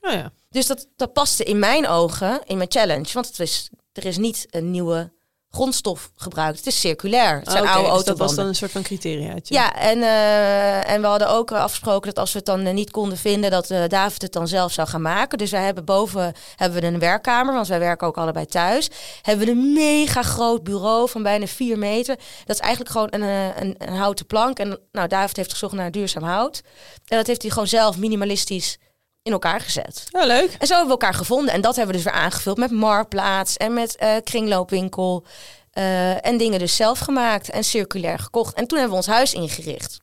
Oh 0.01 0.11
ja. 0.11 0.31
Dus 0.49 0.67
dat, 0.67 0.87
dat 0.95 1.13
paste 1.13 1.43
in 1.43 1.59
mijn 1.59 1.87
ogen, 1.87 2.41
in 2.45 2.57
mijn 2.57 2.71
challenge. 2.71 3.13
Want 3.13 3.27
het 3.27 3.39
is, 3.39 3.69
er 3.93 4.05
is 4.05 4.17
niet 4.17 4.45
een 4.49 4.71
nieuwe 4.71 5.11
grondstof 5.55 6.11
gebruikt. 6.15 6.57
Het 6.57 6.67
is 6.67 6.79
circulair. 6.79 7.39
Het 7.39 7.51
zijn 7.51 7.63
Ah, 7.63 7.75
oude 7.75 7.93
dus 7.93 8.03
dat 8.03 8.17
was 8.17 8.35
dan 8.35 8.45
een 8.45 8.55
soort 8.55 8.71
van 8.71 8.81
criteriaatje. 8.81 9.53
Ja, 9.53 9.75
en, 9.75 10.01
eh, 10.01 10.89
en 10.89 11.01
we 11.01 11.07
hadden 11.07 11.29
ook 11.29 11.51
eh, 11.51 11.59
afgesproken 11.59 12.07
dat 12.07 12.19
als 12.19 12.31
we 12.31 12.37
het 12.37 12.47
dan 12.47 12.65
eh, 12.65 12.73
niet 12.73 12.91
konden 12.91 13.17
vinden, 13.17 13.51
dat 13.51 13.67
David 13.87 14.21
het 14.21 14.31
dan 14.31 14.47
zelf 14.47 14.71
zou 14.71 14.87
gaan 14.87 15.01
maken. 15.01 15.37
Dus 15.37 15.51
wij 15.51 15.63
hebben 15.63 15.85
boven 15.85 16.33
hebben 16.55 16.81
we 16.81 16.87
een 16.87 16.99
werkkamer, 16.99 17.53
want 17.53 17.67
wij 17.67 17.79
werken 17.79 18.07
ook 18.07 18.17
allebei 18.17 18.45
thuis. 18.45 18.89
Hebben 19.21 19.45
we 19.45 19.51
een 19.51 19.73
mega 19.73 20.21
groot 20.21 20.63
bureau 20.63 21.09
van 21.09 21.23
bijna 21.23 21.45
vier 21.47 21.77
meter. 21.77 22.15
Dat 22.45 22.55
is 22.55 22.61
eigenlijk 22.61 22.91
gewoon 22.91 23.07
een, 23.09 23.53
een, 23.61 23.75
een 23.77 23.95
houten 23.95 24.25
plank. 24.25 24.59
En 24.59 24.79
nou, 24.91 25.07
David 25.07 25.37
heeft 25.37 25.51
gezocht 25.51 25.73
naar 25.73 25.91
duurzaam 25.91 26.23
hout. 26.23 26.61
En 27.07 27.17
dat 27.17 27.27
heeft 27.27 27.41
hij 27.41 27.51
gewoon 27.51 27.67
zelf 27.67 27.97
minimalistisch 27.97 28.77
in 29.23 29.31
elkaar 29.31 29.59
gezet. 29.59 30.03
Ja, 30.11 30.25
leuk. 30.25 30.55
En 30.59 30.67
zo 30.67 30.75
hebben 30.75 30.85
we 30.95 31.01
elkaar 31.01 31.13
gevonden. 31.13 31.53
En 31.53 31.61
dat 31.61 31.75
hebben 31.75 31.95
we 31.95 32.01
dus 32.03 32.11
weer 32.11 32.21
aangevuld 32.21 32.57
met 32.57 32.71
marktplaats 32.71 33.57
en 33.57 33.73
met 33.73 33.95
eh, 33.95 34.15
kringloopwinkel. 34.23 35.23
eh, 35.71 36.25
en 36.25 36.37
dingen 36.37 36.59
dus 36.59 36.75
zelf 36.75 36.99
gemaakt 36.99 37.49
en 37.49 37.63
circulair 37.63 38.19
gekocht. 38.19 38.53
En 38.55 38.67
toen 38.67 38.77
hebben 38.79 38.97
we 38.97 39.03
ons 39.05 39.13
huis 39.15 39.33
ingericht. 39.33 39.99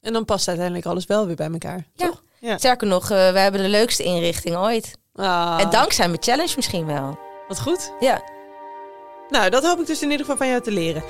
En 0.00 0.12
dan 0.12 0.24
past 0.24 0.48
uiteindelijk 0.48 0.86
alles 0.86 1.06
wel 1.06 1.26
weer 1.26 1.36
bij 1.36 1.50
elkaar. 1.52 1.86
Ja. 1.94 2.06
toch? 2.06 2.22
Ja. 2.40 2.58
Sterker 2.58 2.86
nog, 2.86 3.02
eh, 3.10 3.32
we 3.32 3.38
hebben 3.38 3.62
de 3.62 3.68
leukste 3.68 4.02
inrichting 4.02 4.56
ooit. 4.56 4.92
Ah, 5.14 5.56
En 5.60 5.70
dankzij 5.70 6.08
mijn 6.08 6.22
challenge 6.22 6.52
misschien 6.56 6.86
wel. 6.86 7.18
Wat 7.48 7.60
goed. 7.60 7.92
Ja. 8.00 8.22
Nou, 9.28 9.50
dat 9.50 9.64
hoop 9.64 9.80
ik 9.80 9.86
dus 9.86 10.02
in 10.02 10.10
ieder 10.10 10.20
geval 10.26 10.36
van 10.36 10.48
jou 10.48 10.62
te 10.62 10.70
leren. 10.70 11.02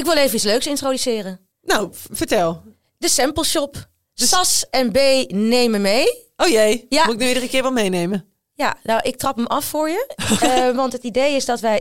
Ik 0.00 0.06
wil 0.06 0.16
even 0.16 0.34
iets 0.34 0.44
leuks 0.44 0.66
introduceren. 0.66 1.40
Nou, 1.62 1.88
vertel. 2.10 2.62
De 2.98 3.08
Sample 3.08 3.44
Shop. 3.44 3.88
Dus- 4.14 4.28
Sas 4.28 4.66
en 4.70 4.90
B 4.92 4.98
nemen 5.32 5.80
mee. 5.80 6.24
Oh 6.36 6.48
jee, 6.48 6.86
Ja. 6.88 7.04
moet 7.04 7.14
ik 7.14 7.20
nu 7.20 7.28
iedere 7.28 7.48
keer 7.48 7.62
wel 7.62 7.72
meenemen? 7.72 8.28
Ja, 8.54 8.76
nou, 8.82 9.00
ik 9.02 9.16
trap 9.16 9.36
hem 9.36 9.46
af 9.46 9.64
voor 9.64 9.88
je. 9.88 10.06
Eh, 10.40 10.70
want 10.76 10.92
het 10.92 11.02
idee 11.02 11.34
is 11.34 11.44
dat 11.44 11.60
wij... 11.60 11.80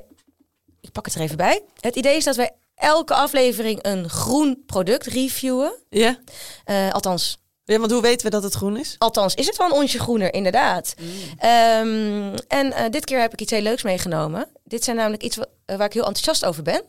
Ik 0.82 0.92
pak 0.92 1.06
het 1.06 1.16
er 1.16 1.22
even 1.22 1.38
bij. 1.38 1.62
Het 1.80 1.96
idee 1.96 2.16
is 2.16 2.24
dat 2.24 2.36
wij 2.36 2.52
elke 2.76 3.14
aflevering 3.14 3.80
een 3.82 4.10
groen 4.10 4.64
product 4.66 5.06
reviewen. 5.06 5.74
Ja? 5.90 6.20
Eh, 6.66 6.92
althans, 6.92 7.38
ja, 7.64 7.80
want 7.80 7.92
hoe 7.92 8.02
weten 8.02 8.26
we 8.26 8.32
dat 8.32 8.44
het 8.44 8.54
groen 8.54 8.78
is? 8.78 8.96
Althans, 8.98 9.34
is 9.36 9.46
het 9.48 9.58
wel 9.58 9.68
een 9.68 9.74
onsje 9.74 10.00
groener, 10.00 10.34
inderdaad. 10.34 10.94
Ehm, 11.38 12.36
en 12.48 12.74
eh, 12.74 12.90
dit 12.90 13.06
keer 13.06 13.20
heb 13.20 13.34
ik 13.34 13.42
iets 13.42 13.52
heel 13.52 13.62
leuks 13.62 13.84
meegenomen. 13.84 14.48
Dit 14.64 14.84
zijn 14.84 14.96
namelijk 14.96 15.24
iets 15.24 15.36
wa- 15.36 15.48
waar 15.66 15.86
ik 15.88 15.94
heel 15.94 16.06
enthousiast 16.06 16.46
over 16.46 16.64
ben. 16.64 16.84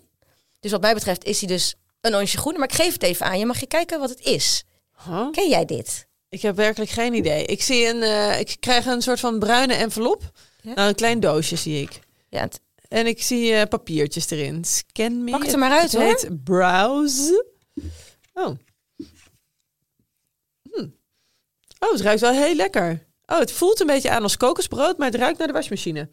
Dus 0.61 0.71
wat 0.71 0.81
mij 0.81 0.95
betreft 0.95 1.25
is 1.25 1.39
hij 1.39 1.49
dus 1.49 1.75
een 2.01 2.15
onsje 2.15 2.39
groener. 2.39 2.61
Maar 2.61 2.71
ik 2.71 2.75
geef 2.75 2.93
het 2.93 3.03
even 3.03 3.27
aan 3.27 3.39
je. 3.39 3.47
Mag 3.47 3.61
je 3.61 3.67
kijken 3.67 4.01
wat 4.01 4.09
het 4.09 4.21
is? 4.21 4.65
Huh? 5.05 5.31
Ken 5.31 5.49
jij 5.49 5.65
dit? 5.65 6.09
Ik 6.29 6.43
heb 6.43 6.57
werkelijk 6.57 6.91
geen 6.91 7.15
idee. 7.15 7.45
Ik 7.45 7.63
zie 7.63 7.87
een, 7.87 8.03
eh, 8.03 8.41
ik 8.41 8.57
krijg 8.61 8.87
een 8.87 9.03
soort 9.03 9.21
van 9.21 9.39
bruine 9.39 9.75
envelop. 9.75 10.31
Ja? 10.63 10.75
Nou, 10.75 10.89
een 10.89 10.95
klein 10.95 11.21
doosje 11.21 11.57
zie 11.57 11.83
ik. 11.83 12.01
Ja, 12.29 12.41
het, 12.41 12.61
En 12.89 13.07
ik 13.07 13.23
zie 13.23 13.55
eh, 13.55 13.69
papiertjes 13.69 14.31
erin. 14.31 14.65
Scan 14.65 15.25
me. 15.25 15.31
Pak 15.31 15.43
het 15.43 15.53
er 15.53 15.59
maar 15.59 15.79
uit, 15.79 15.93
het 15.93 16.03
heet 16.03 16.45
Browse. 16.45 17.47
Oh. 18.35 18.57
Hm. 20.63 20.89
Oh, 21.79 21.93
het 21.93 22.01
ruikt 22.01 22.21
wel 22.21 22.33
heel 22.33 22.55
lekker. 22.55 23.07
Oh, 23.27 23.39
het 23.39 23.53
voelt 23.53 23.81
een 23.81 23.87
beetje 23.87 24.11
aan 24.11 24.23
als 24.23 24.37
kokosbrood, 24.37 24.99
maar 24.99 25.11
het 25.11 25.21
ruikt 25.21 25.39
naar 25.39 25.47
de 25.47 25.53
wasmachine. 25.53 26.09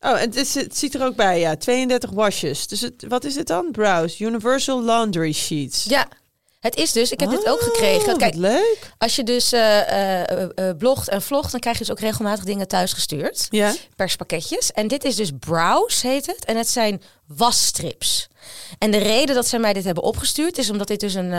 Oh, 0.00 0.20
en 0.20 0.32
het, 0.34 0.76
ziet 0.76 0.94
er 0.94 1.04
ook 1.04 1.16
bij, 1.16 1.40
ja. 1.40 1.56
32 1.56 2.10
washes. 2.10 2.66
Dus 2.66 2.80
het, 2.80 3.04
wat 3.08 3.24
is 3.24 3.34
het 3.34 3.46
dan? 3.46 3.70
Browse. 3.70 4.24
Universal 4.24 4.82
Laundry 4.82 5.32
Sheets. 5.32 5.84
ja, 5.84 6.08
het 6.60 6.76
is 6.76 6.92
dus. 6.92 7.10
Ik 7.10 7.20
heb 7.20 7.30
dit 7.30 7.48
ook 7.48 7.60
gekregen. 7.60 8.12
Oh, 8.12 8.18
Kijk, 8.18 8.34
wat 8.34 8.42
leuk. 8.42 8.92
als 8.98 9.16
je 9.16 9.22
dus 9.22 9.52
eh, 9.52 10.22
blogt 10.78 11.08
en 11.08 11.22
vlogt, 11.22 11.50
dan 11.50 11.60
krijg 11.60 11.78
je 11.78 11.84
dus 11.84 11.92
ook 11.92 12.00
regelmatig 12.00 12.44
dingen 12.44 12.68
thuisgestuurd. 12.68 13.46
Ja. 13.50 13.74
perspakketjes. 13.96 14.72
En 14.72 14.88
dit 14.88 15.04
is 15.04 15.16
dus 15.16 15.30
Browse, 15.38 16.06
heet 16.06 16.26
het. 16.26 16.44
En 16.44 16.56
het 16.56 16.68
zijn 16.68 17.02
wasstrips. 17.26 18.28
En 18.78 18.90
de 18.90 18.98
reden 18.98 19.34
dat 19.34 19.46
zij 19.48 19.58
mij 19.58 19.72
dit 19.72 19.84
hebben 19.84 20.02
opgestuurd... 20.02 20.58
is 20.58 20.70
omdat 20.70 20.88
dit 20.88 21.00
dus 21.00 21.14
een, 21.14 21.32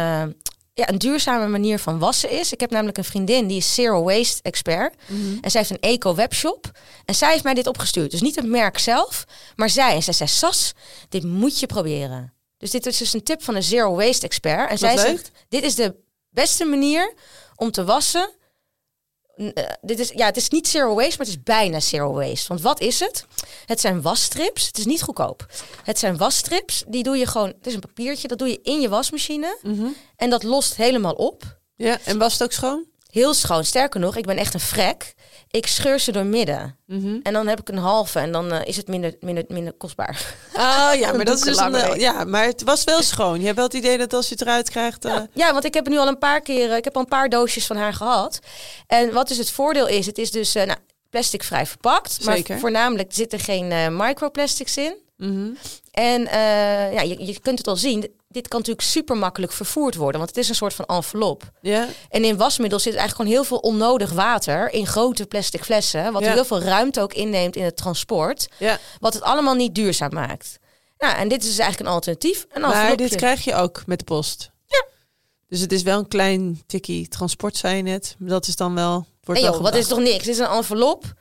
ja, 0.77 0.89
een 0.89 0.97
duurzame 0.97 1.47
manier 1.47 1.79
van 1.79 1.99
wassen 1.99 2.29
is. 2.29 2.53
Ik 2.53 2.59
heb 2.59 2.69
namelijk 2.69 2.97
een 2.97 3.03
vriendin, 3.03 3.47
die 3.47 3.57
is 3.57 3.73
Zero 3.73 4.03
Waste 4.03 4.41
Expert. 4.41 4.95
En 5.41 5.51
zij 5.51 5.61
heeft 5.61 5.71
een 5.71 5.89
eco-webshop. 5.89 6.71
En 7.05 7.15
zij 7.15 7.31
heeft 7.31 7.43
mij 7.43 7.53
dit 7.53 7.67
opgestuurd. 7.67 8.11
Dus 8.11 8.21
niet 8.21 8.35
het 8.35 8.45
merk 8.45 8.77
zelf, 8.77 9.25
maar 9.55 9.69
zij. 9.69 9.95
En 9.95 10.03
zij 10.03 10.13
zei, 10.13 10.29
Sas, 10.29 10.73
dit 11.09 11.23
moet 11.23 11.59
je 11.59 11.65
proberen. 11.65 12.33
Dus 12.57 12.71
dit 12.71 12.85
is 12.85 12.97
dus 12.97 13.13
een 13.13 13.23
tip 13.23 13.43
van 13.43 13.55
een 13.55 13.63
Zero 13.63 13.95
Waste 13.95 14.25
Expert. 14.25 14.69
En 14.69 14.77
zij 14.77 14.95
leuk. 14.95 15.05
zegt, 15.05 15.31
dit 15.49 15.63
is 15.63 15.75
de 15.75 15.95
beste 16.29 16.65
manier 16.65 17.13
om 17.55 17.71
te 17.71 17.83
wassen 17.83 18.31
Eh, 19.37 19.63
dit 19.81 19.99
is, 19.99 20.11
ja, 20.15 20.25
het 20.25 20.37
is 20.37 20.49
niet 20.49 20.67
zero 20.67 20.95
waste, 20.95 21.17
maar 21.17 21.27
het 21.27 21.35
is 21.35 21.43
bijna 21.43 21.79
zero 21.79 22.13
waste. 22.13 22.47
Want 22.47 22.61
wat 22.61 22.79
is 22.79 22.99
het? 22.99 23.25
Het 23.65 23.79
zijn 23.79 24.01
wasstrips. 24.01 24.67
Het 24.67 24.77
is 24.77 24.85
niet 24.85 25.01
goedkoop. 25.01 25.45
Het 25.83 25.99
zijn 25.99 26.17
wasstrips. 26.17 26.83
Die 26.87 27.03
doe 27.03 27.17
je 27.17 27.25
gewoon. 27.25 27.47
Het 27.47 27.67
is 27.67 27.73
een 27.73 27.79
papiertje. 27.79 28.27
Dat 28.27 28.37
doe 28.37 28.47
je 28.47 28.59
in 28.63 28.81
je 28.81 28.89
wasmachine. 28.89 29.57
Mhm. 29.61 29.87
En 30.15 30.29
dat 30.29 30.43
lost 30.43 30.75
helemaal 30.75 31.13
op. 31.13 31.59
Ja, 31.75 31.97
en 32.03 32.17
was 32.17 32.33
het 32.33 32.43
ook 32.43 32.51
schoon? 32.51 32.85
Heel 33.09 33.33
schoon. 33.33 33.63
Sterker 33.63 33.99
nog, 33.99 34.15
ik 34.15 34.25
ben 34.25 34.37
echt 34.37 34.53
een 34.53 34.59
vrek. 34.59 35.13
Ik 35.51 35.67
scheur 35.67 35.99
ze 35.99 36.11
door 36.11 36.25
midden. 36.25 36.77
Mhm. 36.85 37.19
En 37.23 37.33
dan 37.33 37.47
heb 37.47 37.59
ik 37.59 37.69
een 37.69 37.77
halve. 37.77 38.19
En 38.19 38.31
dan 38.31 38.51
eh, 38.51 38.67
is 38.67 38.77
het 38.77 38.87
minder, 38.87 39.15
minder, 39.19 39.43
minder 39.47 39.73
kostbaar. 39.73 40.33
Oh 40.53 40.91
ja, 40.99 41.11
maar 41.15 41.25
dat 41.25 41.37
is 41.37 41.43
dus 41.43 41.57
een, 41.57 41.63
Boekenlanger. 41.71 41.99
ja, 41.99 42.23
maar 42.23 42.45
het 42.45 42.63
was 42.63 42.83
wel 42.83 43.01
schoon. 43.01 43.39
Je 43.39 43.43
hebt 43.45 43.55
wel 43.55 43.65
het 43.65 43.73
idee 43.73 43.97
dat 43.97 44.13
als 44.13 44.27
je 44.27 44.31
het 44.33 44.41
eruit 44.41 44.69
krijgt. 44.69 45.05
eh, 45.05 45.21
Ja, 45.33 45.51
want 45.53 45.65
ik 45.65 45.73
heb 45.73 45.87
nu 45.87 45.97
al 45.97 46.07
een 46.07 46.17
paar 46.17 46.41
keer, 46.41 46.71
eh, 46.71 46.77
ik 46.77 46.83
heb 46.83 46.95
al 46.95 47.01
een 47.01 47.07
paar 47.07 47.29
doosjes 47.29 47.65
van 47.65 47.77
haar 47.77 47.93
gehad. 47.93 48.39
En 48.87 49.13
wat 49.13 49.27
dus 49.27 49.37
het 49.37 49.51
voordeel 49.51 49.87
is, 49.87 50.05
het 50.05 50.17
is 50.17 50.31
dus 50.31 50.55
eh, 50.55 50.65
nou, 50.65 50.77
plasticvrij 51.09 51.65
verpakt. 51.65 52.17
Zeker. 52.21 52.49
Maar 52.51 52.59
voornamelijk 52.59 53.13
zitten 53.13 53.39
geen 53.39 53.71
eh, 53.71 53.87
microplastics 53.89 54.77
in. 54.77 54.95
mhm. 55.17 55.49
En 55.91 56.27
eh, 56.27 56.93
ja, 56.93 57.01
je, 57.01 57.25
je 57.25 57.39
kunt 57.39 57.57
het 57.57 57.67
al 57.67 57.75
zien, 57.75 58.07
dit 58.27 58.47
kan 58.47 58.59
natuurlijk 58.59 58.87
super 58.87 59.17
makkelijk 59.17 59.51
vervoerd 59.51 59.95
worden, 59.95 60.17
want 60.17 60.29
het 60.29 60.39
is 60.39 60.49
een 60.49 60.55
soort 60.55 60.73
van 60.73 60.85
envelop. 60.85 61.51
Ja, 61.61 61.87
En 62.09 62.23
in 62.23 62.37
wasmiddel 62.37 62.79
zit 62.79 62.95
eigenlijk 62.95 63.15
gewoon 63.15 63.31
heel 63.31 63.43
veel 63.43 63.71
onnodig 63.71 64.11
water 64.11 64.71
in 64.71 64.87
grote 64.87 65.25
plastic 65.25 65.63
flessen, 65.63 66.13
wat 66.13 66.23
Ja. 66.23 66.33
heel 66.33 66.45
veel 66.45 66.61
ruimte 66.61 67.01
ook 67.01 67.13
inneemt 67.13 67.55
in 67.55 67.63
het 67.63 67.77
transport, 67.77 68.47
ja. 68.57 68.79
wat 68.99 69.13
het 69.13 69.23
allemaal 69.23 69.55
niet 69.55 69.75
duurzaam 69.75 70.13
maakt. 70.13 70.57
Nou, 70.97 71.17
en 71.17 71.27
dit 71.27 71.41
is 71.41 71.47
dus 71.47 71.57
eigenlijk 71.57 71.89
een 71.89 71.95
alternatief. 71.95 72.45
Een 72.49 72.61
maar 72.61 72.97
dit 72.97 73.15
krijg 73.15 73.43
je 73.43 73.55
ook 73.55 73.85
met 73.85 73.99
de 73.99 74.05
post. 74.05 74.51
Ja. 74.65 74.85
Dus 75.47 75.59
het 75.59 75.71
is 75.71 75.83
wel 75.83 75.99
een 75.99 76.07
klein 76.07 76.63
tikkie 76.65 77.07
transport, 77.07 77.57
zei 77.57 77.75
je 77.75 77.81
net. 77.81 78.15
Maar 78.19 78.29
Dat 78.29 78.47
is 78.47 78.55
dan 78.55 78.75
wel... 78.75 79.05
Wordt 79.21 79.41
Nee 79.41 79.51
joh, 79.51 79.61
wat 79.61 79.75
is 79.75 79.87
toch 79.87 79.99
niks? 79.99 80.23
Dit 80.23 80.27
is 80.33 80.37
een 80.37 80.45
envelop 80.45 81.13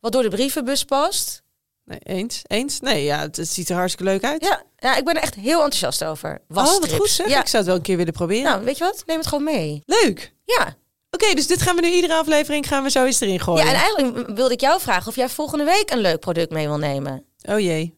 wat 0.00 0.12
door 0.12 0.22
de 0.22 0.28
brievenbus 0.28 0.84
past. 0.84 1.42
Nee, 1.84 1.98
eens? 2.02 2.40
Eens? 2.46 2.80
Nee, 2.80 3.04
ja, 3.04 3.20
het, 3.20 3.36
het 3.36 3.48
ziet 3.48 3.68
er 3.68 3.76
hartstikke 3.76 4.12
leuk 4.12 4.24
uit. 4.24 4.44
Ja, 4.44 4.62
ja, 4.76 4.96
ik 4.96 5.04
ben 5.04 5.14
er 5.16 5.22
echt 5.22 5.34
heel 5.34 5.62
enthousiast 5.62 6.04
over. 6.04 6.30
oh, 6.30 6.56
Wasstrips. 6.56 6.90
wat 6.90 7.00
goed 7.00 7.08
zeg. 7.08 7.28
Ja. 7.28 7.40
Ik 7.40 7.46
zou 7.46 7.56
het 7.56 7.66
wel 7.66 7.74
een 7.76 7.82
keer 7.82 7.96
willen 7.96 8.12
proberen. 8.12 8.44
Nou, 8.44 8.64
weet 8.64 8.78
je 8.78 8.84
wat? 8.84 9.02
Neem 9.06 9.18
het 9.18 9.26
gewoon 9.26 9.44
mee. 9.44 9.82
Leuk. 9.86 10.34
Ja, 10.44 10.76
Oké, 11.14 11.34
dus 11.34 11.46
dit 11.46 11.62
gaan 11.62 11.76
we 11.76 11.80
nu 11.80 11.90
iedere 11.90 12.14
aflevering 12.14 12.66
gaan 12.68 12.82
we 12.82 12.90
zo 12.90 13.04
eens 13.04 13.20
erin 13.20 13.40
gooien. 13.40 13.64
Ja, 13.64 13.70
en 13.70 13.76
eigenlijk 13.76 14.28
wilde 14.36 14.54
ik 14.54 14.60
jou 14.60 14.80
vragen 14.80 15.08
of 15.08 15.16
jij 15.16 15.28
volgende 15.28 15.64
week 15.64 15.90
een 15.90 15.98
leuk 15.98 16.20
product 16.20 16.50
mee 16.50 16.66
wil 16.66 16.78
nemen. 16.78 17.24
Oh 17.42 17.60
jee. 17.60 17.94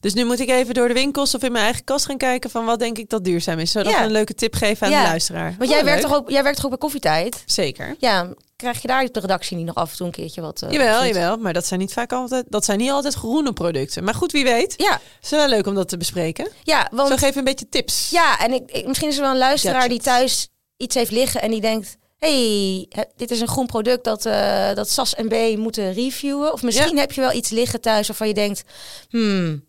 Dus 0.00 0.14
nu 0.14 0.24
moet 0.24 0.40
ik 0.40 0.48
even 0.48 0.74
door 0.74 0.88
de 0.88 0.94
winkels 0.94 1.34
of 1.34 1.42
in 1.42 1.52
mijn 1.52 1.64
eigen 1.64 1.84
kast 1.84 2.06
gaan 2.06 2.16
kijken 2.16 2.50
van 2.50 2.64
wat 2.64 2.78
denk 2.78 2.98
ik 2.98 3.08
dat 3.08 3.24
duurzaam 3.24 3.58
is. 3.58 3.70
Zodat 3.72 3.92
Ja. 3.92 3.98
we 3.98 4.04
een 4.04 4.10
leuke 4.12 4.34
tip 4.34 4.54
geven 4.54 4.86
aan 4.86 4.92
Ja. 4.92 5.02
de 5.02 5.08
luisteraar. 5.08 5.54
Want 5.58 5.70
Oh, 5.70 5.76
jij, 5.76 5.84
werkt 5.84 6.00
leuk. 6.02 6.10
toch 6.10 6.18
ook, 6.20 6.30
jij 6.30 6.42
werkt 6.42 6.56
toch 6.56 6.64
ook 6.64 6.70
bij 6.70 6.80
Koffietijd? 6.80 7.42
Zeker. 7.46 7.94
Ja, 7.98 8.28
krijg 8.56 8.82
je 8.82 8.88
daar 8.88 9.04
op 9.04 9.14
de 9.14 9.20
redactie 9.20 9.56
niet 9.56 9.66
nog 9.66 9.74
af 9.74 9.90
en 9.90 9.96
toe 9.96 10.06
een 10.06 10.12
keertje 10.12 10.40
wat... 10.40 10.62
eh, 10.62 10.70
jawel, 10.70 11.04
jawel. 11.06 11.36
Maar 11.36 11.52
dat 11.52 11.66
zijn 11.66 11.80
niet 11.80 11.92
vaak 11.92 12.12
altijd, 12.12 12.44
dat 12.48 12.64
zijn 12.64 12.78
niet 12.78 12.90
altijd 12.90 13.14
groene 13.14 13.52
producten. 13.52 14.04
Maar 14.04 14.14
goed, 14.14 14.32
wie 14.32 14.44
weet. 14.44 14.74
Ja, 14.76 15.00
Is 15.22 15.30
wel 15.30 15.48
leuk 15.48 15.66
om 15.66 15.74
dat 15.74 15.88
te 15.88 15.96
bespreken. 15.96 16.48
ja 16.62 16.88
want... 16.92 17.08
Zo 17.08 17.16
geef 17.16 17.36
een 17.36 17.44
beetje 17.44 17.68
tips. 17.68 18.10
Ja, 18.10 18.38
en 18.38 18.52
ik, 18.52 18.70
ik- 18.70 18.86
misschien 18.86 19.08
is 19.08 19.16
er 19.16 19.22
wel 19.22 19.30
een 19.30 19.38
luisteraar 19.38 19.88
die 19.88 20.00
thuis 20.00 20.48
iets 20.76 20.94
heeft 20.94 21.10
liggen 21.10 21.42
en 21.42 21.50
die 21.50 21.60
denkt... 21.60 21.96
hey, 22.18 22.86
he- 22.88 23.02
dit 23.16 23.30
is 23.30 23.40
een 23.40 23.48
groen 23.48 23.66
product 23.66 24.04
dat, 24.04 24.26
eh, 24.26 24.74
dat 24.74 24.90
SAS 24.90 25.14
en 25.14 25.28
B 25.28 25.56
moeten 25.56 25.92
reviewen. 25.92 26.52
Of 26.52 26.62
misschien 26.62 26.98
heb 26.98 27.12
je 27.12 27.20
wel 27.20 27.32
iets 27.32 27.50
liggen 27.50 27.80
thuis 27.80 28.06
waarvan 28.08 28.28
je 28.28 28.34
denkt... 28.34 28.62
Hmm, 29.08 29.64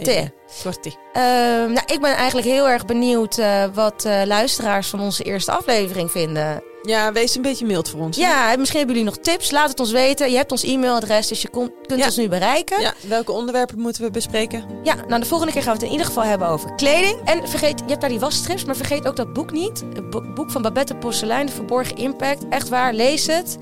Nee, 0.07 0.33
Kortie. 0.63 0.97
Ehm, 1.13 1.73
nou, 1.73 1.83
ik 1.87 2.01
ben 2.01 2.15
eigenlijk 2.15 2.47
heel 2.47 2.69
erg 2.69 2.85
benieuwd 2.85 3.39
eh, 3.39 3.65
wat 3.75 4.05
eh, 4.05 4.23
luisteraars 4.25 4.89
van 4.89 5.01
onze 5.01 5.23
eerste 5.23 5.53
aflevering 5.53 6.11
vinden. 6.11 6.63
Ja, 6.83 7.13
wees 7.13 7.35
een 7.37 7.43
beetje 7.43 7.67
mild 7.67 7.89
voor 7.89 8.01
ons. 8.01 8.17
hè? 8.17 8.23
Ja, 8.23 8.57
misschien 8.57 8.79
hebben 8.79 8.97
jullie 8.97 9.11
nog 9.13 9.21
tips. 9.23 9.51
Laat 9.51 9.69
het 9.69 9.81
ons 9.81 9.91
weten. 9.91 10.31
Je 10.31 10.37
hebt 10.37 10.51
ons 10.53 10.63
e-mailadres, 10.65 11.29
dus 11.29 11.43
je 11.43 11.49
kon- 11.49 11.73
kunt 11.87 12.01
Ja. 12.01 12.07
ons 12.07 12.17
nu 12.17 12.29
bereiken. 12.29 12.81
Ja, 12.81 12.95
welke 13.09 13.33
onderwerpen 13.33 13.79
moeten 13.81 14.03
we 14.03 14.11
bespreken? 14.11 14.65
Ja, 14.83 14.95
nou 15.09 15.21
de 15.21 15.27
volgende 15.27 15.53
keer 15.53 15.63
gaan 15.63 15.73
we 15.73 15.77
het 15.79 15.87
in 15.87 15.93
ieder 15.93 16.07
geval 16.07 16.23
hebben 16.25 16.49
over 16.49 16.75
kleding. 16.75 17.17
En 17.25 17.49
vergeet, 17.49 17.79
je 17.79 17.85
hebt 17.89 18.01
daar 18.01 18.11
die 18.11 18.21
wasstrips, 18.21 18.65
maar 18.65 18.77
vergeet 18.77 19.07
ook 19.09 19.17
dat 19.17 19.33
boek 19.33 19.53
niet. 19.53 19.83
Het 19.95 20.11
bo- 20.11 20.33
boek 20.35 20.51
van 20.51 20.63
Babette 20.63 20.95
Porselein, 20.95 21.47
De 21.47 21.53
Verborgen 21.53 21.97
Impact. 21.97 22.43
Echt 22.51 22.69
waar, 22.69 22.95
lees 22.95 23.27
het. 23.27 23.59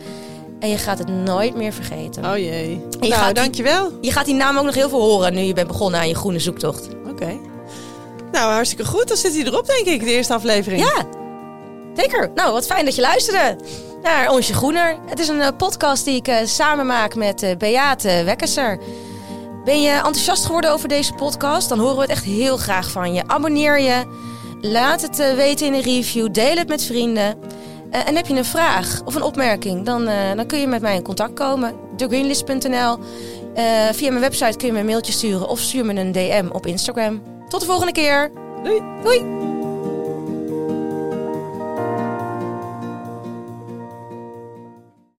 En 0.60 0.68
je 0.68 0.78
gaat 0.78 0.98
het 0.98 1.08
nooit 1.08 1.56
meer 1.56 1.72
vergeten. 1.72 2.24
Oh 2.24 2.36
jee. 2.36 2.70
je 2.70 2.96
nou, 2.98 3.12
gaat 3.12 3.24
die- 3.24 3.34
dankjewel. 3.34 3.90
Je 4.00 4.12
gaat 4.12 4.24
die 4.24 4.34
naam 4.34 4.58
ook 4.58 4.64
nog 4.64 4.74
heel 4.74 4.88
veel 4.88 5.00
horen 5.00 5.34
nu 5.34 5.40
je 5.40 5.52
bent 5.52 5.68
begonnen 5.68 6.00
aan 6.00 6.08
je 6.08 6.14
groene 6.14 6.38
zoektocht. 6.38 6.88
Oké. 7.10 7.38
Nou, 8.32 8.52
hartstikke 8.52 8.84
goed. 8.84 9.08
Dan 9.08 9.16
zit 9.16 9.34
hij 9.34 9.44
erop, 9.44 9.66
denk 9.66 9.86
ik, 9.86 10.00
de 10.00 10.10
eerste 10.12 10.34
aflevering. 10.34 10.80
Ja, 10.82 11.04
zeker. 12.00 12.30
Nou, 12.34 12.52
wat 12.52 12.66
fijn 12.66 12.84
dat 12.84 12.94
je 12.94 13.00
luisterde 13.00 13.56
naar 14.02 14.30
Onsje 14.30 14.54
Groener. 14.54 14.96
Het 15.06 15.18
is 15.18 15.28
een 15.28 15.40
eh, 15.40 15.48
podcast 15.56 16.04
die 16.04 16.16
ik 16.16 16.28
eh, 16.28 16.36
samen 16.44 16.86
maak 16.86 17.14
met 17.14 17.42
eh, 17.42 17.56
Beate 17.56 18.22
Wekkeser. 18.24 18.78
Ben 19.64 19.82
je 19.82 19.90
enthousiast 19.90 20.44
geworden 20.44 20.72
over 20.72 20.88
deze 20.88 21.12
podcast? 21.12 21.68
Dan 21.68 21.78
horen 21.78 21.94
we 21.94 22.00
het 22.00 22.10
echt 22.10 22.24
heel 22.24 22.56
graag 22.56 22.90
van 22.90 23.14
je. 23.14 23.22
Abonneer 23.26 23.80
je. 23.80 24.04
Laat 24.60 25.02
het 25.02 25.34
weten 25.34 25.66
in 25.66 25.74
een 25.74 25.80
review. 25.80 26.28
Deel 26.32 26.56
het 26.56 26.68
met 26.68 26.84
vrienden. 26.84 27.38
En 27.90 28.16
heb 28.16 28.26
je 28.26 28.34
een 28.34 28.44
vraag 28.44 29.00
of 29.04 29.14
een 29.14 29.22
opmerking, 29.22 29.84
dan, 29.84 30.08
dan 30.36 30.46
kun 30.46 30.60
je 30.60 30.66
met 30.66 30.82
mij 30.82 30.94
in 30.94 31.02
contact 31.02 31.34
komen. 31.34 31.74
TheGreenlist.nl. 31.96 32.98
Via 33.92 34.10
mijn 34.10 34.20
website 34.20 34.56
kun 34.56 34.66
je 34.66 34.72
me 34.72 34.78
een 34.78 34.86
mailtje 34.86 35.12
sturen 35.12 35.48
of 35.48 35.58
stuur 35.58 35.84
me 35.84 35.94
een 35.94 36.12
DM 36.12 36.46
op 36.52 36.66
Instagram. 36.66 37.22
Tot 37.48 37.60
de 37.60 37.66
volgende 37.66 37.92
keer. 37.92 38.30
Doei. 38.62 38.82
Doei! 39.02 39.47